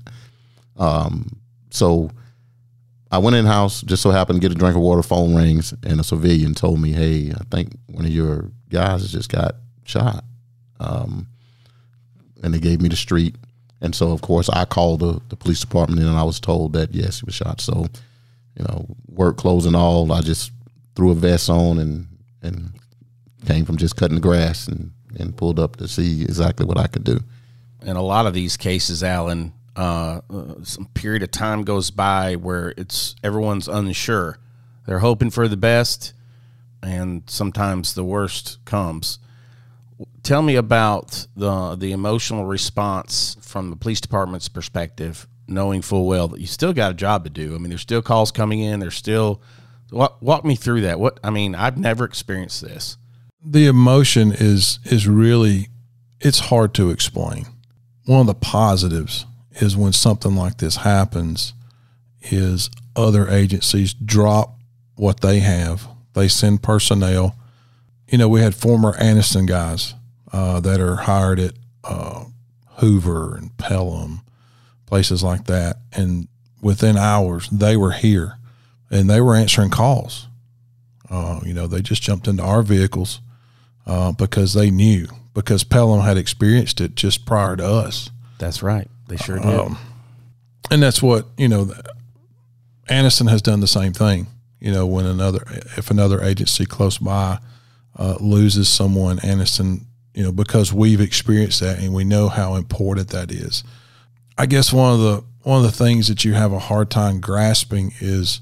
Um, 0.78 1.36
so 1.72 2.12
I 3.14 3.20
went 3.20 3.36
in 3.36 3.46
house, 3.46 3.82
just 3.82 4.02
so 4.02 4.10
happened 4.10 4.42
to 4.42 4.48
get 4.48 4.56
a 4.56 4.60
drink 4.60 4.76
of 4.76 4.82
water. 4.82 5.04
Phone 5.04 5.36
rings, 5.36 5.74
and 5.84 6.00
a 6.00 6.04
civilian 6.04 6.56
told 6.56 6.82
me, 6.82 6.92
"Hey, 6.92 7.32
I 7.32 7.44
think 7.52 7.78
one 7.88 8.06
of 8.06 8.12
your 8.12 8.50
guys 8.70 9.02
has 9.02 9.12
just 9.12 9.30
got 9.30 9.56
shot." 9.86 10.24
Um, 10.80 11.28
and 12.42 12.54
they 12.54 12.60
gave 12.60 12.82
me 12.82 12.90
the 12.90 12.96
street. 12.96 13.36
And 13.82 13.94
so, 13.94 14.12
of 14.12 14.22
course, 14.22 14.50
I 14.50 14.66
called 14.66 15.02
the, 15.02 15.22
the 15.30 15.36
police 15.36 15.60
department 15.60 16.02
and 16.02 16.10
I 16.10 16.24
was 16.24 16.40
told 16.40 16.74
that, 16.74 16.94
yes, 16.94 17.20
he 17.20 17.26
was 17.26 17.36
shot. 17.36 17.62
So 17.62 17.88
you 18.58 18.66
know, 18.66 18.86
work 19.08 19.38
clothes 19.38 19.66
and 19.66 19.76
all. 19.76 20.12
I 20.12 20.22
just 20.22 20.52
threw 20.96 21.12
a 21.12 21.16
vest 21.16 21.50
on 21.50 21.80
and 21.80 22.08
and 22.42 22.72
came 23.46 23.66
from 23.66 23.78
just 23.78 23.96
cutting 23.96 24.16
the 24.16 24.22
grass 24.22 24.68
and 24.68 24.92
and 25.18 25.36
pulled 25.36 25.60
up 25.60 25.76
to 25.78 25.88
see 25.88 26.24
exactly 26.24 26.66
what 26.66 26.78
I 26.78 26.88
could 26.88 27.04
do. 27.04 27.20
In 27.84 27.96
a 27.96 28.02
lot 28.02 28.26
of 28.26 28.34
these 28.34 28.58
cases, 28.58 29.04
Allen, 29.04 29.54
uh, 29.76 30.22
uh, 30.30 30.56
some 30.64 30.86
period 30.94 31.24
of 31.24 31.32
time 31.32 31.64
goes 31.64 31.92
by 31.92 32.36
where 32.36 32.74
it's 32.78 33.16
everyone's 33.24 33.68
unsure. 33.68 34.38
They're 34.86 35.00
hoping 35.00 35.30
for 35.30 35.48
the 35.48 35.58
best, 35.58 36.14
and 36.82 37.24
sometimes 37.28 37.94
the 37.94 38.04
worst 38.04 38.64
comes. 38.66 39.20
Tell 40.22 40.42
me 40.42 40.56
about 40.56 41.28
the 41.36 41.76
the 41.76 41.92
emotional 41.92 42.46
response 42.46 43.38
from 43.42 43.70
the 43.70 43.76
police 43.76 44.02
department's 44.02 44.50
perspective 44.50 45.28
knowing 45.48 45.82
full 45.82 46.08
well 46.08 46.28
that 46.30 46.40
you 46.40 46.48
still 46.48 46.74
got 46.74 46.92
a 46.92 46.96
job 46.96 47.24
to 47.24 47.30
do. 47.30 47.56
I 47.56 47.58
mean, 47.58 47.70
there's 47.70 47.82
still 47.82 48.02
calls 48.02 48.32
coming 48.32 48.60
in. 48.60 48.80
There's 48.80 48.96
still 48.96 49.42
walk, 49.92 50.22
walk 50.22 50.46
me 50.46 50.56
through 50.56 50.82
that. 50.82 51.00
What 51.00 51.20
I 51.24 51.30
mean, 51.30 51.56
I've 51.56 51.78
never 51.78 52.06
experienced 52.06 52.62
this. 52.62 52.98
The 53.44 53.68
emotion 53.68 54.32
is 54.32 54.80
is 54.86 55.08
really 55.08 55.70
it's 56.20 56.40
hard 56.40 56.74
to 56.76 56.90
explain. 56.90 57.46
One 58.06 58.22
of 58.22 58.28
the 58.28 58.36
positives 58.36 59.26
is 59.56 59.78
when 59.78 59.94
something 59.94 60.36
like 60.36 60.58
this 60.58 60.78
happens 60.78 61.54
is 62.22 62.70
other 62.96 63.30
agencies 63.30 63.94
drop 63.94 64.58
what 64.96 65.22
they 65.22 65.40
have. 65.40 65.88
They 66.14 66.28
send 66.28 66.64
personnel. 66.64 67.36
You 68.08 68.18
know, 68.18 68.30
we 68.30 68.42
had 68.42 68.56
former 68.56 68.94
Anniston 68.94 69.48
guys 69.48 69.96
uh, 70.32 70.60
that 70.62 70.80
are 70.80 70.96
hired 70.98 71.40
at 71.40 71.54
uh, 71.84 72.26
Hoover 72.78 73.36
and 73.36 73.56
Pelham 73.58 74.22
places 74.86 75.24
like 75.24 75.46
that. 75.46 75.78
And 75.92 76.28
within 76.62 76.98
hours, 76.98 77.50
they 77.50 77.76
were 77.76 77.92
here 77.92 78.38
and 78.90 79.10
they 79.10 79.22
were 79.22 79.36
answering 79.36 79.70
calls. 79.70 80.28
Uh, 81.10 81.42
you 81.44 81.54
know, 81.54 81.68
they 81.68 81.82
just 81.82 82.02
jumped 82.02 82.28
into 82.28 82.44
our 82.44 82.64
vehicles 82.64 83.22
uh, 83.86 84.12
because 84.12 84.54
they 84.54 84.72
knew, 84.72 85.08
because 85.34 85.64
Pelham 85.64 86.02
had 86.02 86.18
experienced 86.18 86.80
it 86.80 86.96
just 86.96 87.26
prior 87.26 87.56
to 87.56 87.66
us. 87.66 88.10
That's 88.40 88.64
right. 88.64 88.88
They 89.08 89.18
sure 89.18 89.38
did. 89.38 89.46
Um, 89.46 89.78
and 90.72 90.82
that's 90.82 91.02
what, 91.02 91.28
you 91.38 91.48
know, 91.48 91.72
Anniston 92.90 93.30
has 93.30 93.42
done 93.42 93.60
the 93.60 93.68
same 93.68 93.94
thing. 93.94 94.28
You 94.60 94.72
know, 94.72 94.86
when 94.86 95.06
another, 95.06 95.44
if 95.78 95.92
another 95.92 96.22
agency 96.22 96.66
close 96.66 96.98
by 96.98 97.40
uh, 97.98 98.16
loses 98.20 98.70
someone, 98.70 99.18
Anniston, 99.20 99.86
you 100.14 100.24
know, 100.24 100.32
because 100.32 100.72
we've 100.72 101.02
experienced 101.02 101.60
that 101.60 101.80
and 101.80 101.94
we 101.94 102.04
know 102.04 102.30
how 102.30 102.56
important 102.56 103.10
that 103.10 103.32
is. 103.32 103.64
I 104.38 104.46
guess 104.46 104.74
one 104.74 104.94
of 104.94 105.00
the 105.00 105.24
one 105.44 105.58
of 105.58 105.64
the 105.64 105.78
things 105.78 106.08
that 106.08 106.24
you 106.24 106.34
have 106.34 106.54
a 106.54 106.60
hard 106.60 106.90
time 106.90 107.20
grasping 107.20 107.94
is 108.00 108.40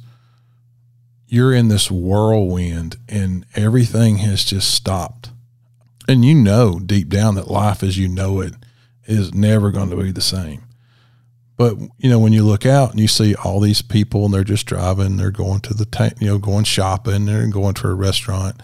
you're 1.27 1.53
in 1.53 1.67
this 1.67 1.89
whirlwind 1.89 2.97
and 3.09 3.45
everything 3.55 4.17
has 4.17 4.43
just 4.43 4.71
stopped. 4.71 5.31
And 6.07 6.23
you 6.23 6.35
know 6.35 6.79
deep 6.79 7.09
down 7.09 7.35
that 7.35 7.49
life 7.49 7.81
as 7.81 7.97
you 7.97 8.07
know 8.07 8.41
it 8.41 8.53
is 9.11 9.33
never 9.33 9.71
going 9.71 9.89
to 9.89 9.95
be 9.95 10.11
the 10.11 10.21
same. 10.21 10.63
But 11.57 11.77
you 11.97 12.09
know 12.09 12.19
when 12.19 12.33
you 12.33 12.43
look 12.43 12.65
out 12.65 12.91
and 12.91 12.99
you 12.99 13.07
see 13.07 13.35
all 13.35 13.59
these 13.59 13.81
people 13.81 14.25
and 14.25 14.33
they're 14.33 14.43
just 14.43 14.65
driving, 14.65 15.17
they're 15.17 15.31
going 15.31 15.61
to 15.61 15.73
the 15.73 15.85
ta- 15.85 16.09
you 16.19 16.27
know 16.27 16.37
going 16.39 16.63
shopping, 16.63 17.25
they're 17.25 17.47
going 17.47 17.75
to 17.75 17.87
a 17.87 17.93
restaurant 17.93 18.61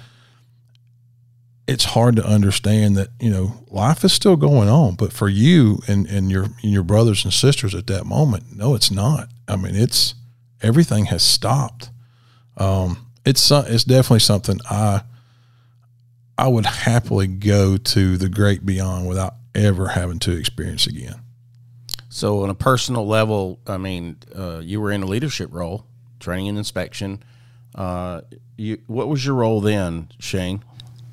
it's 1.67 1.83
hard 1.83 2.15
to 2.15 2.25
understand 2.25 2.95
that 2.95 3.09
you 3.19 3.29
know 3.29 3.65
life 3.67 4.03
is 4.03 4.13
still 4.13 4.37
going 4.37 4.69
on. 4.69 4.95
But 4.95 5.11
for 5.11 5.27
you 5.27 5.79
and, 5.87 6.07
and 6.07 6.31
your 6.31 6.45
and 6.45 6.71
your 6.71 6.83
brothers 6.83 7.25
and 7.25 7.33
sisters 7.33 7.75
at 7.75 7.87
that 7.87 8.05
moment 8.05 8.55
no 8.55 8.73
it's 8.73 8.89
not. 8.89 9.29
I 9.47 9.57
mean 9.57 9.75
it's 9.75 10.15
everything 10.61 11.05
has 11.05 11.23
stopped. 11.23 11.89
Um, 12.55 13.05
it's 13.25 13.51
it's 13.51 13.83
definitely 13.83 14.19
something 14.19 14.57
i 14.69 15.01
i 16.37 16.47
would 16.47 16.65
happily 16.65 17.27
go 17.27 17.75
to 17.75 18.15
the 18.15 18.29
great 18.29 18.65
beyond 18.65 19.07
without 19.07 19.35
ever 19.57 19.89
having 19.89 20.19
to 20.19 20.31
experience 20.31 20.87
again 20.87 21.21
so 22.09 22.43
on 22.43 22.49
a 22.49 22.55
personal 22.55 23.05
level 23.05 23.59
i 23.67 23.77
mean 23.77 24.15
uh, 24.35 24.59
you 24.59 24.79
were 24.79 24.91
in 24.91 25.03
a 25.03 25.05
leadership 25.05 25.49
role 25.51 25.85
training 26.19 26.47
and 26.47 26.57
inspection 26.57 27.21
uh, 27.75 28.21
you, 28.55 28.77
what 28.87 29.07
was 29.07 29.25
your 29.25 29.35
role 29.35 29.61
then 29.61 30.09
shane 30.19 30.63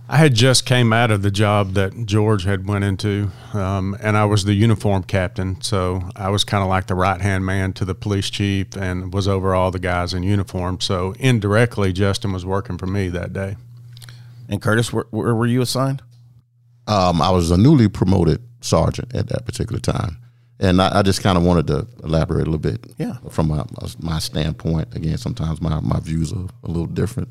I 0.07 0.19
had 0.19 0.35
just 0.35 0.67
came 0.67 0.93
out 0.93 1.11
of 1.11 1.23
the 1.23 1.31
job 1.31 1.73
that 1.75 2.05
George 2.05 2.45
had 2.45 2.69
went 2.69 2.85
into, 2.85 3.31
um, 3.55 3.97
and 4.03 4.19
I 4.19 4.27
was 4.27 4.45
the 4.45 4.53
uniform 4.53 5.03
captain. 5.03 5.63
So 5.63 6.11
I 6.15 6.29
was 6.29 6.45
kind 6.45 6.63
of 6.63 6.69
like 6.69 6.89
the 6.89 6.95
right 6.95 7.23
hand 7.23 7.47
man 7.47 7.73
to 7.75 7.87
the 7.87 7.95
police 7.95 8.29
chief, 8.29 8.77
and 8.77 9.15
was 9.15 9.27
over 9.27 9.55
all 9.55 9.71
the 9.71 9.79
guys 9.79 10.13
in 10.13 10.23
uniform. 10.23 10.81
So 10.83 11.15
indirectly, 11.19 11.95
Justin 11.95 12.33
was 12.33 12.45
working 12.45 12.77
for 12.77 12.87
me 12.87 13.09
that 13.09 13.33
day. 13.33 13.57
And 14.47 14.61
Curtis, 14.61 14.93
where, 14.93 15.07
where 15.09 15.35
were 15.35 15.47
you 15.47 15.63
assigned? 15.63 16.03
Um, 16.87 17.23
I 17.23 17.31
was 17.31 17.51
a 17.51 17.57
newly 17.57 17.89
promoted 17.89 18.43
sergeant 18.61 19.15
at 19.15 19.29
that 19.29 19.47
particular 19.47 19.81
time, 19.81 20.19
and 20.61 20.81
I, 20.81 20.99
I 20.99 21.03
just 21.03 21.23
kind 21.23 21.37
of 21.39 21.45
wanted 21.45 21.67
to 21.69 21.87
elaborate 22.03 22.43
a 22.43 22.51
little 22.51 22.59
bit. 22.59 22.87
Yeah, 22.99 23.17
from 23.31 23.49
my, 23.49 23.65
my 24.01 24.19
standpoint. 24.19 24.95
Again, 24.95 25.19
sometimes 25.19 25.61
my 25.61 25.81
my 25.81 26.01
views 26.01 26.33
are 26.33 26.47
a 26.63 26.69
little 26.69 26.87
different. 26.87 27.29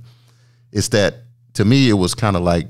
It's 0.71 0.89
that 0.89 1.15
to 1.53 1.65
me, 1.65 1.89
it 1.89 1.93
was 1.93 2.15
kind 2.15 2.35
of 2.35 2.41
like, 2.41 2.67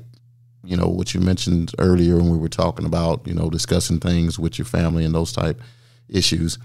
you 0.62 0.76
know, 0.76 0.86
what 0.86 1.14
you 1.14 1.20
mentioned 1.20 1.72
earlier 1.78 2.16
when 2.16 2.30
we 2.30 2.38
were 2.38 2.48
talking 2.48 2.86
about, 2.86 3.26
you 3.26 3.34
know, 3.34 3.50
discussing 3.50 3.98
things 3.98 4.38
with 4.38 4.58
your 4.58 4.66
family 4.66 5.04
and 5.04 5.14
those 5.14 5.32
type 5.32 5.60
issues. 6.08 6.58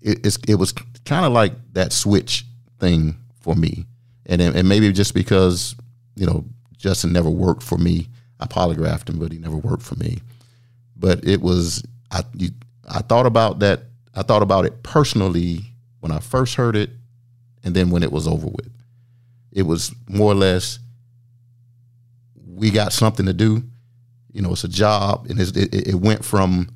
It, 0.00 0.38
it 0.48 0.56
was 0.56 0.72
kind 1.04 1.24
of 1.24 1.32
like 1.32 1.52
that 1.74 1.92
switch 1.92 2.44
thing 2.80 3.16
for 3.40 3.54
me, 3.54 3.86
and 4.26 4.42
and 4.42 4.68
maybe 4.68 4.90
just 4.92 5.14
because 5.14 5.76
you 6.16 6.26
know 6.26 6.44
Justin 6.76 7.12
never 7.12 7.30
worked 7.30 7.62
for 7.62 7.78
me. 7.78 8.08
I 8.42 8.46
polygraphed 8.46 9.08
him, 9.08 9.18
but 9.18 9.32
he 9.32 9.38
never 9.38 9.56
worked 9.56 9.82
for 9.82 9.94
me. 9.96 10.18
But 10.96 11.26
it 11.26 11.40
was 11.40 11.82
I 12.10 12.22
you, 12.34 12.50
I 12.88 13.00
thought 13.00 13.26
about 13.26 13.60
that. 13.60 13.84
I 14.14 14.22
thought 14.22 14.42
about 14.42 14.66
it 14.66 14.82
personally 14.82 15.60
when 16.00 16.12
I 16.12 16.18
first 16.18 16.56
heard 16.56 16.76
it, 16.76 16.90
and 17.64 17.74
then 17.74 17.90
when 17.90 18.02
it 18.02 18.12
was 18.12 18.26
over 18.26 18.46
with. 18.46 18.70
It 19.52 19.62
was 19.62 19.94
more 20.08 20.32
or 20.32 20.34
less 20.34 20.78
we 22.34 22.70
got 22.70 22.92
something 22.92 23.26
to 23.26 23.32
do. 23.32 23.62
You 24.32 24.42
know, 24.42 24.52
it's 24.52 24.64
a 24.64 24.68
job, 24.68 25.26
and 25.28 25.38
it, 25.40 25.56
it 25.56 25.94
went 25.94 26.24
from 26.24 26.68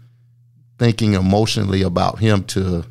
thinking 0.78 1.14
emotionally 1.14 1.82
about 1.82 2.18
him 2.18 2.44
to 2.44 2.84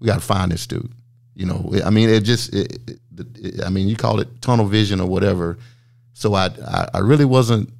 we 0.00 0.06
got 0.06 0.16
to 0.16 0.20
find 0.20 0.52
this 0.52 0.66
dude. 0.66 0.92
You 1.34 1.46
know, 1.46 1.72
I 1.84 1.90
mean, 1.90 2.10
it 2.10 2.20
just, 2.20 2.54
it, 2.54 2.78
it, 3.16 3.64
I 3.64 3.70
mean, 3.70 3.88
you 3.88 3.96
call 3.96 4.20
it 4.20 4.42
tunnel 4.42 4.66
vision 4.66 5.00
or 5.00 5.08
whatever. 5.08 5.58
so 6.12 6.34
I, 6.34 6.46
I 6.66 6.88
I 6.94 6.98
really 6.98 7.24
wasn't 7.24 7.70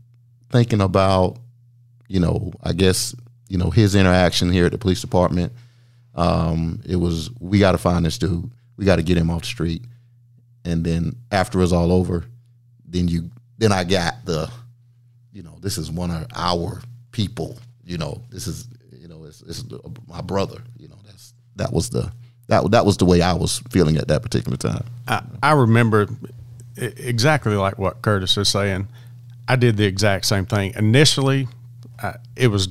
thinking 0.51 0.81
about, 0.81 1.39
you 2.09 2.21
know, 2.21 2.53
I 2.63 2.73
guess 2.73 3.15
you 3.49 3.59
know 3.59 3.71
his 3.71 3.95
interaction 3.95 4.51
here 4.51 4.67
at 4.67 4.73
the 4.73 4.79
police 4.79 5.01
department. 5.01 5.53
Um, 6.15 6.81
it 6.87 6.97
was 6.97 7.31
we 7.41 7.59
got 7.59 7.73
to 7.73 7.79
find 7.79 8.05
this 8.05 8.19
dude. 8.19 8.51
We 8.77 8.85
got 8.85 8.97
to 8.97 9.03
get 9.03 9.17
him 9.17 9.31
off 9.31 9.41
the 9.41 9.47
street. 9.47 9.83
And 10.65 10.85
then 10.85 11.17
after 11.31 11.63
it's 11.63 11.73
all 11.73 11.93
over, 11.93 12.25
then 12.87 13.09
you 13.09 13.31
then 13.59 13.73
I 13.73 13.85
got 13.85 14.25
the, 14.25 14.51
you 15.33 15.43
know, 15.43 15.57
this 15.61 15.79
is 15.79 15.91
one 15.91 16.11
of 16.11 16.27
our 16.35 16.81
people. 17.13 17.59
You 17.85 17.99
know, 17.99 18.23
this 18.31 18.47
is 18.47 18.69
you 18.93 19.09
know 19.09 19.25
it's, 19.25 19.43
it's 19.43 19.65
my 20.09 20.21
brother. 20.21 20.63
You 20.79 20.89
know, 20.89 20.99
that's 21.05 21.35
that 21.57 21.73
was 21.73 21.91
the 21.91 22.11
that 22.49 22.71
that 22.71 22.87
was 22.87 22.97
the 22.97 23.05
way 23.05 23.21
I 23.21 23.35
was 23.35 23.59
feeling 23.71 23.97
at 23.97 24.09
that 24.09 24.23
particular 24.23 24.57
time. 24.57 24.85
I, 25.07 25.23
I 25.43 25.53
remember 25.53 26.09
exactly 26.77 27.55
like 27.55 27.79
what 27.79 28.03
Curtis 28.03 28.37
is 28.37 28.49
saying. 28.49 28.89
I 29.47 29.57
did 29.57 29.77
the 29.77 29.85
exact 29.85 30.27
same 30.27 30.47
thing. 30.47 30.73
Initially, 30.77 31.49
it 32.37 32.49
was 32.49 32.69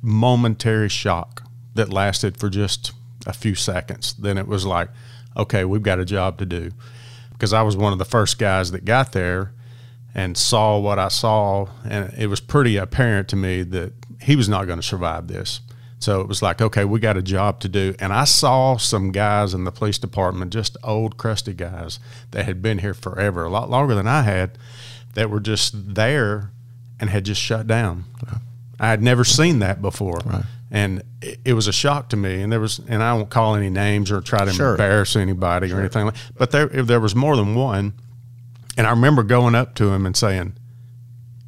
momentary 0.00 0.88
shock 0.88 1.42
that 1.74 1.92
lasted 1.92 2.36
for 2.36 2.50
just 2.50 2.92
a 3.26 3.32
few 3.32 3.54
seconds. 3.54 4.14
Then 4.14 4.36
it 4.36 4.48
was 4.48 4.66
like, 4.66 4.88
okay, 5.36 5.64
we've 5.64 5.82
got 5.82 6.00
a 6.00 6.04
job 6.04 6.38
to 6.38 6.46
do. 6.46 6.70
Because 7.32 7.52
I 7.52 7.62
was 7.62 7.76
one 7.76 7.92
of 7.92 7.98
the 7.98 8.04
first 8.04 8.38
guys 8.38 8.70
that 8.72 8.84
got 8.84 9.12
there 9.12 9.52
and 10.14 10.36
saw 10.36 10.78
what 10.78 10.98
I 10.98 11.08
saw, 11.08 11.68
and 11.84 12.12
it 12.18 12.26
was 12.26 12.40
pretty 12.40 12.76
apparent 12.76 13.28
to 13.28 13.36
me 13.36 13.62
that 13.62 13.92
he 14.20 14.36
was 14.36 14.48
not 14.48 14.66
going 14.66 14.78
to 14.78 14.86
survive 14.86 15.28
this. 15.28 15.60
So 15.98 16.20
it 16.20 16.28
was 16.28 16.42
like, 16.42 16.60
okay, 16.60 16.84
we 16.84 16.98
got 17.00 17.16
a 17.16 17.22
job 17.22 17.60
to 17.60 17.68
do. 17.68 17.94
And 18.00 18.12
I 18.12 18.24
saw 18.24 18.76
some 18.76 19.12
guys 19.12 19.54
in 19.54 19.64
the 19.64 19.70
police 19.70 19.98
department, 19.98 20.52
just 20.52 20.76
old, 20.82 21.16
crusty 21.16 21.54
guys 21.54 22.00
that 22.32 22.44
had 22.44 22.60
been 22.60 22.78
here 22.78 22.92
forever, 22.92 23.44
a 23.44 23.50
lot 23.50 23.70
longer 23.70 23.94
than 23.94 24.08
I 24.08 24.22
had, 24.22 24.58
that 25.14 25.30
were 25.30 25.40
just 25.40 25.94
there 25.94 26.50
and 27.00 27.10
had 27.10 27.24
just 27.24 27.40
shut 27.40 27.66
down. 27.66 28.04
I 28.80 28.88
had 28.88 29.02
never 29.02 29.24
seen 29.24 29.60
that 29.60 29.80
before. 29.80 30.18
Right. 30.24 30.44
And 30.70 31.02
it, 31.20 31.38
it, 31.44 31.52
was 31.52 31.68
a 31.68 31.72
shock 31.72 32.08
to 32.10 32.16
me. 32.16 32.42
And 32.42 32.50
there 32.50 32.60
was, 32.60 32.80
and 32.88 33.02
I 33.02 33.12
won't 33.12 33.30
call 33.30 33.54
any 33.54 33.68
names 33.68 34.10
or 34.10 34.20
try 34.20 34.44
to 34.44 34.52
sure. 34.52 34.70
embarrass 34.70 35.14
anybody 35.16 35.68
sure. 35.68 35.76
or 35.76 35.80
anything 35.80 36.06
like 36.06 36.14
But 36.36 36.50
there, 36.50 36.68
if 36.68 36.86
there 36.86 37.00
was 37.00 37.14
more 37.14 37.36
than 37.36 37.54
one, 37.54 37.92
and 38.76 38.86
I 38.86 38.90
remember 38.90 39.22
going 39.22 39.54
up 39.54 39.74
to 39.76 39.92
him 39.92 40.06
and 40.06 40.16
saying, 40.16 40.54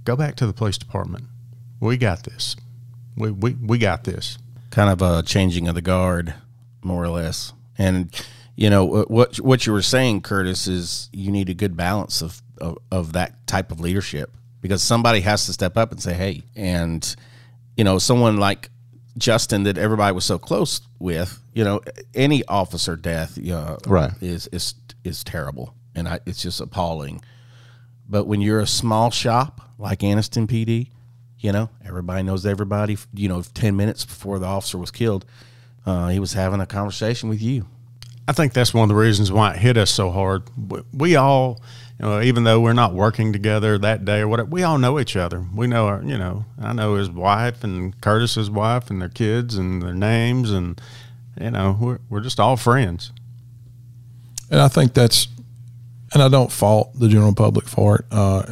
go 0.04 0.14
back 0.14 0.36
to 0.36 0.46
the 0.46 0.52
police 0.52 0.76
department. 0.76 1.24
We 1.80 1.96
got 1.96 2.24
this. 2.24 2.56
We, 3.16 3.30
we, 3.30 3.54
we 3.54 3.78
got 3.78 4.04
this 4.04 4.38
kind 4.74 4.90
of 4.90 5.00
a 5.02 5.22
changing 5.22 5.68
of 5.68 5.76
the 5.76 5.82
guard, 5.82 6.34
more 6.82 7.02
or 7.02 7.08
less. 7.08 7.52
And 7.78 8.10
you 8.56 8.70
know 8.70 8.84
what 8.84 9.36
what 9.40 9.66
you 9.66 9.72
were 9.72 9.82
saying, 9.82 10.22
Curtis, 10.22 10.66
is 10.66 11.08
you 11.12 11.30
need 11.30 11.48
a 11.48 11.54
good 11.54 11.76
balance 11.76 12.22
of, 12.22 12.42
of, 12.58 12.78
of 12.90 13.12
that 13.12 13.46
type 13.46 13.72
of 13.72 13.80
leadership 13.80 14.30
because 14.60 14.82
somebody 14.82 15.20
has 15.20 15.46
to 15.46 15.52
step 15.52 15.76
up 15.76 15.90
and 15.90 16.00
say, 16.00 16.14
"Hey," 16.14 16.42
and 16.54 17.14
you 17.76 17.84
know, 17.84 17.98
someone 17.98 18.36
like 18.36 18.70
Justin 19.18 19.64
that 19.64 19.78
everybody 19.78 20.14
was 20.14 20.24
so 20.24 20.38
close 20.38 20.80
with, 20.98 21.40
you 21.52 21.64
know, 21.64 21.80
any 22.14 22.44
officer 22.46 22.96
death, 22.96 23.38
uh, 23.50 23.76
right, 23.86 24.12
is 24.20 24.46
is 24.48 24.74
is 25.02 25.24
terrible, 25.24 25.74
and 25.94 26.08
I, 26.08 26.20
it's 26.26 26.42
just 26.42 26.60
appalling. 26.60 27.22
But 28.08 28.24
when 28.26 28.40
you're 28.40 28.60
a 28.60 28.66
small 28.66 29.10
shop 29.10 29.60
like 29.78 30.00
Anniston 30.00 30.46
PD, 30.46 30.90
you 31.38 31.52
know, 31.52 31.70
everybody 31.84 32.22
knows 32.22 32.46
everybody. 32.46 32.96
You 33.12 33.28
know, 33.28 33.42
ten 33.42 33.76
minutes 33.76 34.04
before 34.04 34.38
the 34.38 34.46
officer 34.46 34.78
was 34.78 34.90
killed, 34.90 35.24
uh, 35.86 36.08
he 36.08 36.18
was 36.18 36.32
having 36.32 36.60
a 36.60 36.66
conversation 36.66 37.28
with 37.28 37.42
you. 37.42 37.66
I 38.26 38.32
think 38.32 38.52
that's 38.52 38.72
one 38.72 38.84
of 38.84 38.88
the 38.88 39.00
reasons 39.00 39.30
why 39.30 39.52
it 39.52 39.58
hit 39.58 39.76
us 39.76 39.90
so 39.90 40.10
hard. 40.10 40.44
We 40.92 41.16
all, 41.16 41.60
you 42.00 42.06
know, 42.06 42.20
even 42.20 42.44
though 42.44 42.60
we're 42.60 42.72
not 42.72 42.94
working 42.94 43.32
together 43.32 43.76
that 43.78 44.04
day 44.04 44.20
or 44.20 44.28
whatever, 44.28 44.48
we 44.48 44.62
all 44.62 44.78
know 44.78 44.98
each 44.98 45.14
other. 45.14 45.44
We 45.54 45.66
know 45.66 45.86
our, 45.86 46.02
you 46.02 46.16
know, 46.16 46.46
I 46.60 46.72
know 46.72 46.94
his 46.94 47.10
wife 47.10 47.62
and 47.62 48.00
Curtis's 48.00 48.50
wife 48.50 48.88
and 48.88 49.00
their 49.00 49.10
kids 49.10 49.56
and 49.56 49.82
their 49.82 49.94
names, 49.94 50.50
and 50.50 50.80
you 51.38 51.50
know, 51.50 51.76
we're 51.78 51.98
we're 52.08 52.20
just 52.20 52.40
all 52.40 52.56
friends. 52.56 53.12
And 54.50 54.60
I 54.60 54.68
think 54.68 54.94
that's, 54.94 55.28
and 56.12 56.22
I 56.22 56.28
don't 56.28 56.52
fault 56.52 56.98
the 56.98 57.08
general 57.08 57.34
public 57.34 57.66
for 57.66 57.96
it. 57.96 58.04
Uh, 58.10 58.42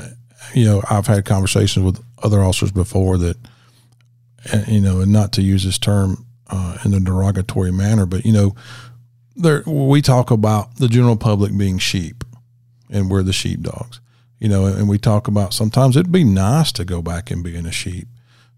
you 0.55 0.65
know, 0.65 0.83
I've 0.91 1.07
had 1.07 1.25
conversations 1.25 1.85
with 1.85 2.03
other 2.23 2.43
officers 2.43 2.73
before 2.73 3.19
that, 3.19 3.37
you 4.67 4.81
know, 4.81 5.01
and 5.01 5.13
not 5.13 5.33
to 5.33 5.43
use 5.43 5.65
this 5.65 5.79
term 5.79 6.27
uh, 6.51 6.79
in 6.85 6.93
a 6.95 7.01
derogatory 7.01 7.73
manner, 7.73 8.07
but 8.07 8.25
you 8.25 8.33
know, 8.33 8.55
there 9.37 9.63
we 9.67 10.03
talk 10.03 10.31
about 10.31 10.77
the 10.77 10.89
general 10.89 11.17
public 11.17 11.57
being 11.57 11.79
sheep, 11.79 12.25
and 12.91 13.11
we're 13.11 13.23
the 13.23 13.33
sheepdogs, 13.33 14.01
you 14.39 14.49
know, 14.49 14.67
and 14.67 14.89
we 14.89 14.99
talk 14.99 15.29
about 15.29 15.55
sometimes 15.55 15.97
it'd 15.97 16.13
be 16.13 16.25
nice 16.25 16.73
to 16.73 16.85
go 16.85 17.03
back 17.03 17.31
and 17.31 17.43
being 17.43 17.67
a 17.67 17.73
sheep, 17.73 18.09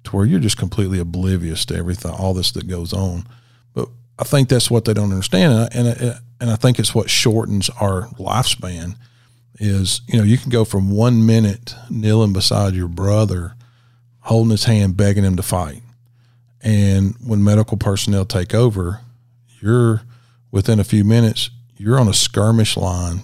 to 0.04 0.16
where 0.16 0.26
you're 0.26 0.40
just 0.40 0.58
completely 0.58 0.98
oblivious 0.98 1.64
to 1.66 1.76
everything, 1.76 2.12
all 2.12 2.34
this 2.34 2.52
that 2.52 2.68
goes 2.68 2.92
on, 2.92 3.26
but 3.72 3.88
I 4.18 4.24
think 4.24 4.48
that's 4.48 4.70
what 4.70 4.84
they 4.84 4.94
don't 4.94 5.12
understand, 5.12 5.68
and 5.72 5.88
and 5.88 6.20
and 6.40 6.50
I 6.50 6.56
think 6.56 6.78
it's 6.78 6.94
what 6.94 7.10
shortens 7.10 7.70
our 7.80 8.08
lifespan 8.18 8.96
is 9.60 10.00
you 10.08 10.18
know 10.18 10.24
you 10.24 10.36
can 10.36 10.50
go 10.50 10.64
from 10.64 10.90
one 10.90 11.24
minute 11.24 11.74
kneeling 11.88 12.32
beside 12.32 12.74
your 12.74 12.88
brother 12.88 13.54
holding 14.20 14.50
his 14.50 14.64
hand 14.64 14.96
begging 14.96 15.22
him 15.24 15.36
to 15.36 15.42
fight. 15.42 15.80
And 16.60 17.14
when 17.24 17.44
medical 17.44 17.76
personnel 17.76 18.24
take 18.24 18.54
over 18.54 19.00
you're 19.60 20.02
within 20.54 20.78
a 20.78 20.84
few 20.84 21.04
minutes 21.04 21.50
you're 21.76 21.98
on 21.98 22.06
a 22.06 22.14
skirmish 22.14 22.76
line 22.76 23.20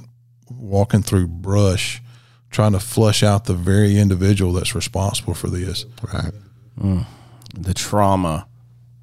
walking 0.51 1.01
through 1.01 1.28
brush 1.28 2.03
trying 2.51 2.72
to 2.72 2.81
flush 2.81 3.22
out 3.22 3.45
the 3.45 3.55
very 3.55 3.97
individual 3.97 4.53
that's 4.53 4.74
responsible 4.74 5.33
for 5.33 5.49
this 5.49 5.87
right 6.12 6.33
mm. 6.76 7.07
the 7.55 7.72
trauma 7.72 8.49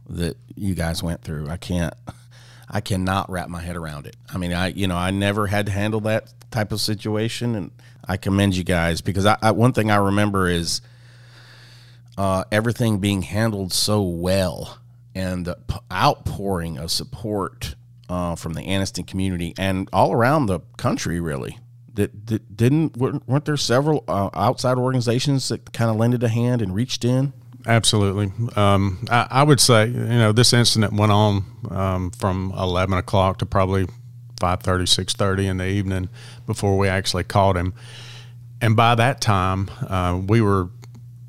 that 0.10 0.36
you 0.56 0.76
guys 0.76 1.02
went 1.02 1.22
through 1.22 1.48
i 1.48 1.56
can't 1.56 1.94
I 2.70 2.82
cannot 2.82 3.30
wrap 3.30 3.48
my 3.48 3.62
head 3.62 3.78
around 3.78 4.08
it. 4.08 4.18
I 4.28 4.38
mean, 4.38 4.52
I 4.52 4.68
you 4.68 4.88
know 4.88 4.98
I 4.98 5.12
never 5.12 5.48
had 5.48 5.68
to 5.68 5.72
handle 5.72 6.02
that 6.02 6.34
type 6.52 6.74
of 6.74 6.82
situation, 6.82 7.56
and 7.56 7.72
I 8.06 8.18
commend 8.18 8.58
you 8.58 8.66
guys 8.66 9.00
because 9.00 9.26
I, 9.26 9.38
I 9.42 9.52
one 9.52 9.72
thing 9.72 9.90
I 9.90 9.96
remember 9.96 10.50
is 10.50 10.82
uh, 12.18 12.44
everything 12.52 13.00
being 13.00 13.22
handled 13.22 13.72
so 13.72 14.02
well 14.02 14.80
and 15.16 15.46
the 15.46 15.58
outpouring 15.90 16.78
of 16.78 16.92
support 16.92 17.76
uh, 18.10 18.36
from 18.36 18.54
the 18.54 18.62
Anniston 18.62 19.06
community 19.06 19.54
and 19.58 19.90
all 19.92 20.14
around 20.14 20.46
the 20.46 20.60
country, 20.78 21.20
really. 21.20 21.58
That, 21.94 22.56
didn't 22.56 22.96
weren't 22.96 23.46
there 23.46 23.58
several 23.58 24.04
uh, 24.08 24.30
outside 24.34 24.78
organizations 24.78 25.48
that 25.50 25.74
kind 25.74 25.90
of 25.90 25.98
lended 25.98 26.22
a 26.22 26.30
hand 26.30 26.62
and 26.62 26.76
reached 26.76 27.04
in? 27.04 27.34
Absolutely. 27.66 28.32
Um, 28.56 29.06
I, 29.10 29.28
I, 29.30 29.44
would 29.44 29.60
say, 29.60 29.88
you 29.88 29.94
know, 29.94 30.32
this 30.32 30.54
incident 30.54 30.94
went 30.94 31.12
on 31.12 31.44
um, 31.70 32.12
from 32.12 32.54
11 32.58 32.98
o'clock 32.98 33.40
to 33.40 33.46
probably 33.46 33.86
5.30, 34.40 34.84
6.30 34.84 35.50
in 35.50 35.58
the 35.58 35.68
evening 35.68 36.10
before 36.46 36.78
we 36.78 36.88
actually 36.88 37.24
caught 37.24 37.58
him. 37.58 37.74
And 38.62 38.76
by 38.76 38.96
that 38.96 39.20
time, 39.20 39.70
uh, 39.88 40.22
we 40.26 40.40
were 40.40 40.70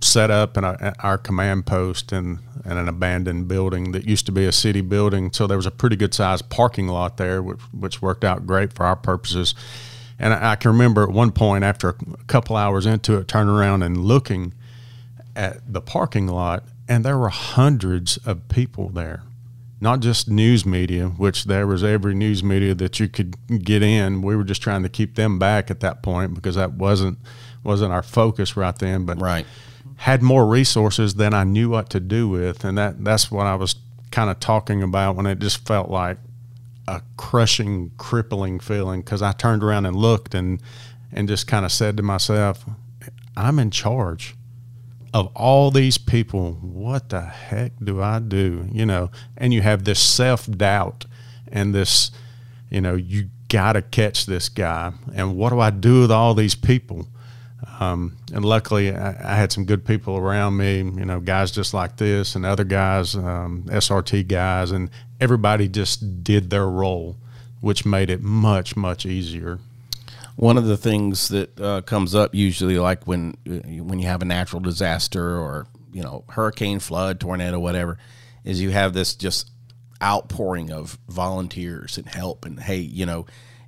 set 0.01 0.31
up 0.31 0.57
in 0.57 0.65
a, 0.65 0.95
our 1.01 1.19
command 1.19 1.67
post 1.67 2.13
in, 2.13 2.39
in, 2.71 2.77
an 2.77 2.89
abandoned 2.89 3.49
building 3.49 3.93
that 3.93 4.05
used 4.05 4.27
to 4.27 4.33
be 4.33 4.45
a 4.45 4.53
city 4.53 4.81
building. 4.81 5.33
So 5.33 5.47
there 5.47 5.57
was 5.57 5.67
a 5.67 5.71
pretty 5.71 5.97
good 5.97 6.15
sized 6.15 6.49
parking 6.51 6.89
lot 6.89 7.17
there, 7.17 7.43
which, 7.43 7.61
which 7.73 8.03
worked 8.03 8.25
out 8.25 8.47
great 8.47 8.73
for 8.73 8.85
our 8.85 8.97
purposes. 8.97 9.55
And 10.19 10.33
I, 10.35 10.53
I 10.53 10.57
can 10.57 10.73
remember 10.73 11.03
at 11.03 11.11
one 11.11 11.33
point, 11.33 11.65
after 11.65 11.91
a 11.91 11.95
couple 12.27 12.57
hours 12.57 12.87
into 12.87 13.17
it, 13.17 13.29
turning 13.29 13.55
around 13.55 13.83
and 13.83 14.05
looking 14.05 14.55
at 15.37 15.73
the 15.73 15.81
parking 15.81 16.27
lot, 16.27 16.65
and 16.89 17.05
there 17.05 17.19
were 17.19 17.29
hundreds 17.29 18.17
of 18.19 18.49
people 18.49 18.89
there 18.89 19.23
not 19.81 20.01
just 20.01 20.29
news 20.29 20.67
media, 20.67 21.09
which 21.09 21.45
there 21.45 21.67
was 21.67 21.85
every 21.85 22.15
news 22.15 22.43
media 22.43 22.75
that 22.75 22.99
you 22.99 23.09
could 23.09 23.37
get 23.65 23.83
in. 23.83 24.23
We 24.23 24.35
were 24.35 24.45
just 24.45 24.63
trying 24.63 24.83
to 24.83 24.89
keep 24.89 25.15
them 25.15 25.39
back 25.39 25.71
at 25.71 25.81
that 25.81 26.03
point 26.03 26.35
because 26.35 26.57
that 26.57 26.73
wasn't 26.73 27.19
wasn't 27.63 27.93
our 27.93 28.03
focus 28.03 28.57
right 28.57 28.77
then. 28.77 29.05
But 29.05 29.21
right. 29.21 29.47
Had 29.99 30.23
more 30.23 30.47
resources 30.47 31.17
than 31.17 31.35
I 31.35 31.45
knew 31.45 31.69
what 31.69 31.91
to 31.91 32.01
do 32.01 32.29
with, 32.29 32.65
and 32.65 32.79
that 32.79 33.05
that's 33.05 33.31
what 33.31 33.47
I 33.47 33.57
was 33.57 33.77
kind 34.11 34.31
of 34.31 34.41
talking 34.41 34.83
about 34.83 35.17
when 35.17 35.27
it 35.27 35.39
just 35.39 35.67
felt 35.67 35.91
like 35.91 36.19
a 36.87 37.03
crushing, 37.17 37.91
crippling 37.99 38.61
feeling 38.61 39.01
because 39.01 39.23
I 39.23 39.33
turned 39.33 39.63
around 39.63 39.87
and 39.87 39.97
looked 39.97 40.35
and 40.35 40.63
and 41.13 41.29
just 41.29 41.47
kind 41.47 41.65
of 41.65 41.73
said 41.73 41.97
to 41.97 42.03
myself, 42.03 42.65
"I'm 43.37 43.59
in 43.59 43.71
charge." 43.71 44.35
of 45.15 45.31
all 45.35 45.71
these 45.71 45.97
people, 45.97 46.53
what 46.61 47.09
the 47.09 47.23
heck 47.23 47.73
do 47.83 48.03
I 48.03 48.19
do? 48.19 48.69
You 48.71 48.85
know, 48.85 49.11
and 49.37 49.55
you 49.55 49.63
have 49.63 49.85
this 49.85 49.99
self 49.99 50.47
doubt 50.47 51.07
and 51.51 51.75
this, 51.75 52.11
you 52.71 52.81
know, 52.81 52.95
you 52.95 53.31
got 53.49 53.73
to 53.73 53.83
catch 53.83 54.27
this 54.27 54.49
guy. 54.49 54.93
And 55.15 55.37
what 55.37 55.51
do 55.51 55.61
I 55.61 55.71
do 55.71 56.03
with 56.03 56.13
all 56.13 56.35
these 56.35 56.55
people? 56.55 57.09
Um, 57.81 58.17
and 58.33 58.45
luckily, 58.45 58.93
I, 58.93 59.11
I, 59.11 59.37
had 59.37 59.53
some 59.53 59.65
good 59.65 59.85
people 59.85 60.17
around 60.17 60.57
me, 60.57 60.79
you 60.79 61.05
know, 61.05 61.21
guys 61.21 61.53
just 61.53 61.73
like 61.73 61.97
this 61.97 62.35
and 62.35 62.45
other 62.45 62.65
guys, 62.65 63.15
um, 63.15 63.65
SRT 63.69 64.27
guys, 64.27 64.73
and 64.73 64.91
everybody 65.21 65.69
just 65.69 66.25
did 66.25 66.51
their 66.51 66.69
role, 66.69 67.17
which 67.61 67.87
made 67.87 68.11
it 68.11 68.21
much, 68.21 68.77
much 68.77 69.07
easier. 69.07 69.61
One 70.35 70.59
of 70.59 70.67
the 70.67 70.77
things 70.77 71.29
that 71.29 71.61
uh, 71.61 71.83
comes 71.83 72.17
up 72.17 72.35
usually, 72.35 72.79
like 72.79 73.07
when 73.07 73.37
uh, 73.49 73.85
when 73.85 74.01
you 74.01 74.09
have 74.09 74.23
a 74.23 74.25
natural 74.25 74.61
disaster 74.61 75.39
or 75.39 75.69
you 75.93 76.03
know 76.03 76.25
hurricane, 76.31 76.81
flood, 76.81 77.21
tornado, 77.21 77.61
whatever, 77.61 77.97
is 78.45 78.61
you 78.61 78.71
have 78.71 78.93
this 78.93 79.15
just 79.15 79.51
outpouring 80.03 80.73
of 80.73 80.99
volunteers 81.09 81.97
and 81.97 82.09
help 82.09 82.45
and 82.45 82.59
hey, 82.59 82.79
you 82.79 83.07
know, 83.07 83.27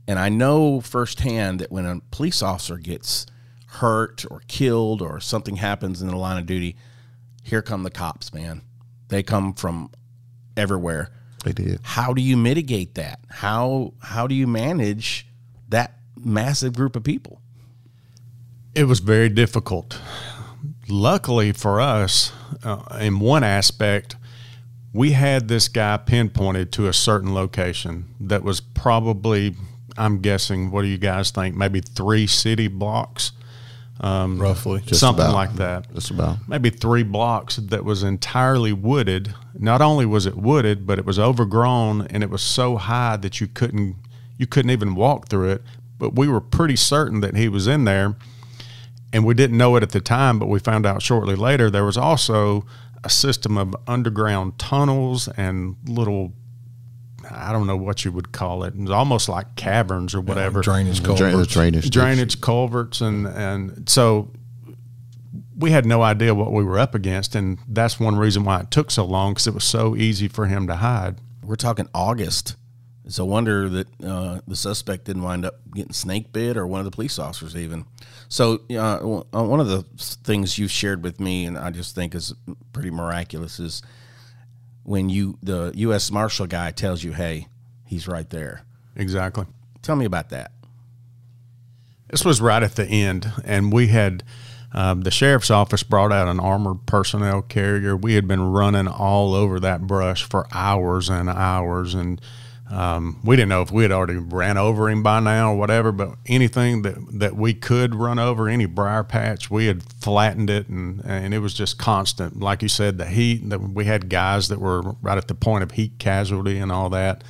and 0.09 0.19
I 0.19 0.31
know 0.31 0.81
firsthand 0.81 1.61
that 1.61 1.71
when 1.71 1.87
a 1.87 2.01
police 2.11 2.43
officer 2.43 2.77
gets 2.77 3.27
hurt 3.71 4.25
or 4.31 4.43
killed 4.49 5.01
or 5.01 5.21
something 5.21 5.57
happens 5.57 6.03
in 6.03 6.09
the 6.09 6.16
line 6.16 6.39
of 6.39 6.47
duty, 6.47 6.77
here 7.43 7.62
come 7.62 7.83
the 7.83 7.91
cops, 7.91 8.33
man. 8.35 8.62
They 9.09 9.23
come 9.23 9.55
from 9.55 9.91
everywhere. 10.57 11.11
They 11.45 11.53
did. 11.53 11.81
How 11.83 12.12
do 12.12 12.21
you 12.21 12.37
mitigate 12.37 12.95
that? 12.97 13.21
How 13.29 13.95
how 14.01 14.27
do 14.27 14.35
you 14.35 14.47
manage 14.47 15.27
that 15.68 15.97
massive 16.16 16.75
group 16.75 16.97
of 16.97 17.05
people? 17.05 17.41
It 18.75 18.85
was 18.85 19.01
very 19.01 19.29
difficult. 19.29 20.01
Luckily 20.89 21.53
for 21.53 21.81
us, 21.81 22.33
uh, 22.62 22.99
in 23.01 23.21
one 23.21 23.43
aspect, 23.43 24.16
we 24.93 25.12
had 25.12 25.49
this 25.49 25.68
guy 25.68 25.97
pinpointed 25.97 26.73
to 26.73 26.89
a 26.89 26.93
certain 26.93 27.33
location 27.33 28.14
that 28.21 28.43
was 28.43 28.61
probably, 28.61 29.55
I'm 29.97 30.21
guessing, 30.21 30.71
what 30.71 30.83
do 30.83 30.89
you 30.89 30.99
guys 30.99 31.31
think? 31.31 31.57
Maybe 31.57 31.81
three 31.81 32.27
city 32.27 32.68
blocks, 32.68 33.33
Um, 34.03 34.40
roughly. 34.40 34.80
Just 34.86 35.01
something 35.01 35.26
about. 35.26 35.34
like 35.34 35.55
that. 35.57 35.94
Just 35.94 36.11
about. 36.11 36.38
maybe 36.48 36.70
three 36.70 37.03
blocks 37.03 37.57
that 37.57 37.84
was 37.84 38.03
entirely 38.03 38.72
wooded. 38.72 39.34
Not 39.55 39.82
only 39.82 40.07
was 40.07 40.24
it 40.24 40.36
wooded, 40.36 40.86
but 40.86 40.98
it 40.98 41.05
was 41.05 41.18
overgrown 41.18 42.07
and 42.07 42.22
it 42.22 42.30
was 42.30 42.40
so 42.40 42.76
high 42.78 43.18
that 43.18 43.40
you 43.40 43.46
couldn't 43.46 43.96
you 44.38 44.46
couldn't 44.46 44.70
even 44.70 44.94
walk 44.94 45.28
through 45.28 45.51
it. 45.51 45.62
But 45.98 46.16
we 46.16 46.28
were 46.28 46.40
pretty 46.40 46.76
certain 46.76 47.20
that 47.20 47.36
he 47.36 47.46
was 47.51 47.66
in 47.66 47.84
there, 47.84 48.16
and 49.12 49.26
we 49.26 49.34
didn't 49.34 49.59
know 49.59 49.76
it 49.76 49.82
at 49.82 49.90
the 49.90 50.01
time. 50.01 50.38
But 50.38 50.46
we 50.46 50.59
found 50.59 50.86
out 50.86 51.03
shortly 51.03 51.36
later 51.36 51.70
there 51.70 51.84
was 51.84 51.98
also 51.98 52.64
a 53.05 53.11
system 53.11 53.59
of 53.59 53.76
underground 53.86 54.59
tunnels 54.59 55.28
and 55.36 55.76
little. 55.86 56.32
I 57.31 57.53
don't 57.53 57.66
know 57.66 57.76
what 57.76 58.05
you 58.05 58.12
would 58.12 58.33
call 58.33 58.64
it. 58.64 58.74
It 58.74 58.81
was 58.81 58.91
almost 58.91 59.28
like 59.28 59.57
caverns 59.57 60.14
or 60.14 60.20
whatever 60.20 60.61
Drainage 60.61 61.03
culverts. 61.03 61.37
the 61.37 61.47
drainage. 61.47 61.91
drainage 61.91 62.41
culverts 62.41 63.01
and 63.01 63.26
and 63.26 63.89
so 63.89 64.31
we 65.57 65.70
had 65.70 65.85
no 65.85 66.03
idea 66.03 66.35
what 66.35 66.53
we 66.53 66.64
were 66.64 66.78
up 66.78 66.95
against 66.95 67.35
and 67.35 67.59
that's 67.68 68.01
one 68.01 68.16
reason 68.16 68.45
why 68.45 68.61
it 68.61 68.70
took 68.70 68.91
so 68.91 69.05
long 69.05 69.33
because 69.33 69.47
it 69.47 69.55
was 69.55 69.64
so 69.64 69.95
easy 69.95 70.26
for 70.28 70.47
him 70.47 70.66
to 70.66 70.76
hide 70.76 71.16
We're 71.45 71.57
talking 71.57 71.89
August. 71.95 72.57
It's 73.05 73.18
a 73.18 73.24
wonder 73.24 73.68
that 73.68 73.89
uh, 74.05 74.41
the 74.47 74.55
suspect 74.55 75.07
didn't 75.07 75.22
wind 75.22 75.45
up 75.45 75.57
getting 75.74 75.93
snake 75.93 76.33
bit 76.33 76.57
or 76.57 76.64
one 76.66 76.78
of 76.81 76.85
the 76.85 76.93
police 76.93 77.18
officers 77.18 77.57
even. 77.57 77.85
So 78.28 78.61
uh, 78.70 79.20
uh, 79.37 79.43
one 79.43 79.59
of 79.59 79.66
the 79.66 79.83
things 79.99 80.59
you've 80.59 80.70
shared 80.70 81.03
with 81.03 81.18
me, 81.18 81.45
and 81.45 81.59
I 81.59 81.70
just 81.70 81.95
think 81.97 82.14
is 82.14 82.33
pretty 82.72 82.93
miraculous, 82.93 83.59
is 83.59 83.83
when 84.83 85.09
you 85.09 85.39
the 85.43 85.72
U.S. 85.76 86.11
Marshal 86.11 86.47
guy 86.47 86.70
tells 86.70 87.03
you, 87.05 87.12
"Hey, 87.12 87.49
he's 87.85 88.09
right 88.09 88.28
there." 88.31 88.64
exactly 88.97 89.47
Tell 89.83 89.97
me 89.97 90.05
about 90.05 90.28
that. 90.31 90.51
this 92.09 92.24
was 92.24 92.41
right 92.41 92.62
at 92.62 92.74
the 92.76 92.85
end 92.87 93.33
and 93.45 93.72
we 93.72 93.87
had 93.87 94.22
um, 94.72 95.01
the 95.03 95.11
sheriff's 95.11 95.51
office 95.51 95.83
brought 95.83 96.12
out 96.12 96.28
an 96.28 96.39
armored 96.41 96.87
personnel 96.87 97.41
carrier 97.43 97.97
we 97.97 98.14
had 98.14 98.26
been 98.28 98.43
running 98.53 98.87
all 98.89 99.35
over 99.35 99.59
that 99.61 99.83
brush 99.87 100.24
for 100.24 100.47
hours 100.53 101.09
and 101.09 101.28
hours 101.31 101.95
and 101.95 102.20
um, 102.71 103.18
we 103.25 103.35
didn't 103.35 103.49
know 103.49 103.62
if 103.62 103.73
we 103.73 103.83
had 103.83 103.91
already 103.91 104.16
ran 104.16 104.57
over 104.57 104.89
him 104.89 105.03
by 105.03 105.18
now 105.18 105.53
or 105.53 105.59
whatever, 105.59 105.91
but 105.91 106.14
anything 106.27 106.83
that, 106.83 106.95
that 107.18 107.35
we 107.35 107.53
could 107.53 107.97
run 107.97 108.21
over, 108.21 108.49
any 108.49 108.66
briar 108.66 109.03
patch, 109.03 109.51
we 109.51 109.66
had 109.66 109.83
flattened 109.83 110.51
it, 110.51 110.68
and, 110.68 111.05
and 111.05 111.35
it 111.35 111.41
was 111.41 111.53
just 111.53 111.79
constant. 111.79 112.39
Like 112.39 112.62
you 112.62 112.68
said, 112.68 112.97
the 112.99 113.07
heat. 113.07 113.49
The, 113.51 113.59
we 113.59 113.87
had 113.87 114.09
guys 114.09 114.49
that 114.49 114.61
were 114.61 114.83
right 115.03 115.18
at 115.18 115.27
the 115.27 115.35
point 115.35 115.64
of 115.64 115.73
heat 115.73 115.99
casualty 115.99 116.59
and 116.59 116.71
all 116.71 116.89
that. 116.91 117.25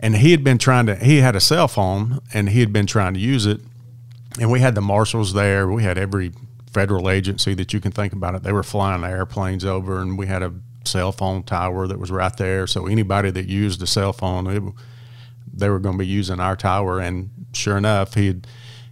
And 0.00 0.16
he 0.16 0.32
had 0.32 0.42
been 0.42 0.58
trying 0.58 0.86
to. 0.86 0.96
He 0.96 1.18
had 1.18 1.36
a 1.36 1.40
cell 1.40 1.68
phone, 1.68 2.18
and 2.34 2.48
he 2.48 2.60
had 2.60 2.72
been 2.72 2.86
trying 2.86 3.14
to 3.14 3.20
use 3.20 3.46
it. 3.46 3.60
And 4.40 4.50
we 4.50 4.58
had 4.58 4.74
the 4.74 4.82
marshals 4.82 5.34
there. 5.34 5.68
We 5.68 5.84
had 5.84 5.96
every 5.96 6.32
federal 6.72 7.08
agency 7.08 7.54
that 7.54 7.72
you 7.72 7.80
can 7.80 7.92
think 7.92 8.12
about 8.12 8.34
it. 8.34 8.42
They 8.42 8.52
were 8.52 8.64
flying 8.64 9.04
airplanes 9.04 9.64
over, 9.64 10.00
and 10.00 10.18
we 10.18 10.26
had 10.26 10.42
a 10.42 10.52
cell 10.86 11.12
phone 11.12 11.42
tower 11.42 11.86
that 11.86 11.98
was 11.98 12.10
right 12.10 12.36
there. 12.36 12.66
So 12.66 12.86
anybody 12.86 13.30
that 13.30 13.48
used 13.48 13.82
a 13.82 13.86
cell 13.86 14.12
phone, 14.12 14.46
it, 14.46 14.62
they 15.52 15.68
were 15.68 15.78
going 15.78 15.94
to 15.94 15.98
be 15.98 16.06
using 16.06 16.40
our 16.40 16.56
tower. 16.56 17.00
And 17.00 17.30
sure 17.52 17.76
enough, 17.76 18.14
he 18.14 18.40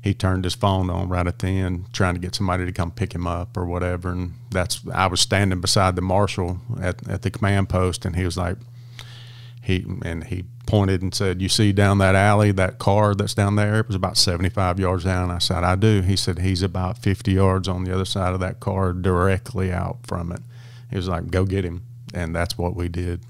he 0.03 0.13
turned 0.13 0.45
his 0.45 0.55
phone 0.55 0.91
on 0.91 1.09
right 1.09 1.27
at 1.27 1.39
the 1.39 1.49
end, 1.49 1.87
trying 1.95 2.15
to 2.15 2.21
get 2.21 2.35
somebody 2.35 2.67
to 2.67 2.73
come 2.73 2.91
pick 2.91 3.15
him 3.15 3.27
up 3.27 3.57
or 3.57 3.65
whatever. 3.65 4.11
And 4.11 4.35
that's 4.51 4.83
I 4.93 5.07
was 5.07 5.21
standing 5.21 5.61
beside 5.61 5.97
the 5.97 6.03
marshal 6.03 6.61
at 6.81 7.09
at 7.09 7.23
the 7.23 7.31
command 7.31 7.69
post, 7.69 8.05
and 8.05 8.15
he 8.15 8.25
was 8.25 8.37
like, 8.37 8.59
he 9.63 9.87
and 10.05 10.25
he 10.25 10.45
pointed 10.67 11.01
and 11.01 11.15
said, 11.15 11.41
"You 11.41 11.49
see 11.49 11.73
down 11.73 11.99
that 11.99 12.15
alley, 12.15 12.53
that 12.53 12.79
car 12.79 13.15
that's 13.15 13.33
down 13.33 13.57
there? 13.57 13.81
It 13.81 13.87
was 13.87 13.97
about 13.97 14.19
seventy-five 14.19 14.79
yards 14.79 15.05
down." 15.05 15.31
I 15.31 15.39
said, 15.39 15.65
"I 15.65 15.75
do." 15.75 16.03
He 16.03 16.17
said, 16.17 16.41
"He's 16.41 16.63
about 16.63 16.99
fifty 16.99 17.33
yards 17.33 17.67
on 17.67 17.85
the 17.85 17.95
other 17.95 18.05
side 18.05 18.35
of 18.35 18.41
that 18.41 18.61
car, 18.61 18.93
directly 18.93 19.73
out 19.73 20.01
from 20.07 20.33
it." 20.33 20.41
He 20.91 20.97
was 20.97 21.09
like, 21.09 21.31
"Go 21.31 21.45
get 21.45 21.65
him," 21.65 21.83
and 22.13 22.35
that's 22.35 22.57
what 22.59 22.75
we 22.75 22.89
did. 22.89 23.21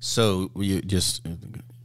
So 0.00 0.50
you 0.56 0.82
just, 0.82 1.26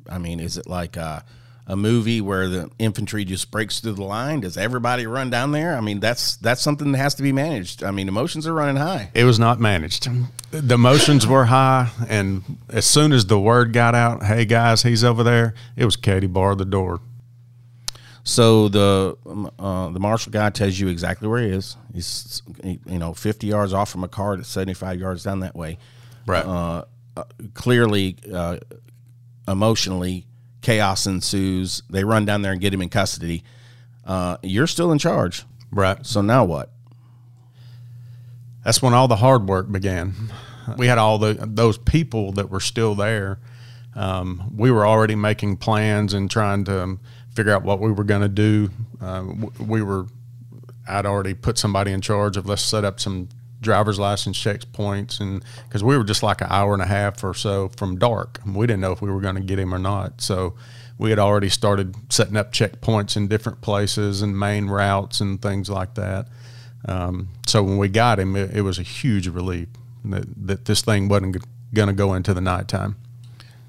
I 0.09 0.17
mean, 0.17 0.39
is 0.39 0.57
it 0.57 0.67
like 0.67 0.97
a, 0.97 1.23
a 1.67 1.75
movie 1.75 2.19
where 2.19 2.49
the 2.49 2.69
infantry 2.77 3.23
just 3.23 3.49
breaks 3.49 3.79
through 3.79 3.93
the 3.93 4.03
line? 4.03 4.41
Does 4.41 4.57
everybody 4.57 5.05
run 5.07 5.29
down 5.29 5.51
there? 5.51 5.75
I 5.75 5.81
mean, 5.81 5.99
that's 5.99 6.35
that's 6.37 6.61
something 6.61 6.91
that 6.91 6.97
has 6.97 7.15
to 7.15 7.23
be 7.23 7.31
managed. 7.31 7.83
I 7.83 7.91
mean, 7.91 8.07
emotions 8.07 8.45
are 8.45 8.53
running 8.53 8.75
high. 8.75 9.11
It 9.13 9.23
was 9.23 9.39
not 9.39 9.59
managed. 9.59 10.09
The 10.51 10.73
emotions 10.73 11.27
were 11.27 11.45
high, 11.45 11.91
and 12.09 12.57
as 12.69 12.85
soon 12.85 13.13
as 13.13 13.27
the 13.27 13.39
word 13.39 13.71
got 13.71 13.95
out, 13.95 14.23
"Hey 14.23 14.45
guys, 14.45 14.83
he's 14.83 15.03
over 15.03 15.23
there," 15.23 15.53
it 15.75 15.85
was 15.85 15.95
Katie 15.95 16.27
bar 16.27 16.55
the 16.55 16.65
door. 16.65 16.99
So 18.29 18.69
the 18.69 19.17
um, 19.25 19.49
uh, 19.57 19.89
the 19.89 19.99
marshal 19.99 20.31
guy 20.31 20.51
tells 20.51 20.79
you 20.79 20.87
exactly 20.87 21.27
where 21.27 21.41
he 21.41 21.49
is. 21.49 21.75
He's 21.91 22.43
you 22.63 22.99
know 22.99 23.15
fifty 23.15 23.47
yards 23.47 23.73
off 23.73 23.89
from 23.89 24.03
a 24.03 24.07
car 24.07 24.37
that's 24.37 24.49
seventy 24.49 24.75
five 24.75 24.99
yards 24.99 25.23
down 25.23 25.39
that 25.39 25.55
way. 25.55 25.79
Right. 26.27 26.45
Uh, 26.45 26.85
uh, 27.17 27.23
clearly, 27.55 28.17
uh, 28.31 28.59
emotionally, 29.47 30.27
chaos 30.61 31.07
ensues. 31.07 31.81
They 31.89 32.03
run 32.03 32.25
down 32.25 32.43
there 32.43 32.51
and 32.51 32.61
get 32.61 32.71
him 32.71 32.83
in 32.83 32.89
custody. 32.89 33.43
Uh, 34.05 34.37
you're 34.43 34.67
still 34.67 34.91
in 34.91 34.99
charge. 34.99 35.43
Right. 35.71 36.05
So 36.05 36.21
now 36.21 36.45
what? 36.45 36.71
that's 38.63 38.79
when 38.79 38.93
all 38.93 39.07
the 39.07 39.15
hard 39.15 39.47
work 39.47 39.71
began. 39.71 40.13
We 40.77 40.85
had 40.85 40.99
all 40.99 41.17
the 41.17 41.33
those 41.33 41.79
people 41.79 42.33
that 42.33 42.51
were 42.51 42.59
still 42.59 42.93
there. 42.93 43.39
Um, 43.95 44.53
we 44.55 44.69
were 44.69 44.85
already 44.85 45.15
making 45.15 45.57
plans 45.57 46.13
and 46.13 46.29
trying 46.29 46.65
to 46.65 46.83
um, 46.83 46.99
figure 47.35 47.53
out 47.53 47.63
what 47.63 47.79
we 47.79 47.91
were 47.91 48.03
going 48.03 48.21
to 48.21 48.29
do. 48.29 48.69
Uh, 49.01 49.25
we 49.59 49.81
were, 49.81 50.07
I'd 50.87 51.05
already 51.05 51.33
put 51.33 51.57
somebody 51.57 51.91
in 51.91 52.01
charge 52.01 52.37
of 52.37 52.45
let's 52.45 52.61
set 52.61 52.83
up 52.83 52.99
some 52.99 53.29
driver's 53.61 53.99
license 53.99 54.41
checkpoints, 54.41 55.19
and 55.19 55.43
because 55.67 55.83
we 55.83 55.97
were 55.97 56.03
just 56.03 56.23
like 56.23 56.41
an 56.41 56.47
hour 56.49 56.73
and 56.73 56.81
a 56.81 56.87
half 56.87 57.23
or 57.23 57.33
so 57.33 57.69
from 57.69 57.97
dark, 57.97 58.39
we 58.45 58.65
didn't 58.65 58.81
know 58.81 58.91
if 58.91 59.01
we 59.01 59.11
were 59.11 59.21
going 59.21 59.35
to 59.35 59.41
get 59.41 59.59
him 59.59 59.73
or 59.73 59.79
not. 59.79 60.21
So 60.21 60.55
we 60.97 61.09
had 61.09 61.19
already 61.19 61.49
started 61.49 61.95
setting 62.11 62.37
up 62.37 62.51
checkpoints 62.51 63.15
in 63.15 63.27
different 63.27 63.61
places 63.61 64.21
and 64.21 64.37
main 64.37 64.67
routes 64.67 65.21
and 65.21 65.41
things 65.41 65.69
like 65.69 65.95
that. 65.95 66.27
Um, 66.85 67.29
so 67.45 67.63
when 67.63 67.77
we 67.77 67.89
got 67.89 68.19
him, 68.19 68.35
it, 68.35 68.55
it 68.55 68.61
was 68.61 68.79
a 68.79 68.83
huge 68.83 69.27
relief 69.27 69.67
that, 70.05 70.25
that 70.47 70.65
this 70.65 70.81
thing 70.81 71.07
wasn't 71.07 71.37
going 71.73 71.87
to 71.87 71.93
go 71.93 72.13
into 72.13 72.33
the 72.33 72.41
nighttime. 72.41 72.95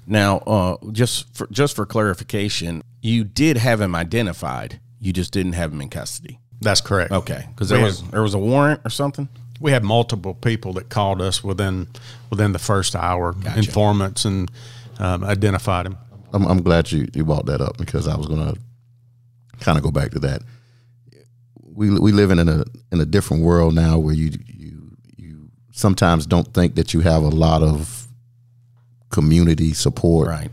Now, 0.07 0.37
uh, 0.39 0.77
just 0.91 1.33
for 1.35 1.47
just 1.51 1.75
for 1.75 1.85
clarification, 1.85 2.83
you 3.01 3.23
did 3.23 3.57
have 3.57 3.81
him 3.81 3.95
identified. 3.95 4.79
You 4.99 5.11
just 5.13 5.31
didn't 5.33 5.53
have 5.53 5.71
him 5.73 5.81
in 5.81 5.89
custody. 5.89 6.39
That's 6.61 6.81
correct. 6.81 7.11
Okay, 7.11 7.45
because 7.49 7.69
there 7.69 7.81
was 7.81 8.01
had- 8.01 8.11
there 8.11 8.21
was 8.21 8.33
a 8.33 8.39
warrant 8.39 8.81
or 8.85 8.89
something. 8.89 9.27
We 9.59 9.71
had 9.71 9.83
multiple 9.83 10.33
people 10.33 10.73
that 10.73 10.89
called 10.89 11.21
us 11.21 11.43
within 11.43 11.87
within 12.29 12.51
the 12.51 12.59
first 12.59 12.95
hour, 12.95 13.35
informants, 13.55 14.25
and 14.25 14.49
um, 14.99 15.23
identified 15.23 15.85
him. 15.85 15.97
I'm, 16.33 16.45
I'm 16.47 16.61
glad 16.63 16.91
you, 16.91 17.07
you 17.13 17.23
brought 17.25 17.45
that 17.47 17.61
up 17.61 17.77
because 17.77 18.07
I 18.07 18.15
was 18.15 18.25
going 18.27 18.53
to 18.53 18.59
kind 19.59 19.77
of 19.77 19.83
go 19.83 19.91
back 19.91 20.11
to 20.11 20.19
that. 20.19 20.41
We 21.63 21.89
we 21.99 22.11
live 22.11 22.31
in 22.31 22.39
a 22.39 22.63
in 22.91 23.01
a 23.01 23.05
different 23.05 23.43
world 23.43 23.73
now 23.75 23.97
where 23.99 24.13
you 24.15 24.31
you 24.47 24.91
you 25.17 25.49
sometimes 25.71 26.25
don't 26.25 26.51
think 26.53 26.75
that 26.75 26.93
you 26.93 27.01
have 27.01 27.23
a 27.23 27.29
lot 27.29 27.61
of 27.63 28.07
community 29.09 29.73
support. 29.73 30.27
Right. 30.27 30.51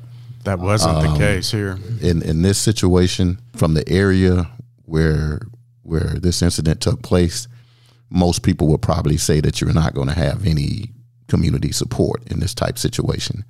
That 0.48 0.60
wasn't 0.60 1.02
the 1.02 1.18
case 1.18 1.50
here. 1.50 1.78
In 2.00 2.22
in 2.22 2.40
this 2.40 2.56
situation, 2.56 3.38
from 3.54 3.74
the 3.74 3.86
area 3.86 4.50
where 4.86 5.42
where 5.82 6.14
this 6.14 6.40
incident 6.40 6.80
took 6.80 7.02
place, 7.02 7.48
most 8.08 8.42
people 8.42 8.66
would 8.68 8.80
probably 8.80 9.18
say 9.18 9.40
that 9.40 9.60
you're 9.60 9.74
not 9.74 9.92
going 9.92 10.08
to 10.08 10.14
have 10.14 10.46
any 10.46 10.92
community 11.26 11.70
support 11.70 12.22
in 12.30 12.40
this 12.40 12.54
type 12.54 12.78
situation. 12.78 13.44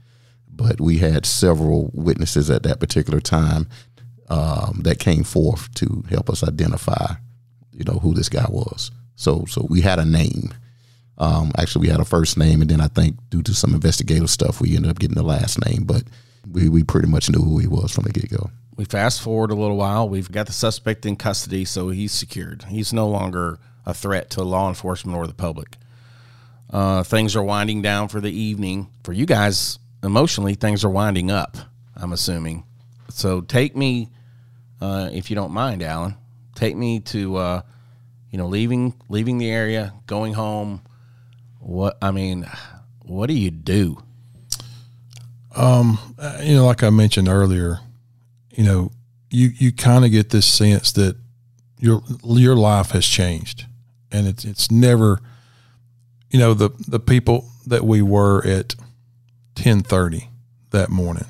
But 0.49 0.81
we 0.81 0.99
had 0.99 1.25
several 1.25 1.93
witnesses 1.95 2.51
at 2.51 2.65
that 2.65 2.81
particular 2.81 3.21
time 3.21 3.69
um, 4.29 4.81
that 4.83 4.99
came 4.99 5.23
forth 5.23 5.73
to 5.75 6.03
help 6.11 6.29
us 6.29 6.43
identify, 6.43 7.15
you 7.71 7.85
know, 7.85 8.01
who 8.01 8.13
this 8.13 8.29
guy 8.29 8.47
was. 8.49 8.91
So 9.15 9.45
so 9.47 9.69
we 9.71 9.83
had 9.83 10.01
a 10.01 10.05
name. 10.05 10.53
Um, 11.17 11.53
actually, 11.57 11.83
we 11.83 11.93
had 11.93 12.01
a 12.01 12.05
first 12.05 12.37
name, 12.37 12.61
and 12.61 12.69
then 12.69 12.81
I 12.81 12.89
think 12.89 13.19
due 13.31 13.43
to 13.43 13.55
some 13.55 13.73
investigative 13.73 14.31
stuff, 14.31 14.61
we 14.61 14.75
ended 14.75 14.91
up 14.91 14.99
getting 14.99 15.17
the 15.17 15.23
last 15.23 15.65
name. 15.65 15.85
But 15.85 16.03
we, 16.53 16.69
we 16.69 16.83
pretty 16.85 17.09
much 17.09 17.31
knew 17.31 17.41
who 17.41 17.59
he 17.59 17.67
was 17.67 17.93
from 17.93 18.05
the 18.05 18.13
get 18.13 18.31
go. 18.31 18.51
We 18.77 18.85
fast 18.85 19.21
forward 19.21 19.51
a 19.51 19.57
little 19.57 19.77
while. 19.77 20.09
We've 20.09 20.31
got 20.31 20.47
the 20.47 20.53
suspect 20.53 21.05
in 21.05 21.17
custody, 21.17 21.65
so 21.65 21.89
he's 21.89 22.13
secured. 22.13 22.65
He's 22.69 22.93
no 22.93 23.09
longer 23.09 23.59
a 23.85 23.93
threat 23.93 24.31
to 24.31 24.45
law 24.45 24.69
enforcement 24.69 25.17
or 25.17 25.27
the 25.27 25.35
public. 25.35 25.77
Uh, 26.71 27.03
things 27.03 27.35
are 27.35 27.43
winding 27.43 27.83
down 27.83 28.09
for 28.09 28.21
the 28.21 28.31
evening. 28.31 28.89
For 29.03 29.13
you 29.13 29.27
guys, 29.27 29.79
emotionally, 30.03 30.55
things 30.55 30.85
are 30.85 30.91
winding 30.91 31.31
up. 31.31 31.57
I'm 31.97 32.13
assuming. 32.13 32.65
So 33.09 33.41
take 33.41 33.75
me, 33.75 34.11
uh, 34.81 35.11
if 35.13 35.31
you 35.31 35.35
don't 35.35 35.53
mind, 35.53 35.83
Allen. 35.83 36.17
Take 36.55 36.77
me 36.77 37.01
to, 37.01 37.37
uh, 37.37 37.63
you 38.31 38.39
know, 38.39 38.47
leaving 38.47 38.95
leaving 39.09 39.39
the 39.39 39.51
area, 39.51 39.95
going 40.07 40.35
home. 40.35 40.83
What 41.61 41.97
I 42.03 42.11
mean, 42.11 42.47
what 43.03 43.29
do 43.29 43.35
you 43.35 43.51
do? 43.51 44.03
Uh, 46.19 46.39
you 46.43 46.55
know, 46.55 46.67
like 46.67 46.83
I 46.83 46.91
mentioned 46.91 47.29
earlier, 47.29 47.81
you 48.51 48.65
know, 48.65 48.91
you 49.31 49.51
you 49.57 49.73
kind 49.73 50.05
of 50.05 50.11
get 50.11 50.31
this 50.31 50.47
sense 50.53 50.93
that 50.93 51.17
your 51.79 52.03
your 52.25 52.57
life 52.57 52.91
has 52.91 53.07
changed, 53.07 53.67
and 54.11 54.27
it's 54.27 54.45
it's 54.45 54.71
never, 54.71 55.21
you 56.31 56.39
know, 56.39 56.55
the 56.55 56.71
the 56.87 57.01
people 57.01 57.49
that 57.67 57.85
we 57.85 58.03
were 58.03 58.45
at 58.47 58.75
ten 59.55 59.81
thirty 59.81 60.29
that 60.71 60.91
morning, 60.91 61.27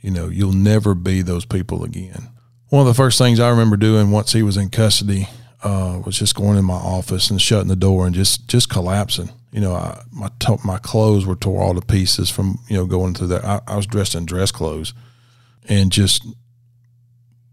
you 0.00 0.10
know, 0.10 0.28
you'll 0.28 0.52
never 0.52 0.94
be 0.94 1.22
those 1.22 1.44
people 1.44 1.84
again. 1.84 2.28
One 2.68 2.80
of 2.80 2.86
the 2.86 2.94
first 2.94 3.18
things 3.18 3.40
I 3.40 3.48
remember 3.48 3.76
doing 3.76 4.10
once 4.10 4.32
he 4.32 4.42
was 4.42 4.56
in 4.56 4.68
custody 4.68 5.28
uh, 5.62 6.00
was 6.04 6.18
just 6.18 6.34
going 6.34 6.56
in 6.56 6.64
my 6.64 6.74
office 6.74 7.30
and 7.30 7.40
shutting 7.40 7.68
the 7.68 7.76
door 7.76 8.06
and 8.06 8.14
just 8.14 8.48
just 8.48 8.68
collapsing. 8.68 9.30
You 9.52 9.60
know, 9.60 9.74
I, 9.74 10.02
my 10.12 10.28
to- 10.40 10.58
my 10.64 10.78
clothes 10.78 11.26
were 11.26 11.34
tore 11.34 11.62
all 11.62 11.74
to 11.74 11.80
pieces 11.80 12.30
from 12.30 12.58
you 12.68 12.76
know 12.76 12.86
going 12.86 13.14
through 13.14 13.28
that. 13.28 13.44
I, 13.44 13.60
I 13.66 13.76
was 13.76 13.86
dressed 13.86 14.14
in 14.14 14.26
dress 14.26 14.52
clothes, 14.52 14.94
and 15.68 15.90
just 15.90 16.26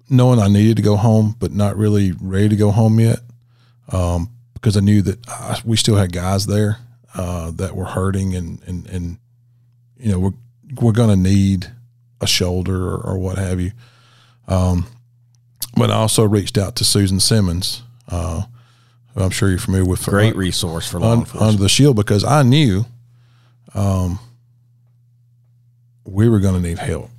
knowing 0.10 0.39
I 0.39 0.47
needed 0.47 0.78
to 0.78 0.84
go 0.84 0.97
home, 0.97 1.36
but 1.39 1.51
not 1.51 1.78
really 1.78 2.12
ready 2.12 2.49
to 2.49 2.56
go 2.56 2.72
home 2.72 2.99
yet, 2.99 3.20
um, 3.91 4.30
because 4.53 4.78
I 4.78 4.82
knew 4.82 5.01
that 5.01 5.28
I, 5.28 5.60
we 5.66 5.78
still 5.78 5.95
had 5.95 6.12
guys 6.12 6.45
there 6.45 6.78
uh, 7.16 7.51
that 7.51 7.76
were 7.76 7.86
hurting, 7.86 8.36
and 8.36 8.62
and 8.68 8.88
and 8.88 9.18
you 9.97 10.12
know 10.12 10.20
we're 10.20 10.34
we're 10.82 10.91
gonna 10.91 11.16
need 11.16 11.72
a 12.22 12.28
shoulder 12.28 12.88
or, 12.88 12.97
or 12.97 13.18
what 13.18 13.38
have 13.38 13.60
you. 13.60 13.72
Um, 14.47 14.86
but 15.76 15.91
I 15.91 15.95
also 15.95 16.24
reached 16.24 16.58
out 16.58 16.76
to 16.78 16.86
Susan 16.86 17.20
Simmons. 17.20 17.84
Uh, 18.10 18.43
I'm 19.16 19.30
sure 19.30 19.49
you're 19.49 19.60
familiar 19.60 19.86
with. 19.89 20.06
Great 20.06 20.36
resource 20.36 20.89
for 20.89 20.99
law 20.99 21.12
un- 21.14 21.20
enforcement. 21.20 21.49
under 21.51 21.62
the 21.64 21.70
shield 21.70 21.95
because 21.95 22.24
I 22.24 22.43
knew 22.43 22.86
um, 23.74 24.20
we 26.06 26.30
were 26.30 26.39
going 26.39 26.62
to 26.62 26.68
need 26.68 26.78
help. 26.80 27.10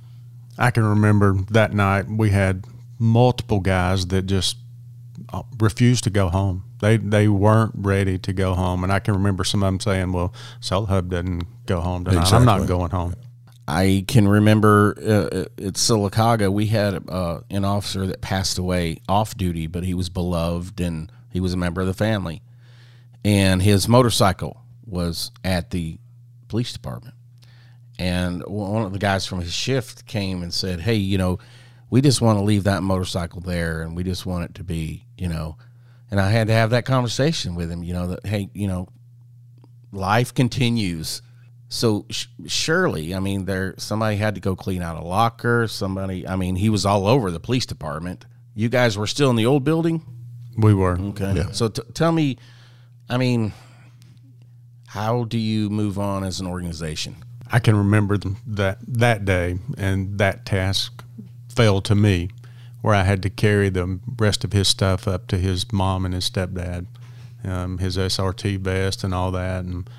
I 0.57 0.71
can 0.71 0.83
remember 0.83 1.33
that 1.51 1.73
night 1.73 2.07
we 2.07 2.29
had 2.31 2.65
multiple 2.99 3.59
guys 3.59 4.07
that 4.07 4.23
just 4.23 4.57
uh, 5.31 5.43
refused 5.59 6.03
to 6.05 6.09
go 6.09 6.29
home. 6.29 6.63
They 6.79 6.97
they 6.97 7.27
weren't 7.27 7.73
ready 7.75 8.17
to 8.19 8.33
go 8.33 8.53
home, 8.53 8.83
and 8.83 8.93
I 8.93 8.99
can 8.99 9.15
remember 9.15 9.43
some 9.43 9.63
of 9.63 9.67
them 9.67 9.79
saying, 9.79 10.11
"Well, 10.13 10.33
Sollohub 10.61 11.09
doesn't 11.09 11.65
go 11.65 11.81
home 11.81 12.05
tonight. 12.05 12.31
I'm 12.31 12.45
not 12.45 12.67
going 12.67 12.91
home." 12.91 13.15
I 13.67 14.05
can 14.07 14.27
remember 14.27 14.95
uh, 14.97 15.63
at 15.63 15.73
Sylacauga, 15.73 16.51
we 16.51 16.67
had 16.67 17.03
uh, 17.09 17.41
an 17.49 17.65
officer 17.65 18.07
that 18.07 18.21
passed 18.21 18.57
away 18.57 19.01
off 19.09 19.35
duty, 19.35 19.67
but 19.67 19.83
he 19.83 19.93
was 19.93 20.09
beloved 20.09 20.79
and 20.79 21.11
he 21.31 21.41
was 21.41 21.53
a 21.53 21.57
member 21.57 21.81
of 21.81 21.87
the 21.87 21.93
family. 21.93 22.41
And 23.25 23.61
his 23.61 23.89
motorcycle 23.89 24.61
was 24.85 25.31
at 25.43 25.71
the 25.71 25.99
police 26.47 26.71
department. 26.71 27.15
And 27.99 28.41
one 28.45 28.83
of 28.83 28.93
the 28.93 28.99
guys 28.99 29.25
from 29.25 29.41
his 29.41 29.53
shift 29.53 30.05
came 30.05 30.43
and 30.43 30.53
said, 30.53 30.79
Hey, 30.79 30.95
you 30.95 31.17
know, 31.17 31.39
we 31.89 32.01
just 32.01 32.21
want 32.21 32.37
to 32.37 32.43
leave 32.43 32.65
that 32.65 32.83
motorcycle 32.83 33.41
there 33.41 33.81
and 33.81 33.95
we 33.95 34.03
just 34.03 34.25
want 34.25 34.45
it 34.45 34.55
to 34.55 34.63
be, 34.63 35.05
you 35.17 35.27
know. 35.27 35.57
And 36.09 36.21
I 36.21 36.29
had 36.31 36.47
to 36.47 36.53
have 36.53 36.69
that 36.69 36.85
conversation 36.85 37.55
with 37.55 37.69
him, 37.69 37.83
you 37.83 37.93
know, 37.93 38.07
that, 38.07 38.25
hey, 38.25 38.49
you 38.53 38.67
know, 38.67 38.87
life 39.91 40.33
continues. 40.33 41.21
So 41.69 42.05
sh- 42.09 42.27
surely, 42.45 43.13
I 43.13 43.19
mean, 43.19 43.45
there 43.45 43.73
somebody 43.77 44.15
had 44.17 44.35
to 44.35 44.41
go 44.41 44.55
clean 44.55 44.81
out 44.81 44.97
a 44.97 45.05
locker. 45.05 45.67
Somebody, 45.67 46.27
I 46.27 46.35
mean, 46.37 46.55
he 46.55 46.69
was 46.69 46.85
all 46.85 47.07
over 47.07 47.29
the 47.31 47.39
police 47.41 47.65
department. 47.65 48.25
You 48.55 48.69
guys 48.69 48.97
were 48.97 49.07
still 49.07 49.29
in 49.29 49.35
the 49.35 49.45
old 49.45 49.63
building, 49.63 50.01
We 50.57 50.73
were. 50.73 50.97
okay? 50.99 51.43
So 51.51 51.67
t- 51.67 51.81
tell 51.93 52.11
me, 52.11 52.37
I 53.09 53.17
mean, 53.17 53.51
how 54.87 55.25
do 55.25 55.37
you 55.37 55.69
move 55.69 55.99
on 55.99 56.23
as 56.23 56.39
an 56.39 56.47
organization? 56.47 57.15
I 57.51 57.59
can 57.59 57.75
remember 57.75 58.17
th- 58.17 58.35
that 58.45 58.79
that 58.87 59.25
day 59.25 59.59
and 59.77 60.17
that 60.17 60.45
task 60.45 61.03
fell 61.49 61.81
to 61.81 61.95
me, 61.95 62.29
where 62.81 62.95
I 62.95 63.03
had 63.03 63.21
to 63.23 63.29
carry 63.29 63.69
the 63.69 63.99
rest 64.17 64.43
of 64.43 64.53
his 64.53 64.67
stuff 64.67 65.07
up 65.07 65.27
to 65.27 65.37
his 65.37 65.71
mom 65.71 66.05
and 66.05 66.13
his 66.13 66.29
stepdad, 66.29 66.87
um, 67.43 67.77
his 67.79 67.97
SRT 67.97 68.59
vest 68.59 69.03
and 69.03 69.13
all 69.13 69.31
that. 69.31 69.63
And 69.65 69.89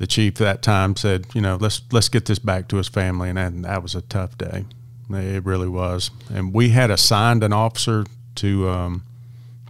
the 0.00 0.06
chief 0.06 0.36
that 0.36 0.62
time 0.62 0.96
said, 0.96 1.26
you 1.34 1.42
know, 1.42 1.58
let's 1.60 1.82
let's 1.92 2.08
get 2.08 2.24
this 2.24 2.38
back 2.38 2.68
to 2.68 2.76
his 2.76 2.88
family, 2.88 3.28
and 3.28 3.36
that, 3.36 3.62
that 3.62 3.82
was 3.82 3.94
a 3.94 4.00
tough 4.00 4.36
day. 4.38 4.64
It 5.10 5.44
really 5.44 5.68
was. 5.68 6.10
And 6.32 6.54
we 6.54 6.70
had 6.70 6.90
assigned 6.90 7.44
an 7.44 7.52
officer 7.52 8.06
to 8.36 8.68
um, 8.70 9.02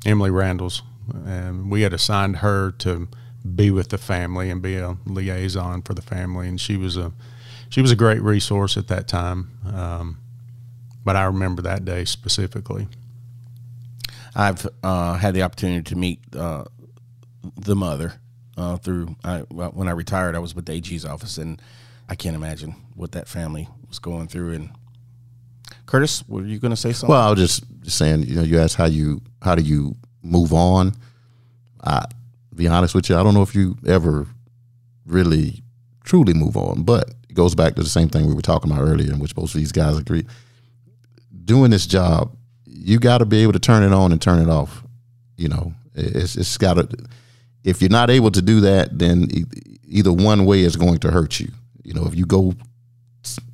Emily 0.06 0.30
Randall's, 0.30 0.82
and 1.26 1.68
we 1.68 1.82
had 1.82 1.92
assigned 1.92 2.36
her 2.36 2.70
to 2.78 3.08
be 3.56 3.72
with 3.72 3.88
the 3.88 3.98
family 3.98 4.50
and 4.50 4.62
be 4.62 4.76
a 4.76 4.96
liaison 5.04 5.82
for 5.82 5.94
the 5.94 6.02
family. 6.02 6.46
And 6.46 6.60
she 6.60 6.76
was 6.76 6.96
a 6.96 7.10
she 7.68 7.82
was 7.82 7.90
a 7.90 7.96
great 7.96 8.22
resource 8.22 8.76
at 8.76 8.86
that 8.86 9.08
time. 9.08 9.50
Um, 9.66 10.18
but 11.04 11.16
I 11.16 11.24
remember 11.24 11.62
that 11.62 11.84
day 11.84 12.04
specifically. 12.04 12.86
I've 14.36 14.64
uh, 14.84 15.14
had 15.14 15.34
the 15.34 15.42
opportunity 15.42 15.82
to 15.82 15.96
meet 15.96 16.20
uh, 16.36 16.66
the 17.56 17.74
mother 17.74 18.19
uh, 18.60 18.76
through 18.76 19.16
I, 19.24 19.38
when 19.38 19.88
I 19.88 19.92
retired. 19.92 20.36
I 20.36 20.38
was 20.38 20.54
with 20.54 20.66
the 20.66 20.72
AG's 20.72 21.04
office, 21.04 21.38
and 21.38 21.60
I 22.08 22.14
can't 22.14 22.36
imagine 22.36 22.74
what 22.94 23.12
that 23.12 23.26
family 23.26 23.68
was 23.88 23.98
going 23.98 24.28
through. 24.28 24.52
And 24.52 24.70
Curtis, 25.86 26.22
were 26.28 26.42
you 26.42 26.58
going 26.58 26.70
to 26.70 26.76
say 26.76 26.92
something? 26.92 27.10
Well, 27.10 27.26
I 27.26 27.30
was 27.30 27.38
just, 27.38 27.64
saying, 27.90 28.24
you 28.24 28.36
know, 28.36 28.42
you 28.42 28.60
asked 28.60 28.76
how 28.76 28.84
you 28.84 29.22
how 29.42 29.54
do 29.54 29.62
you 29.62 29.96
move 30.22 30.52
on. 30.52 30.92
I 31.82 32.04
be 32.54 32.68
honest 32.68 32.94
with 32.94 33.08
you, 33.08 33.16
I 33.16 33.22
don't 33.22 33.32
know 33.32 33.42
if 33.42 33.54
you 33.54 33.78
ever 33.86 34.26
really 35.06 35.62
truly 36.04 36.34
move 36.34 36.56
on, 36.56 36.82
but 36.82 37.08
it 37.28 37.34
goes 37.34 37.54
back 37.54 37.74
to 37.76 37.82
the 37.82 37.88
same 37.88 38.10
thing 38.10 38.26
we 38.26 38.34
were 38.34 38.42
talking 38.42 38.70
about 38.70 38.82
earlier, 38.82 39.12
in 39.12 39.18
which 39.18 39.34
both 39.34 39.54
of 39.54 39.58
these 39.58 39.72
guys 39.72 39.96
agree. 39.96 40.26
Doing 41.44 41.70
this 41.70 41.86
job, 41.86 42.36
you 42.66 42.98
got 42.98 43.18
to 43.18 43.24
be 43.24 43.42
able 43.42 43.54
to 43.54 43.58
turn 43.58 43.82
it 43.82 43.92
on 43.92 44.12
and 44.12 44.20
turn 44.20 44.40
it 44.40 44.50
off. 44.50 44.84
You 45.36 45.48
know, 45.48 45.72
it's 45.94 46.36
it's 46.36 46.58
got 46.58 46.74
to. 46.74 46.88
If 47.64 47.80
you're 47.80 47.90
not 47.90 48.10
able 48.10 48.30
to 48.30 48.42
do 48.42 48.60
that, 48.60 48.98
then 48.98 49.28
either 49.84 50.12
one 50.12 50.46
way 50.46 50.60
is 50.60 50.76
going 50.76 50.98
to 50.98 51.10
hurt 51.10 51.40
you. 51.40 51.50
You 51.84 51.94
know, 51.94 52.06
if 52.06 52.14
you 52.14 52.24
go 52.24 52.54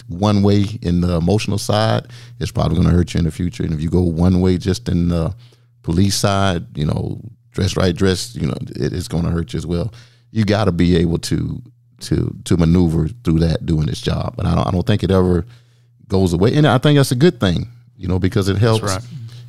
one 0.09 0.43
way 0.43 0.65
in 0.83 1.01
the 1.01 1.17
emotional 1.17 1.59
side, 1.59 2.07
it's 2.39 2.53
probably 2.53 2.77
going 2.77 2.89
to 2.89 2.95
hurt 2.95 3.15
you 3.15 3.19
in 3.19 3.25
the 3.25 3.31
future. 3.31 3.65
And 3.65 3.73
if 3.73 3.81
you 3.81 3.91
go 3.91 4.03
one 4.03 4.41
way 4.41 4.59
just 4.59 4.89
in 4.89 5.09
the 5.09 5.35
police 5.83 6.17
side, 6.17 6.67
you 6.77 6.87
know, 6.87 7.21
dress 7.51 7.77
right, 7.77 7.95
dress, 7.95 8.35
you 8.37 8.47
know, 8.47 8.55
it, 8.77 8.93
it's 8.93 9.09
going 9.09 9.25
to 9.25 9.31
hurt 9.31 9.53
you 9.53 9.59
as 9.59 9.67
well. 9.67 9.93
You 10.31 10.45
got 10.45 10.67
to 10.67 10.73
be 10.73 10.97
able 10.97 11.19
to 11.19 11.63
to 11.99 12.37
to 12.45 12.57
maneuver 12.59 13.09
through 13.25 13.39
that 13.39 13.65
doing 13.65 13.87
this 13.87 14.01
job. 14.01 14.35
And 14.39 14.47
I 14.47 14.55
don't, 14.55 14.67
I 14.67 14.71
don't 14.71 14.87
think 14.87 15.03
it 15.03 15.11
ever 15.11 15.47
goes 16.09 16.33
away. 16.33 16.55
And 16.55 16.67
I 16.67 16.79
think 16.79 16.99
that's 16.99 17.13
a 17.13 17.17
good 17.17 17.41
thing, 17.41 17.69
you 17.97 18.07
know, 18.07 18.19
because 18.19 18.49
it 18.49 18.59
helps. 18.59 18.83
right. 18.83 19.03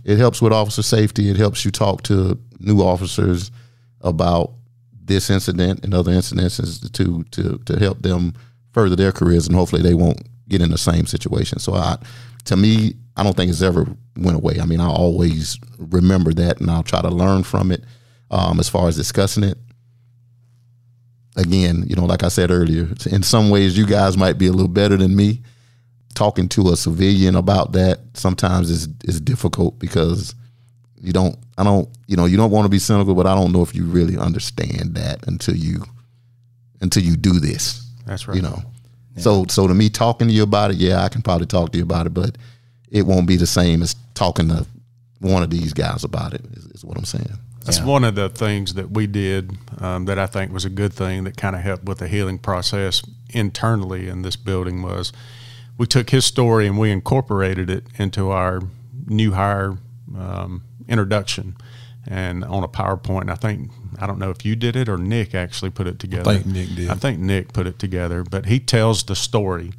It 0.05 0.17
helps 0.17 0.41
with 0.41 0.53
officer 0.53 0.83
safety. 0.83 1.29
It 1.29 1.35
helps 1.35 1.65
you 1.65 1.71
talk 1.71 2.01
to 2.03 2.39
new 2.59 2.79
officers 2.79 3.51
about 4.01 4.53
this 4.91 5.29
incident 5.29 5.83
and 5.83 5.93
other 5.93 6.11
incidences 6.11 6.91
to 6.91 7.23
to 7.31 7.57
to 7.65 7.79
help 7.79 8.01
them 8.01 8.33
further 8.73 8.95
their 8.95 9.11
careers 9.11 9.47
and 9.47 9.55
hopefully 9.55 9.81
they 9.81 9.93
won't 9.93 10.21
get 10.49 10.61
in 10.61 10.71
the 10.71 10.77
same 10.77 11.05
situation. 11.05 11.59
So 11.59 11.73
I 11.73 11.97
to 12.45 12.55
me, 12.55 12.95
I 13.15 13.23
don't 13.23 13.35
think 13.35 13.49
it's 13.49 13.61
ever 13.61 13.87
went 14.15 14.37
away. 14.37 14.59
I 14.61 14.65
mean, 14.65 14.79
I 14.79 14.87
always 14.87 15.59
remember 15.77 16.33
that 16.33 16.59
and 16.59 16.69
I'll 16.69 16.83
try 16.83 17.01
to 17.01 17.09
learn 17.09 17.43
from 17.43 17.71
it 17.71 17.83
um, 18.31 18.59
as 18.59 18.69
far 18.69 18.87
as 18.87 18.95
discussing 18.95 19.43
it. 19.43 19.57
Again, 21.35 21.83
you 21.87 21.95
know, 21.95 22.05
like 22.05 22.23
I 22.23 22.29
said 22.29 22.49
earlier, 22.49 22.87
in 23.05 23.21
some 23.21 23.49
ways 23.49 23.77
you 23.77 23.85
guys 23.85 24.17
might 24.17 24.37
be 24.37 24.47
a 24.47 24.51
little 24.51 24.67
better 24.67 24.97
than 24.97 25.15
me. 25.15 25.41
Talking 26.15 26.49
to 26.49 26.69
a 26.69 26.77
civilian 26.77 27.35
about 27.35 27.73
that 27.73 27.99
sometimes 28.15 28.71
is 28.71 28.87
is 29.03 29.21
difficult 29.21 29.77
because 29.77 30.33
you 31.01 31.13
don't 31.13 31.37
I 31.57 31.63
don't 31.63 31.89
you 32.07 32.17
know 32.17 32.25
you 32.25 32.37
don't 32.37 32.51
want 32.51 32.65
to 32.65 32.69
be 32.69 32.79
cynical, 32.79 33.15
but 33.15 33.27
I 33.27 33.35
don't 33.35 33.51
know 33.51 33.61
if 33.61 33.75
you 33.75 33.85
really 33.85 34.17
understand 34.17 34.95
that 34.95 35.25
until 35.27 35.55
you 35.55 35.83
until 36.81 37.03
you 37.03 37.15
do 37.15 37.39
this. 37.39 37.85
That's 38.05 38.27
right. 38.27 38.35
You 38.35 38.41
know. 38.41 38.61
So 39.17 39.45
so 39.49 39.67
to 39.67 39.73
me 39.73 39.89
talking 39.89 40.27
to 40.27 40.33
you 40.33 40.43
about 40.43 40.71
it, 40.71 40.77
yeah, 40.77 41.03
I 41.03 41.09
can 41.09 41.21
probably 41.21 41.47
talk 41.47 41.71
to 41.71 41.77
you 41.77 41.83
about 41.83 42.05
it, 42.05 42.13
but 42.13 42.37
it 42.89 43.03
won't 43.03 43.27
be 43.27 43.35
the 43.35 43.47
same 43.47 43.81
as 43.81 43.95
talking 44.13 44.49
to 44.49 44.65
one 45.19 45.41
of 45.41 45.49
these 45.49 45.73
guys 45.73 46.03
about 46.03 46.33
it. 46.33 46.41
Is, 46.53 46.65
is 46.67 46.85
what 46.85 46.97
I'm 46.97 47.05
saying. 47.05 47.37
That's 47.65 47.81
one 47.81 48.05
of 48.05 48.15
the 48.15 48.29
things 48.29 48.75
that 48.75 48.91
we 48.91 49.07
did 49.07 49.51
um, 49.79 50.05
that 50.05 50.17
I 50.17 50.25
think 50.25 50.53
was 50.53 50.63
a 50.63 50.69
good 50.69 50.93
thing 50.93 51.25
that 51.25 51.35
kind 51.35 51.53
of 51.53 51.61
helped 51.63 51.83
with 51.83 51.97
the 51.97 52.07
healing 52.07 52.39
process 52.39 53.03
internally 53.31 54.07
in 54.07 54.21
this 54.21 54.37
building 54.37 54.81
was 54.81 55.11
we 55.77 55.85
took 55.85 56.11
his 56.11 56.23
story 56.23 56.65
and 56.65 56.79
we 56.79 56.91
incorporated 56.91 57.69
it 57.69 57.83
into 57.97 58.31
our 58.31 58.61
new 59.05 59.33
hire 59.33 59.77
um, 60.17 60.63
introduction 60.87 61.55
and 62.07 62.43
on 62.43 62.63
a 62.63 62.67
PowerPoint. 62.67 63.29
I 63.29 63.35
think 63.35 63.71
I 63.99 64.07
don't 64.07 64.19
know 64.19 64.29
if 64.29 64.45
you 64.45 64.55
did 64.55 64.75
it 64.75 64.87
or 64.87 64.97
Nick 64.97 65.35
actually 65.35 65.71
put 65.71 65.87
it 65.87 65.99
together. 65.99 66.31
I 66.31 66.35
think 66.35 66.45
Nick 66.45 66.75
did. 66.75 66.89
I 66.89 66.95
think 66.95 67.19
Nick 67.19 67.53
put 67.53 67.67
it 67.67 67.79
together, 67.79 68.23
but 68.23 68.45
he 68.45 68.59
tells 68.59 69.03
the 69.03 69.15
story 69.15 69.73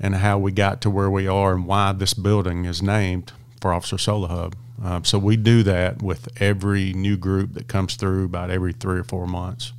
and 0.00 0.16
how 0.16 0.38
we 0.38 0.52
got 0.52 0.80
to 0.82 0.90
where 0.90 1.10
we 1.10 1.26
are 1.26 1.54
and 1.54 1.66
why 1.66 1.92
this 1.92 2.14
building 2.14 2.64
is 2.64 2.82
named 2.82 3.32
for 3.60 3.72
Officer 3.72 3.96
Sollohub. 3.96 4.54
Um, 4.82 5.04
so 5.04 5.18
we 5.18 5.36
do 5.36 5.62
that 5.64 6.02
with 6.02 6.28
every 6.40 6.92
new 6.92 7.16
group 7.16 7.54
that 7.54 7.66
comes 7.66 7.96
through 7.96 8.24
about 8.24 8.50
every 8.50 8.72
three 8.72 8.98
or 8.98 9.04
four 9.04 9.26
months. 9.26 9.72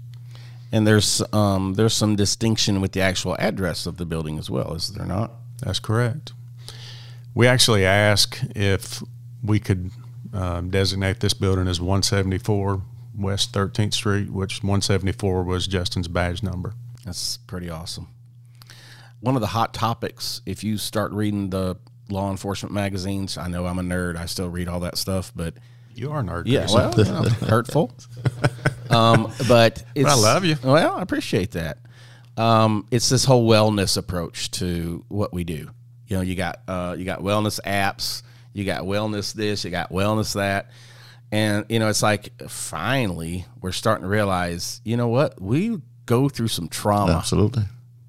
And 0.71 0.85
there's 0.85 1.21
um, 1.33 1.75
there's 1.75 1.93
some 1.93 2.15
distinction 2.15 2.79
with 2.81 2.91
the 2.91 3.01
actual 3.01 3.35
address 3.39 3.85
of 3.85 3.97
the 3.97 4.05
building 4.05 4.37
as 4.37 4.49
well, 4.49 4.73
is 4.75 4.89
there 4.89 5.05
not? 5.05 5.31
That's 5.63 5.79
correct. 5.79 6.33
We 7.33 7.47
actually 7.47 7.85
ask 7.85 8.39
if 8.55 9.01
we 9.43 9.59
could 9.59 9.91
um, 10.33 10.69
designate 10.69 11.19
this 11.19 11.33
building 11.33 11.67
as 11.67 11.79
174 11.81 12.81
West 13.17 13.51
13th 13.53 13.93
Street, 13.93 14.29
which 14.31 14.63
174 14.63 15.43
was 15.43 15.67
Justin's 15.67 16.07
badge 16.07 16.41
number. 16.43 16.73
That's 17.05 17.37
pretty 17.37 17.69
awesome. 17.69 18.07
One 19.21 19.35
of 19.35 19.41
the 19.41 19.47
hot 19.47 19.73
topics, 19.73 20.41
if 20.45 20.63
you 20.63 20.77
start 20.77 21.11
reading 21.11 21.49
the 21.49 21.77
law 22.09 22.31
enforcement 22.31 22.73
magazines, 22.73 23.37
I 23.37 23.47
know 23.47 23.65
I'm 23.65 23.79
a 23.79 23.81
nerd. 23.83 24.15
I 24.15 24.25
still 24.27 24.49
read 24.49 24.67
all 24.67 24.79
that 24.81 24.97
stuff, 24.97 25.31
but 25.35 25.55
You 25.93 26.11
are 26.11 26.19
a 26.19 26.23
nerd. 26.23 26.43
yeah, 26.45 26.67
well, 26.73 26.93
you 26.97 27.03
know, 27.05 27.23
hurtful. 27.47 27.91
Um, 28.89 29.31
but 29.47 29.83
it's, 29.95 30.09
I 30.09 30.13
love 30.15 30.45
you. 30.45 30.55
Well, 30.63 30.95
I 30.97 31.01
appreciate 31.01 31.51
that. 31.51 31.79
Um, 32.37 32.87
it's 32.91 33.09
this 33.09 33.25
whole 33.25 33.47
wellness 33.49 33.97
approach 33.97 34.49
to 34.51 35.03
what 35.09 35.33
we 35.33 35.43
do. 35.43 35.69
You 36.07 36.15
know, 36.17 36.21
you 36.21 36.35
got 36.35 36.61
uh, 36.67 36.95
you 36.97 37.03
got 37.05 37.19
wellness 37.19 37.59
apps, 37.65 38.23
you 38.59 38.65
got 38.65 38.83
wellness 38.83 39.33
this, 39.33 39.63
you 39.63 39.71
got 39.71 39.89
wellness 39.91 40.35
that, 40.35 40.69
and 41.31 41.65
you 41.69 41.79
know, 41.79 41.87
it's 41.87 42.03
like 42.03 42.31
finally 42.49 43.45
we're 43.61 43.71
starting 43.71 44.03
to 44.03 44.09
realize, 44.09 44.81
you 44.83 44.97
know 44.97 45.07
what, 45.07 45.41
we 45.41 45.79
go 46.05 46.29
through 46.29 46.49
some 46.49 46.67
trauma. 46.67 47.13
Absolutely. 47.13 47.63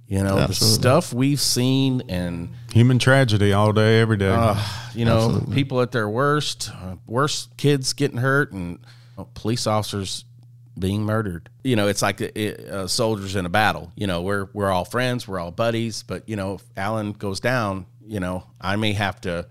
You 0.08 0.24
know, 0.24 0.48
the 0.48 0.54
stuff 0.54 1.12
we've 1.12 1.40
seen 1.40 2.02
and 2.08 2.48
Human 2.72 2.98
tragedy 2.98 3.52
all 3.52 3.72
day, 3.72 4.00
every 4.00 4.16
day. 4.16 4.34
Uh, 4.36 4.60
you 4.92 5.04
know, 5.04 5.40
people 5.52 5.80
at 5.82 5.92
their 5.92 6.08
worst, 6.08 6.68
uh, 6.74 6.96
worst 7.06 7.56
kids 7.56 7.92
getting 7.92 8.18
hurt, 8.18 8.50
and 8.50 8.80
uh, 9.16 9.22
police 9.34 9.68
officers 9.68 10.24
being 10.76 11.02
murdered. 11.02 11.48
You 11.62 11.76
know, 11.76 11.86
it's 11.86 12.02
like 12.02 12.20
uh, 12.20 12.38
uh, 12.38 12.86
soldiers 12.88 13.36
in 13.36 13.46
a 13.46 13.48
battle. 13.48 13.92
You 13.94 14.08
know, 14.08 14.22
we're 14.22 14.48
we're 14.52 14.70
all 14.70 14.84
friends, 14.84 15.28
we're 15.28 15.38
all 15.38 15.52
buddies, 15.52 16.02
but 16.02 16.28
you 16.28 16.34
know, 16.34 16.54
if 16.54 16.64
Allen 16.76 17.12
goes 17.12 17.38
down, 17.38 17.86
you 18.04 18.18
know, 18.18 18.44
I 18.60 18.74
may 18.74 18.94
have 18.94 19.20
to 19.20 19.46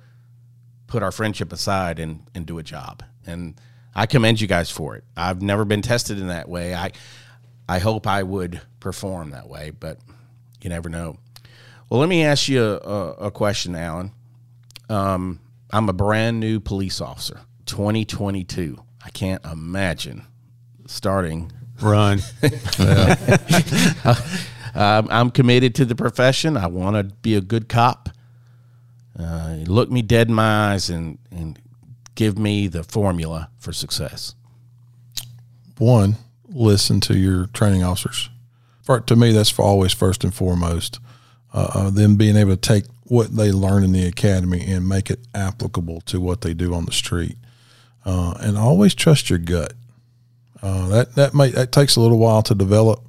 put 0.90 1.04
our 1.04 1.12
friendship 1.12 1.54
aside 1.54 2.00
and 2.00 2.24
and 2.36 2.46
do 2.46 2.58
a 2.58 2.64
job. 2.64 3.04
And 3.26 3.56
I 3.96 4.06
commend 4.06 4.42
you 4.42 4.48
guys 4.48 4.70
for 4.70 4.96
it. 4.96 5.04
I've 5.16 5.42
never 5.42 5.64
been 5.66 5.82
tested 5.82 6.20
in 6.20 6.28
that 6.28 6.50
way. 6.50 6.74
I 6.76 6.92
I 7.68 7.80
hope 7.80 8.08
I 8.08 8.24
would 8.24 8.62
perform 8.80 9.30
that 9.32 9.48
way, 9.48 9.72
but 9.72 10.00
you 10.62 10.70
never 10.70 10.90
know. 10.90 11.18
Well, 11.90 12.00
let 12.00 12.10
me 12.10 12.24
ask 12.24 12.50
you 12.50 12.64
a, 12.64 12.78
a, 12.78 13.12
a 13.28 13.32
question, 13.32 13.76
Allen. 13.76 14.12
Um, 14.90 15.40
I'm 15.72 15.88
a 15.88 15.94
brand 15.94 16.40
new 16.40 16.60
police 16.60 17.00
officer, 17.02 17.42
2022. 17.66 18.84
I 19.04 19.10
can't 19.10 19.44
imagine 19.46 20.26
starting. 20.88 21.52
Run. 21.82 22.20
Um, 24.76 25.08
I'm 25.10 25.32
committed 25.32 25.76
to 25.76 25.86
the 25.86 25.96
profession. 25.96 26.56
I 26.58 26.68
want 26.68 26.96
to 26.96 27.16
be 27.16 27.36
a 27.36 27.42
good 27.42 27.70
cop. 27.70 28.10
Uh, 29.20 29.58
look 29.66 29.92
me 29.92 30.02
dead 30.02 30.30
in 30.30 30.34
my 30.34 30.72
eyes 30.72 30.90
and, 30.90 31.18
and 31.32 31.60
give 32.16 32.38
me 32.38 32.68
the 32.68 32.84
formula 32.84 33.50
for 33.58 33.74
success. 33.74 34.36
one, 35.78 36.16
listen 36.48 37.00
to 37.02 37.18
your 37.18 37.48
training 37.48 37.84
officers. 37.84 38.30
For, 38.84 39.00
to 39.02 39.16
me, 39.16 39.32
that's 39.32 39.50
for 39.50 39.64
always 39.64 39.94
first 39.94 40.24
and 40.24 40.34
foremost. 40.34 41.00
Uh, 41.54 41.68
uh, 41.74 41.90
them 41.90 42.16
being 42.16 42.36
able 42.36 42.52
to 42.52 42.58
take 42.58 42.86
what 43.06 43.36
they 43.36 43.52
learn 43.52 43.84
in 43.84 43.92
the 43.92 44.06
academy 44.06 44.64
and 44.66 44.88
make 44.88 45.10
it 45.10 45.20
applicable 45.34 46.02
to 46.02 46.22
what 46.22 46.42
they 46.42 46.54
do 46.54 46.74
on 46.74 46.86
the 46.86 46.92
street. 46.92 47.38
Uh, 48.06 48.36
and 48.40 48.58
always 48.58 48.94
trust 48.96 49.30
your 49.30 49.40
gut. 49.40 49.74
Uh, 50.62 50.88
that 50.90 51.16
that 51.16 51.34
may 51.34 51.50
that 51.50 51.72
takes 51.72 51.96
a 51.96 52.02
little 52.02 52.20
while 52.20 52.42
to 52.44 52.54
develop. 52.54 53.02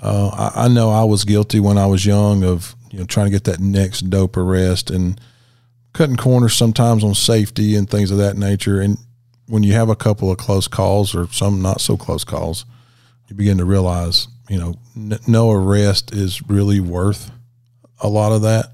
Uh, 0.00 0.28
I, 0.54 0.64
I 0.64 0.68
know 0.68 0.90
I 0.90 1.04
was 1.04 1.24
guilty 1.24 1.58
when 1.60 1.78
I 1.78 1.86
was 1.86 2.06
young 2.06 2.44
of 2.44 2.76
you 2.90 2.98
know 2.98 3.04
trying 3.04 3.26
to 3.26 3.30
get 3.30 3.44
that 3.44 3.60
next 3.60 4.08
dope 4.10 4.36
arrest 4.36 4.90
and 4.90 5.20
cutting 5.96 6.16
corners 6.16 6.54
sometimes 6.54 7.02
on 7.02 7.14
safety 7.14 7.74
and 7.74 7.88
things 7.88 8.10
of 8.10 8.18
that 8.18 8.36
nature. 8.36 8.80
And 8.80 8.98
when 9.46 9.62
you 9.62 9.72
have 9.72 9.88
a 9.88 9.96
couple 9.96 10.30
of 10.30 10.36
close 10.36 10.68
calls 10.68 11.14
or 11.14 11.26
some 11.32 11.62
not 11.62 11.80
so 11.80 11.96
close 11.96 12.22
calls, 12.22 12.66
you 13.28 13.34
begin 13.34 13.58
to 13.58 13.64
realize, 13.64 14.28
you 14.48 14.58
know, 14.58 14.74
n- 14.94 15.18
no 15.26 15.50
arrest 15.50 16.12
is 16.12 16.42
really 16.48 16.80
worth 16.80 17.30
a 18.00 18.08
lot 18.08 18.32
of 18.32 18.42
that. 18.42 18.72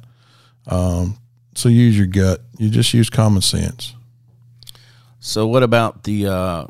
Um, 0.67 1.17
so 1.55 1.69
use 1.69 1.97
your 1.97 2.09
gut. 2.09 2.41
You 2.59 2.71
just 2.71 2.93
use 2.93 3.09
common 3.09 3.43
sense. 3.43 3.95
So, 5.21 5.47
what 5.47 5.63
about 5.63 6.03
the 6.03 6.27
uh, 6.27 6.67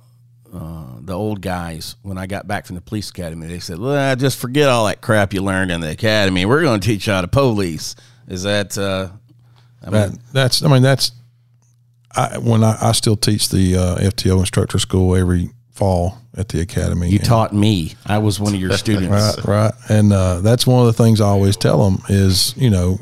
uh, 0.53 0.87
the 1.01 1.15
old 1.15 1.41
guys? 1.41 1.97
When 2.03 2.19
I 2.19 2.27
got 2.27 2.47
back 2.47 2.67
from 2.67 2.75
the 2.75 2.83
police 2.83 3.09
academy, 3.09 3.47
they 3.47 3.59
said, 3.59 3.79
"Well, 3.79 4.17
just 4.17 4.39
forget 4.39 4.69
all 4.69 4.87
that 4.87 5.01
crap 5.01 5.33
you 5.33 5.41
learned 5.41 5.71
in 5.71 5.81
the 5.81 5.91
academy. 5.91 6.45
We're 6.45 6.63
going 6.63 6.81
to 6.81 6.87
teach 6.87 7.07
you 7.07 7.15
how 7.15 7.23
to 7.23 7.29
police." 7.29 7.97
Is 8.29 8.43
that? 8.43 8.77
Uh, 8.77 9.11
I 9.85 9.91
mean, 9.91 10.21
that's 10.33 10.63
I 10.63 10.69
mean 10.69 10.83
that's 10.83 11.13
I 12.15 12.39
when 12.39 12.63
I, 12.63 12.77
I 12.81 12.93
still 12.93 13.17
teach 13.17 13.49
the 13.49 13.77
uh, 13.77 13.97
FTO 13.99 14.39
instructor 14.41 14.79
school 14.79 15.17
every 15.17 15.51
fall 15.73 16.19
at 16.37 16.49
the 16.51 16.61
academy. 16.61 17.09
you 17.09 17.19
And- 17.19 17.27
taught 17.27 17.53
me. 17.55 17.95
I 18.07 18.19
was 18.19 18.39
one 18.39 18.55
of 18.55 18.61
your 18.61 18.73
students. 18.77 19.11
Right, 19.39 19.45
right. 19.47 19.75
And 19.89 20.13
uh, 20.13 20.41
that's 20.41 20.67
one 20.67 20.81
of 20.81 20.87
the 20.95 21.03
things 21.03 21.21
I 21.21 21.27
always 21.27 21.57
tell 21.57 21.83
them 21.91 22.03
is, 22.09 22.55
you 22.57 22.71
know, 22.71 23.01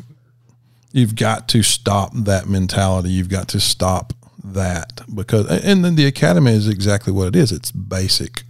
you've 0.93 1.15
got 1.17 1.49
to 1.49 1.63
stop 1.63 2.13
that 2.15 2.49
mentality. 2.49 3.11
You've 3.11 3.29
got 3.29 3.49
to 3.49 3.61
stop 3.61 4.13
that 4.43 5.03
because, 5.15 5.47
and 5.65 5.85
then 5.85 5.95
the 5.97 6.07
academy 6.07 6.53
is 6.53 6.69
exactly 6.69 7.13
what 7.13 7.29
it 7.29 7.37
is. 7.37 7.53
It's 7.53 7.71
basic. 7.71 8.43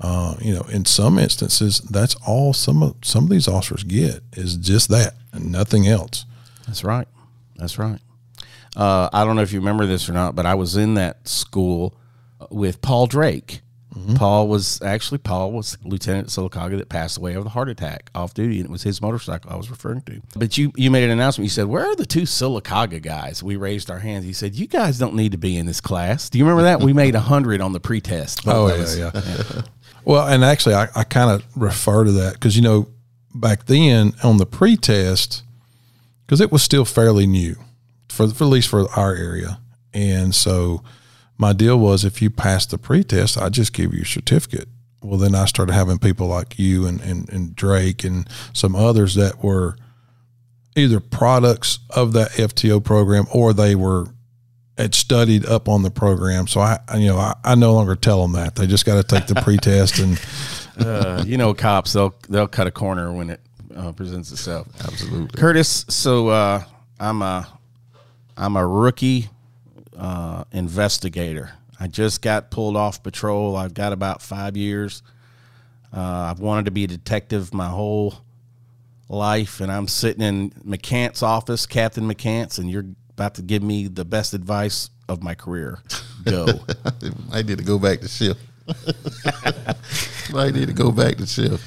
Uh, 0.00 0.34
you 0.40 0.52
know, 0.52 0.62
in 0.62 0.84
some 0.84 1.16
instances, 1.18 1.78
that's 1.78 2.16
all 2.26 2.52
some 2.52 2.82
of 2.82 2.96
some 3.02 3.24
of 3.24 3.30
these 3.30 3.46
officers 3.46 3.84
get 3.84 4.20
is 4.32 4.56
just 4.56 4.88
that 4.88 5.14
and 5.32 5.52
nothing 5.52 5.86
else. 5.86 6.24
That's 6.66 6.82
right. 6.82 7.06
That's 7.62 7.78
right. 7.78 8.00
Uh, 8.76 9.08
I 9.12 9.24
don't 9.24 9.36
know 9.36 9.42
if 9.42 9.52
you 9.52 9.60
remember 9.60 9.86
this 9.86 10.08
or 10.08 10.12
not, 10.12 10.34
but 10.34 10.46
I 10.46 10.54
was 10.54 10.76
in 10.76 10.94
that 10.94 11.28
school 11.28 11.96
with 12.50 12.82
Paul 12.82 13.06
Drake. 13.06 13.60
Paul 14.16 14.48
was 14.48 14.80
actually 14.80 15.18
Paul 15.18 15.52
was 15.52 15.76
Lieutenant 15.84 16.28
Sylacauga 16.28 16.78
that 16.78 16.88
passed 16.88 17.18
away 17.18 17.34
of 17.34 17.44
a 17.44 17.50
heart 17.50 17.68
attack 17.68 18.10
off 18.14 18.32
duty, 18.32 18.56
and 18.56 18.64
it 18.64 18.72
was 18.72 18.82
his 18.82 19.02
motorcycle 19.02 19.52
I 19.52 19.56
was 19.56 19.70
referring 19.70 20.00
to. 20.02 20.22
But 20.34 20.56
you 20.56 20.72
you 20.76 20.90
made 20.90 21.04
an 21.04 21.10
announcement. 21.10 21.44
You 21.44 21.50
said, 21.50 21.66
"Where 21.66 21.84
are 21.84 21.94
the 21.94 22.06
two 22.06 22.22
Sylacauga 22.22 23.02
guys?" 23.02 23.42
We 23.42 23.56
raised 23.56 23.90
our 23.90 23.98
hands. 23.98 24.24
You 24.24 24.32
said, 24.32 24.54
"You 24.54 24.66
guys 24.66 24.98
don't 24.98 25.14
need 25.14 25.32
to 25.32 25.38
be 25.38 25.58
in 25.58 25.66
this 25.66 25.82
class." 25.82 26.30
Do 26.30 26.38
you 26.38 26.44
remember 26.44 26.62
that? 26.62 26.80
We 26.80 26.94
made 26.94 27.14
a 27.14 27.20
hundred 27.20 27.60
on 27.60 27.74
the 27.74 27.80
pretest. 27.80 28.40
Oh, 28.46 28.68
of 28.68 28.98
yeah, 28.98 29.10
yeah. 29.14 29.62
Well, 30.04 30.26
and 30.26 30.42
actually, 30.42 30.74
I, 30.74 30.88
I 30.96 31.04
kind 31.04 31.30
of 31.30 31.44
refer 31.54 32.04
to 32.04 32.12
that 32.12 32.32
because, 32.32 32.56
you 32.56 32.62
know, 32.62 32.88
back 33.34 33.66
then 33.66 34.14
on 34.24 34.38
the 34.38 34.46
pretest, 34.46 35.42
because 36.32 36.40
it 36.40 36.50
was 36.50 36.62
still 36.62 36.86
fairly 36.86 37.26
new, 37.26 37.56
for, 38.08 38.26
for 38.26 38.44
at 38.44 38.48
least 38.48 38.70
for 38.70 38.90
our 38.92 39.14
area. 39.14 39.60
And 39.92 40.34
so 40.34 40.82
my 41.36 41.52
deal 41.52 41.78
was 41.78 42.06
if 42.06 42.22
you 42.22 42.30
pass 42.30 42.64
the 42.64 42.78
pretest, 42.78 43.36
I 43.36 43.50
just 43.50 43.74
give 43.74 43.92
you 43.92 44.00
a 44.00 44.06
certificate. 44.06 44.66
Well, 45.02 45.18
then 45.18 45.34
I 45.34 45.44
started 45.44 45.74
having 45.74 45.98
people 45.98 46.28
like 46.28 46.58
you 46.58 46.86
and, 46.86 47.02
and, 47.02 47.28
and 47.28 47.54
Drake 47.54 48.02
and 48.02 48.26
some 48.54 48.74
others 48.74 49.14
that 49.16 49.44
were 49.44 49.76
either 50.74 51.00
products 51.00 51.80
of 51.90 52.14
that 52.14 52.30
FTO 52.30 52.82
program 52.82 53.26
or 53.30 53.52
they 53.52 53.74
were 53.74 54.06
had 54.78 54.94
studied 54.94 55.44
up 55.44 55.68
on 55.68 55.82
the 55.82 55.90
program. 55.90 56.46
So 56.46 56.62
I, 56.62 56.78
you 56.96 57.08
know, 57.08 57.18
I, 57.18 57.34
I 57.44 57.54
no 57.56 57.74
longer 57.74 57.94
tell 57.94 58.22
them 58.22 58.32
that 58.32 58.54
they 58.54 58.66
just 58.66 58.86
got 58.86 58.94
to 58.94 59.02
take 59.02 59.26
the 59.26 59.34
pretest 59.42 59.98
and 59.98 60.18
uh, 60.86 61.24
you 61.26 61.36
know, 61.36 61.52
cops 61.52 61.92
they'll 61.92 62.14
they'll 62.30 62.48
cut 62.48 62.66
a 62.66 62.70
corner 62.70 63.12
when 63.12 63.28
it 63.28 63.40
uh, 63.76 63.92
presents 63.92 64.32
itself. 64.32 64.68
Absolutely. 64.80 65.38
Curtis, 65.38 65.84
so 65.88 66.28
uh, 66.28 66.64
I'm 67.00 67.22
a 67.22 67.48
I'm 68.36 68.56
a 68.56 68.66
rookie 68.66 69.28
uh, 69.96 70.44
investigator. 70.52 71.52
I 71.78 71.88
just 71.88 72.22
got 72.22 72.50
pulled 72.50 72.76
off 72.76 73.02
patrol. 73.02 73.56
I've 73.56 73.74
got 73.74 73.92
about 73.92 74.22
five 74.22 74.56
years. 74.56 75.02
Uh, 75.94 76.00
I've 76.30 76.40
wanted 76.40 76.66
to 76.66 76.70
be 76.70 76.84
a 76.84 76.86
detective 76.86 77.52
my 77.52 77.68
whole 77.68 78.14
life, 79.08 79.60
and 79.60 79.70
I'm 79.70 79.88
sitting 79.88 80.22
in 80.22 80.50
McCants' 80.66 81.22
office, 81.22 81.66
Captain 81.66 82.04
McCants', 82.04 82.58
and 82.58 82.70
you're 82.70 82.86
about 83.10 83.34
to 83.34 83.42
give 83.42 83.62
me 83.62 83.88
the 83.88 84.04
best 84.04 84.32
advice 84.32 84.90
of 85.08 85.22
my 85.22 85.34
career. 85.34 85.80
Go. 86.24 86.46
I 87.32 87.42
need 87.42 87.58
to 87.58 87.64
go 87.64 87.78
back 87.78 88.00
to 88.00 88.08
shift. 88.08 88.40
I 90.34 90.50
need 90.50 90.68
to 90.68 90.72
go 90.72 90.90
back 90.90 91.16
to 91.16 91.26
shift. 91.26 91.62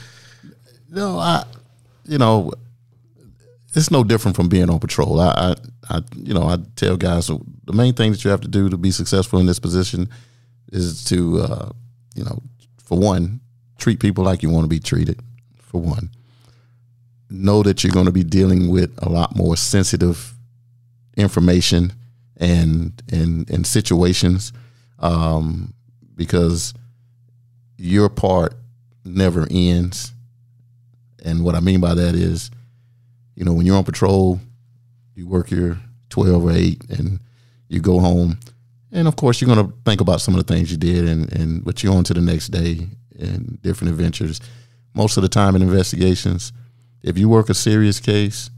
No, 0.90 1.20
I, 1.20 1.46
you 2.08 2.18
know, 2.18 2.52
it's 3.74 3.92
no 3.92 4.04
different 4.04 4.36
from 4.36 4.48
being 4.48 4.70
on 4.70 4.80
patrol. 4.80 5.20
I, 5.20 5.30
I, 5.30 5.56
I, 5.90 6.02
you 6.16 6.34
know, 6.34 6.44
I 6.44 6.58
tell 6.76 6.98
guys 6.98 7.28
the 7.28 7.74
main 7.74 7.94
thing 7.94 8.12
that 8.12 8.24
you 8.24 8.32
have 8.32 8.42
to 8.42 8.48
do 8.48 8.70
to 8.70 8.78
be 8.78 8.92
successful 8.92 9.40
in 9.40 9.46
this 9.46 9.60
position 9.60 10.10
is 10.72 11.04
to, 11.06 11.40
uh, 11.40 11.70
you 12.16 12.24
know, 12.24 12.42
for 12.84 12.98
one, 12.98 13.42
treat 13.78 14.00
people 14.00 14.24
like 14.24 14.44
you 14.44 14.50
want 14.50 14.64
to 14.64 14.70
be 14.70 14.80
treated. 14.80 15.20
For 15.58 15.82
one, 15.82 16.10
know 17.30 17.64
that 17.64 17.84
you're 17.84 17.92
going 17.92 18.06
to 18.06 18.12
be 18.12 18.24
dealing 18.24 18.70
with 18.70 18.94
a 19.02 19.10
lot 19.10 19.36
more 19.36 19.58
sensitive 19.58 20.34
information 21.18 21.94
and 22.38 23.02
and 23.12 23.50
and 23.50 23.66
situations 23.66 24.54
um, 25.00 25.74
because 26.16 26.74
your 27.78 28.10
part 28.10 28.54
never 29.04 29.48
ends. 29.50 30.14
And 31.26 31.44
what 31.44 31.56
I 31.56 31.60
mean 31.60 31.82
by 31.82 31.96
that 31.96 32.16
is, 32.16 32.52
you 33.36 33.44
know, 33.44 33.52
when 33.52 33.66
you're 33.66 33.76
on 33.76 33.84
patrol, 33.84 34.40
you 35.16 35.28
work 35.28 35.50
your 35.50 35.78
12 36.10 36.46
or 36.46 36.52
8 36.52 36.90
and 36.92 37.20
you 37.68 37.82
go 37.82 38.00
home. 38.00 38.40
And 38.92 39.08
of 39.08 39.16
course, 39.16 39.42
you're 39.42 39.54
going 39.54 39.68
to 39.68 39.74
think 39.84 40.00
about 40.00 40.22
some 40.22 40.36
of 40.36 40.46
the 40.46 40.54
things 40.54 40.72
you 40.72 40.78
did, 40.78 41.08
and, 41.08 41.32
and 41.34 41.66
but 41.66 41.84
you're 41.84 41.96
on 41.96 42.04
to 42.06 42.14
the 42.14 42.22
next 42.22 42.50
day 42.50 42.88
and 43.20 43.60
different 43.62 43.92
adventures. 43.92 44.40
Most 44.94 45.18
of 45.18 45.24
the 45.24 45.30
time 45.30 45.56
in 45.56 45.62
investigations, 45.62 46.54
if 47.02 47.18
you 47.18 47.28
work 47.28 47.50
a 47.50 47.54
serious 47.54 48.00
case, 48.00 48.50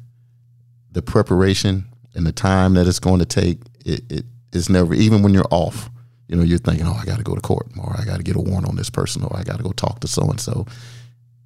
the 0.91 1.01
preparation 1.01 1.85
and 2.13 2.27
the 2.27 2.31
time 2.31 2.73
that 2.73 2.85
it's 2.85 2.99
going 2.99 3.19
to 3.19 3.25
take, 3.25 3.59
it, 3.85 4.03
it 4.11 4.25
is 4.51 4.69
never, 4.69 4.93
even 4.93 5.23
when 5.23 5.33
you're 5.33 5.47
off, 5.51 5.89
you 6.27 6.35
know, 6.35 6.43
you're 6.43 6.57
thinking, 6.57 6.85
oh, 6.85 6.93
I 6.93 7.05
got 7.05 7.17
to 7.17 7.23
go 7.23 7.33
to 7.33 7.41
court, 7.41 7.67
or 7.79 7.95
I 7.97 8.03
got 8.03 8.17
to 8.17 8.23
get 8.23 8.35
a 8.35 8.41
warrant 8.41 8.67
on 8.67 8.75
this 8.75 8.89
person, 8.89 9.23
or 9.23 9.35
I 9.35 9.43
got 9.43 9.57
to 9.57 9.63
go 9.63 9.71
talk 9.71 10.01
to 10.01 10.07
so 10.07 10.29
and 10.29 10.39
so. 10.39 10.65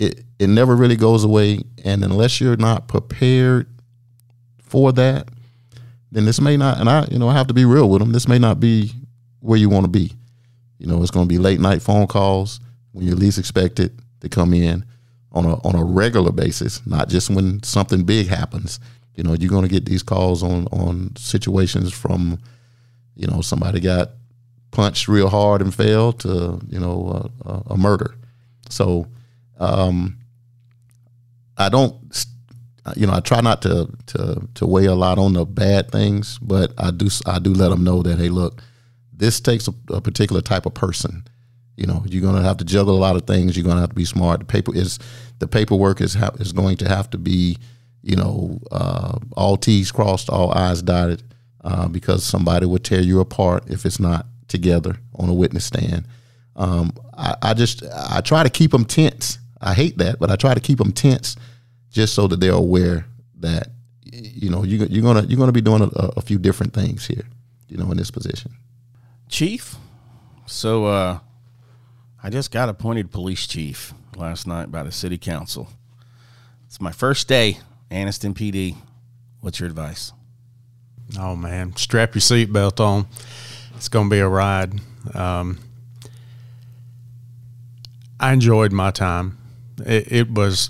It 0.01 0.25
it 0.39 0.49
never 0.49 0.75
really 0.75 0.95
goes 0.95 1.23
away, 1.23 1.59
and 1.83 2.03
unless 2.03 2.41
you're 2.41 2.57
not 2.57 2.87
prepared 2.87 3.67
for 4.63 4.91
that, 4.93 5.29
then 6.11 6.25
this 6.25 6.41
may 6.41 6.57
not. 6.57 6.79
And 6.79 6.89
I, 6.89 7.05
you 7.11 7.19
know, 7.19 7.29
I 7.29 7.33
have 7.33 7.47
to 7.47 7.53
be 7.53 7.65
real 7.65 7.87
with 7.87 8.01
them. 8.01 8.11
This 8.11 8.27
may 8.27 8.39
not 8.39 8.59
be 8.59 8.91
where 9.41 9.59
you 9.59 9.69
want 9.69 9.85
to 9.85 9.91
be. 9.91 10.13
You 10.79 10.87
know, 10.87 11.03
it's 11.03 11.11
going 11.11 11.27
to 11.27 11.29
be 11.29 11.37
late 11.37 11.59
night 11.59 11.83
phone 11.83 12.07
calls 12.07 12.59
when 12.93 13.05
you 13.05 13.13
least 13.13 13.37
expect 13.37 13.79
it 13.79 13.91
to 14.21 14.29
come 14.29 14.55
in 14.55 14.83
on 15.33 15.45
a 15.45 15.53
on 15.63 15.75
a 15.75 15.83
regular 15.83 16.31
basis, 16.31 16.81
not 16.87 17.07
just 17.07 17.29
when 17.29 17.61
something 17.61 18.03
big 18.03 18.27
happens. 18.27 18.79
You 19.15 19.23
know, 19.23 19.33
you're 19.33 19.51
going 19.51 19.67
to 19.67 19.69
get 19.69 19.85
these 19.85 20.01
calls 20.01 20.41
on 20.41 20.65
on 20.71 21.15
situations 21.15 21.93
from, 21.93 22.39
you 23.15 23.27
know, 23.27 23.41
somebody 23.41 23.79
got 23.79 24.13
punched 24.71 25.07
real 25.07 25.29
hard 25.29 25.61
and 25.61 25.75
fell 25.75 26.13
to 26.13 26.59
you 26.67 26.79
know 26.79 27.29
a, 27.45 27.73
a 27.73 27.77
murder. 27.77 28.15
So 28.69 29.05
um, 29.61 30.17
I 31.57 31.69
don't, 31.69 31.95
you 32.95 33.05
know, 33.05 33.13
I 33.13 33.19
try 33.19 33.41
not 33.41 33.61
to 33.61 33.87
to 34.07 34.47
to 34.55 34.67
weigh 34.67 34.85
a 34.85 34.95
lot 34.95 35.19
on 35.19 35.33
the 35.33 35.45
bad 35.45 35.91
things, 35.91 36.39
but 36.39 36.73
I 36.77 36.91
do 36.91 37.07
I 37.27 37.39
do 37.39 37.53
let 37.53 37.69
them 37.69 37.83
know 37.83 38.01
that 38.01 38.17
hey, 38.17 38.29
look, 38.29 38.61
this 39.13 39.39
takes 39.39 39.67
a, 39.67 39.73
a 39.89 40.01
particular 40.01 40.41
type 40.41 40.65
of 40.65 40.73
person. 40.73 41.23
You 41.77 41.85
know, 41.85 42.03
you're 42.07 42.23
going 42.23 42.35
to 42.35 42.41
have 42.41 42.57
to 42.57 42.65
juggle 42.65 42.95
a 42.95 42.99
lot 42.99 43.15
of 43.15 43.25
things. 43.25 43.55
You're 43.55 43.63
going 43.63 43.77
to 43.77 43.81
have 43.81 43.91
to 43.91 43.95
be 43.95 44.05
smart. 44.05 44.39
The 44.39 44.45
paper 44.45 44.75
is 44.75 44.99
the 45.39 45.47
paperwork 45.47 46.01
is 46.01 46.15
ha- 46.15 46.35
is 46.39 46.53
going 46.53 46.77
to 46.77 46.89
have 46.89 47.09
to 47.11 47.17
be, 47.19 47.57
you 48.01 48.15
know, 48.15 48.59
uh, 48.71 49.19
all 49.37 49.57
T's 49.57 49.91
crossed, 49.91 50.29
all 50.29 50.51
I's 50.51 50.81
dotted, 50.81 51.21
uh, 51.63 51.87
because 51.87 52.23
somebody 52.23 52.65
will 52.65 52.79
tear 52.79 53.01
you 53.01 53.19
apart 53.19 53.65
if 53.67 53.85
it's 53.85 53.99
not 53.99 54.25
together 54.47 54.97
on 55.15 55.29
a 55.29 55.33
witness 55.33 55.65
stand. 55.65 56.07
Um, 56.55 56.93
I, 57.17 57.35
I, 57.41 57.53
just 57.53 57.83
I 57.95 58.21
try 58.21 58.43
to 58.43 58.49
keep 58.49 58.71
them 58.71 58.85
tense. 58.85 59.39
I 59.61 59.73
hate 59.73 59.97
that, 59.99 60.19
but 60.19 60.31
I 60.31 60.35
try 60.35 60.53
to 60.53 60.59
keep 60.59 60.79
them 60.79 60.91
tense 60.91 61.35
just 61.91 62.13
so 62.13 62.27
that 62.27 62.39
they're 62.39 62.53
aware 62.53 63.05
that 63.39 63.69
you 64.05 64.49
know 64.49 64.63
you, 64.63 64.85
you're 64.89 65.03
gonna 65.03 65.23
you're 65.23 65.37
gonna 65.37 65.51
be 65.51 65.61
doing 65.61 65.81
a, 65.81 66.11
a, 66.17 66.21
few 66.21 66.37
different 66.37 66.73
things 66.73 67.05
here, 67.05 67.23
you 67.67 67.77
know, 67.77 67.91
in 67.91 67.97
this 67.97 68.11
position. 68.11 68.51
Chief, 69.29 69.75
so 70.45 70.85
uh, 70.85 71.19
I 72.21 72.29
just 72.29 72.51
got 72.51 72.69
appointed 72.69 73.11
police 73.11 73.47
chief 73.47 73.93
last 74.15 74.47
night 74.47 74.71
by 74.71 74.83
the 74.83 74.91
city 74.91 75.17
council. 75.17 75.69
It's 76.65 76.81
my 76.81 76.91
first 76.91 77.27
day, 77.27 77.59
Anniston 77.89 78.33
PD. 78.33 78.75
What's 79.39 79.59
your 79.59 79.69
advice? 79.69 80.11
Oh 81.19 81.35
man, 81.35 81.75
strap 81.75 82.15
your 82.15 82.21
seatbelt 82.21 82.79
on 82.79 83.07
it's 83.81 83.89
going 83.89 84.09
to 84.11 84.13
be 84.13 84.19
a 84.19 84.27
ride. 84.27 84.79
Um, 85.15 85.57
I 88.19 88.31
enjoyed 88.31 88.71
my 88.71 88.91
time. 88.91 89.39
It, 89.85 90.11
it, 90.11 90.31
was. 90.31 90.69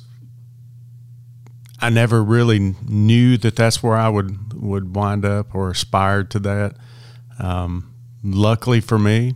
I 1.80 1.90
never 1.90 2.24
really 2.24 2.76
knew 2.88 3.38
that 3.38 3.56
that's 3.56 3.82
where 3.82 3.96
I 3.96 4.10
would 4.10 4.54
would 4.54 4.96
wind 4.96 5.26
up 5.26 5.56
or 5.56 5.72
aspired 5.72 6.30
to 6.32 6.40
that. 6.40 6.76
Um, 7.40 7.94
luckily 8.24 8.82
for 8.82 9.00
me, 9.00 9.36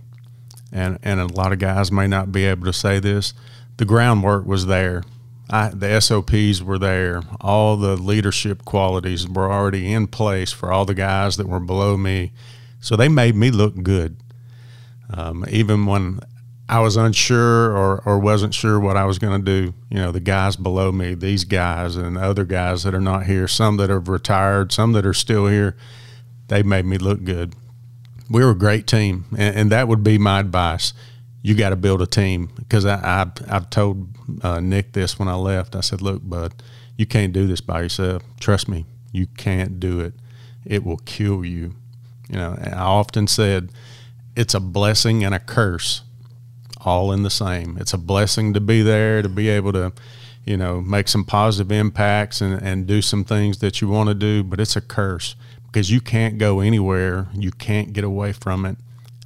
and 0.71 0.99
and 1.03 1.19
a 1.19 1.27
lot 1.27 1.51
of 1.51 1.59
guys 1.59 1.91
may 1.91 2.07
not 2.07 2.31
be 2.31 2.45
able 2.45 2.65
to 2.65 2.73
say 2.73 2.99
this, 2.99 3.33
the 3.77 3.85
groundwork 3.85 4.45
was 4.45 4.67
there. 4.67 5.03
I, 5.49 5.69
the 5.69 5.99
SOPs 5.99 6.63
were 6.63 6.79
there. 6.79 7.21
All 7.39 7.77
the 7.77 7.95
leadership 7.95 8.65
qualities 8.65 9.29
were 9.29 9.51
already 9.51 9.93
in 9.93 10.07
place 10.07 10.51
for 10.51 10.71
all 10.71 10.85
the 10.85 10.95
guys 10.95 11.37
that 11.37 11.47
were 11.47 11.59
below 11.59 11.97
me 11.97 12.31
so 12.85 12.95
they 12.95 13.09
made 13.09 13.35
me 13.35 13.49
look 13.49 13.81
good. 13.81 14.15
Um, 15.11 15.43
even 15.49 15.87
when 15.87 16.19
I 16.67 16.79
was 16.79 16.97
unsure 16.97 17.77
or, 17.77 18.01
or 18.05 18.17
wasn't 18.17 18.53
sure 18.53 18.79
what 18.79 18.97
I 18.97 19.05
was 19.05 19.19
going 19.19 19.39
to 19.39 19.45
do, 19.45 19.73
you 19.89 19.97
know, 19.97 20.11
the 20.11 20.19
guys 20.19 20.55
below 20.55 20.91
me, 20.91 21.13
these 21.13 21.43
guys 21.43 21.95
and 21.95 22.17
other 22.17 22.43
guys 22.43 22.83
that 22.83 22.95
are 22.95 23.01
not 23.01 23.25
here, 23.27 23.47
some 23.47 23.77
that 23.77 23.91
have 23.91 24.07
retired, 24.07 24.71
some 24.71 24.93
that 24.93 25.05
are 25.05 25.13
still 25.13 25.47
here, 25.47 25.77
they 26.47 26.63
made 26.63 26.85
me 26.85 26.97
look 26.97 27.23
good. 27.23 27.53
We 28.29 28.43
were 28.43 28.51
a 28.51 28.57
great 28.57 28.87
team, 28.87 29.25
and, 29.37 29.55
and 29.55 29.71
that 29.71 29.87
would 29.87 30.03
be 30.03 30.17
my 30.17 30.39
advice. 30.39 30.93
You 31.43 31.53
got 31.53 31.69
to 31.69 31.75
build 31.75 32.01
a 32.01 32.07
team 32.07 32.49
because 32.57 32.83
I, 32.83 32.95
I, 32.95 33.27
I've 33.47 33.69
told 33.69 34.07
uh, 34.41 34.59
Nick 34.59 34.93
this 34.93 35.19
when 35.19 35.27
I 35.27 35.35
left. 35.35 35.75
I 35.75 35.81
said, 35.81 36.01
look, 36.01 36.27
bud, 36.27 36.63
you 36.97 37.05
can't 37.05 37.31
do 37.31 37.45
this 37.45 37.61
by 37.61 37.81
yourself. 37.81 38.23
Trust 38.39 38.67
me, 38.67 38.85
you 39.11 39.27
can't 39.27 39.79
do 39.79 39.99
it. 39.99 40.13
It 40.65 40.83
will 40.83 40.97
kill 40.97 41.45
you. 41.45 41.75
You 42.27 42.37
know, 42.37 42.57
I 42.59 42.71
often 42.79 43.27
said 43.27 43.69
it's 44.35 44.55
a 44.55 44.59
blessing 44.59 45.23
and 45.23 45.35
a 45.35 45.39
curse 45.39 46.01
all 46.85 47.11
in 47.11 47.23
the 47.23 47.29
same. 47.29 47.77
It's 47.79 47.93
a 47.93 47.97
blessing 47.97 48.53
to 48.53 48.59
be 48.59 48.81
there, 48.81 49.21
to 49.21 49.29
be 49.29 49.49
able 49.49 49.73
to, 49.73 49.93
you 50.45 50.57
know, 50.57 50.81
make 50.81 51.07
some 51.07 51.23
positive 51.23 51.71
impacts 51.71 52.41
and, 52.41 52.61
and 52.61 52.87
do 52.87 53.01
some 53.01 53.23
things 53.23 53.59
that 53.59 53.81
you 53.81 53.87
want 53.87 54.09
to 54.09 54.15
do, 54.15 54.43
but 54.43 54.59
it's 54.59 54.75
a 54.75 54.81
curse 54.81 55.35
because 55.67 55.91
you 55.91 55.99
can't 55.99 56.37
go 56.37 56.59
anywhere. 56.59 57.27
You 57.33 57.51
can't 57.51 57.91
get 57.93 58.03
away 58.03 58.31
from 58.31 58.65
it. 58.65 58.77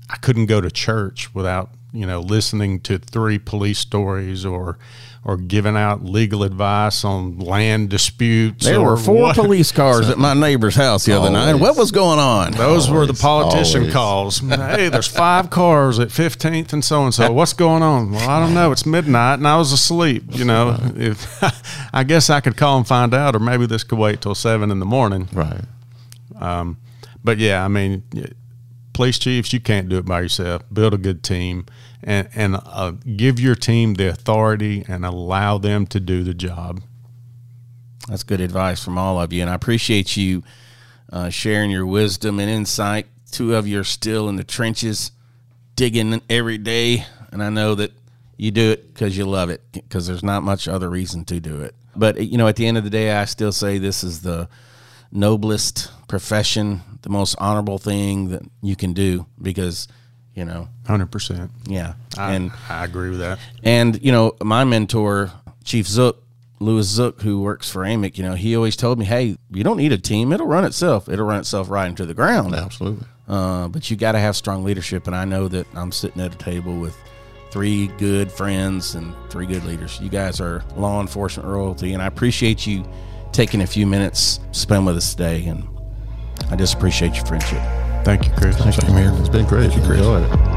I 0.09 0.17
couldn't 0.17 0.47
go 0.47 0.61
to 0.61 0.71
church 0.71 1.33
without, 1.35 1.69
you 1.91 2.05
know, 2.05 2.19
listening 2.19 2.79
to 2.81 2.99
three 2.99 3.39
police 3.39 3.79
stories 3.79 4.45
or 4.45 4.77
or 5.25 5.35
giving 5.35 5.75
out 5.75 6.03
legal 6.03 6.43
advice 6.43 7.03
on 7.03 7.39
land 7.39 7.89
disputes. 7.89 8.65
There 8.65 8.79
were 8.79 8.95
four 8.95 9.23
what. 9.23 9.35
police 9.35 9.71
cars 9.71 10.09
at 10.09 10.17
my 10.17 10.33
neighbor's 10.33 10.75
house 10.75 11.05
the 11.05 11.13
other 11.13 11.29
night. 11.29 11.55
What 11.55 11.75
was 11.75 11.91
going 11.91 12.19
on? 12.19 12.53
Those 12.53 12.87
always, 12.87 12.89
were 12.89 13.05
the 13.05 13.19
politician 13.19 13.81
always. 13.81 13.93
calls. 13.93 14.37
hey, 14.39 14.87
there's 14.87 15.07
five 15.07 15.49
cars 15.49 15.99
at 15.99 16.07
15th 16.07 16.71
and 16.71 16.83
so 16.83 17.03
and 17.03 17.13
so. 17.13 17.33
What's 17.33 17.53
going 17.53 17.83
on? 17.83 18.11
Well, 18.11 18.29
I 18.29 18.39
don't 18.39 18.53
know. 18.53 18.71
It's 18.71 18.85
midnight 18.85 19.35
and 19.35 19.47
I 19.47 19.57
was 19.57 19.73
asleep. 19.73 20.23
You 20.29 20.45
know, 20.45 20.77
if 20.95 21.43
I 21.93 22.03
guess 22.05 22.29
I 22.29 22.39
could 22.39 22.55
call 22.55 22.77
and 22.77 22.87
find 22.87 23.13
out, 23.13 23.35
or 23.35 23.39
maybe 23.39 23.65
this 23.65 23.83
could 23.83 23.99
wait 23.99 24.21
till 24.21 24.35
seven 24.35 24.71
in 24.71 24.79
the 24.79 24.85
morning. 24.85 25.27
Right. 25.33 25.61
Um, 26.39 26.77
but 27.23 27.39
yeah, 27.39 27.65
I 27.65 27.67
mean, 27.67 28.03
police 28.93 29.19
chiefs, 29.19 29.51
you 29.51 29.59
can't 29.59 29.89
do 29.89 29.97
it 29.97 30.05
by 30.05 30.21
yourself. 30.21 30.63
Build 30.71 30.93
a 30.93 30.97
good 30.97 31.23
team 31.23 31.65
and 32.03 32.29
and 32.35 32.55
uh, 32.55 32.91
give 32.91 33.39
your 33.39 33.55
team 33.55 33.95
the 33.95 34.09
authority 34.09 34.83
and 34.87 35.05
allow 35.05 35.57
them 35.57 35.85
to 35.87 35.99
do 35.99 36.23
the 36.23 36.33
job. 36.33 36.81
That's 38.07 38.23
good 38.23 38.41
advice 38.41 38.83
from 38.83 38.97
all 38.97 39.19
of 39.19 39.31
you, 39.33 39.41
and 39.41 39.49
I 39.49 39.53
appreciate 39.53 40.17
you 40.17 40.43
uh, 41.11 41.29
sharing 41.29 41.71
your 41.71 41.85
wisdom 41.85 42.39
and 42.39 42.49
insight. 42.49 43.07
Two 43.31 43.55
of 43.55 43.67
you 43.67 43.79
are 43.79 43.83
still 43.85 44.29
in 44.29 44.35
the 44.35 44.43
trenches, 44.43 45.11
digging 45.75 46.21
every 46.29 46.57
day, 46.57 47.05
and 47.31 47.43
I 47.43 47.49
know 47.49 47.75
that 47.75 47.91
you 48.37 48.51
do 48.51 48.71
it 48.71 48.93
because 48.93 49.17
you 49.17 49.25
love 49.25 49.49
it. 49.49 49.61
Because 49.71 50.07
there's 50.07 50.23
not 50.23 50.43
much 50.43 50.67
other 50.67 50.89
reason 50.89 51.25
to 51.25 51.39
do 51.39 51.61
it. 51.61 51.75
But 51.95 52.21
you 52.21 52.37
know, 52.37 52.47
at 52.47 52.55
the 52.55 52.65
end 52.65 52.77
of 52.77 52.83
the 52.83 52.89
day, 52.89 53.11
I 53.11 53.25
still 53.25 53.51
say 53.51 53.77
this 53.77 54.03
is 54.03 54.21
the 54.21 54.49
noblest 55.11 55.91
profession, 56.07 56.81
the 57.01 57.09
most 57.09 57.35
honorable 57.39 57.77
thing 57.77 58.29
that 58.29 58.43
you 58.61 58.75
can 58.75 58.93
do 58.93 59.25
because 59.41 59.87
you 60.39 60.45
know. 60.45 60.69
100%. 60.85 61.49
Yeah. 61.67 61.93
I, 62.17 62.33
and 62.33 62.51
I 62.69 62.85
agree 62.85 63.09
with 63.09 63.19
that. 63.19 63.39
And, 63.61 64.01
you 64.01 64.11
know, 64.13 64.35
my 64.41 64.63
mentor, 64.63 65.31
Chief 65.65 65.85
Zook, 65.85 66.23
Louis 66.61 66.87
Zook, 66.87 67.21
who 67.21 67.41
works 67.41 67.69
for 67.69 67.83
AMIC, 67.83 68.17
you 68.17 68.23
know, 68.23 68.35
he 68.35 68.55
always 68.55 68.75
told 68.75 68.99
me, 68.99 69.05
"Hey, 69.05 69.37
you 69.51 69.63
don't 69.63 69.77
need 69.77 69.93
a 69.93 69.97
team; 69.97 70.33
it'll 70.33 70.47
run 70.47 70.65
itself. 70.65 71.07
It'll 71.07 71.25
run 71.25 71.39
itself 71.39 71.69
right 71.69 71.87
into 71.87 72.05
the 72.05 72.13
ground." 72.13 72.53
Absolutely. 72.53 73.05
Uh, 73.29 73.69
but 73.69 73.89
you 73.89 73.95
got 73.95 74.11
to 74.13 74.19
have 74.19 74.35
strong 74.35 74.65
leadership, 74.65 75.07
and 75.07 75.15
I 75.15 75.23
know 75.23 75.47
that 75.47 75.67
I'm 75.73 75.91
sitting 75.93 76.21
at 76.21 76.33
a 76.33 76.37
table 76.37 76.75
with 76.77 76.97
three 77.51 77.87
good 77.97 78.29
friends 78.31 78.95
and 78.95 79.15
three 79.29 79.45
good 79.45 79.63
leaders. 79.63 79.99
You 80.01 80.09
guys 80.09 80.41
are 80.41 80.63
law 80.75 80.99
enforcement 80.99 81.47
royalty, 81.47 81.93
and 81.93 82.01
I 82.01 82.07
appreciate 82.07 82.67
you 82.67 82.83
taking 83.31 83.61
a 83.61 83.67
few 83.67 83.87
minutes 83.87 84.39
to 84.51 84.59
spend 84.59 84.85
with 84.85 84.97
us 84.97 85.11
today. 85.13 85.45
And 85.45 85.65
I 86.51 86.55
just 86.57 86.73
appreciate 86.73 87.15
your 87.15 87.25
friendship. 87.25 87.88
Thank 88.03 88.25
you, 88.25 88.31
Chris. 88.37 88.57
Thank 88.57 88.75
Same 88.75 88.95
here. 88.95 89.11
It's 89.19 89.29
been 89.29 89.45
great. 89.45 89.73
Enjoyed 89.75 90.23
it. 90.23 90.48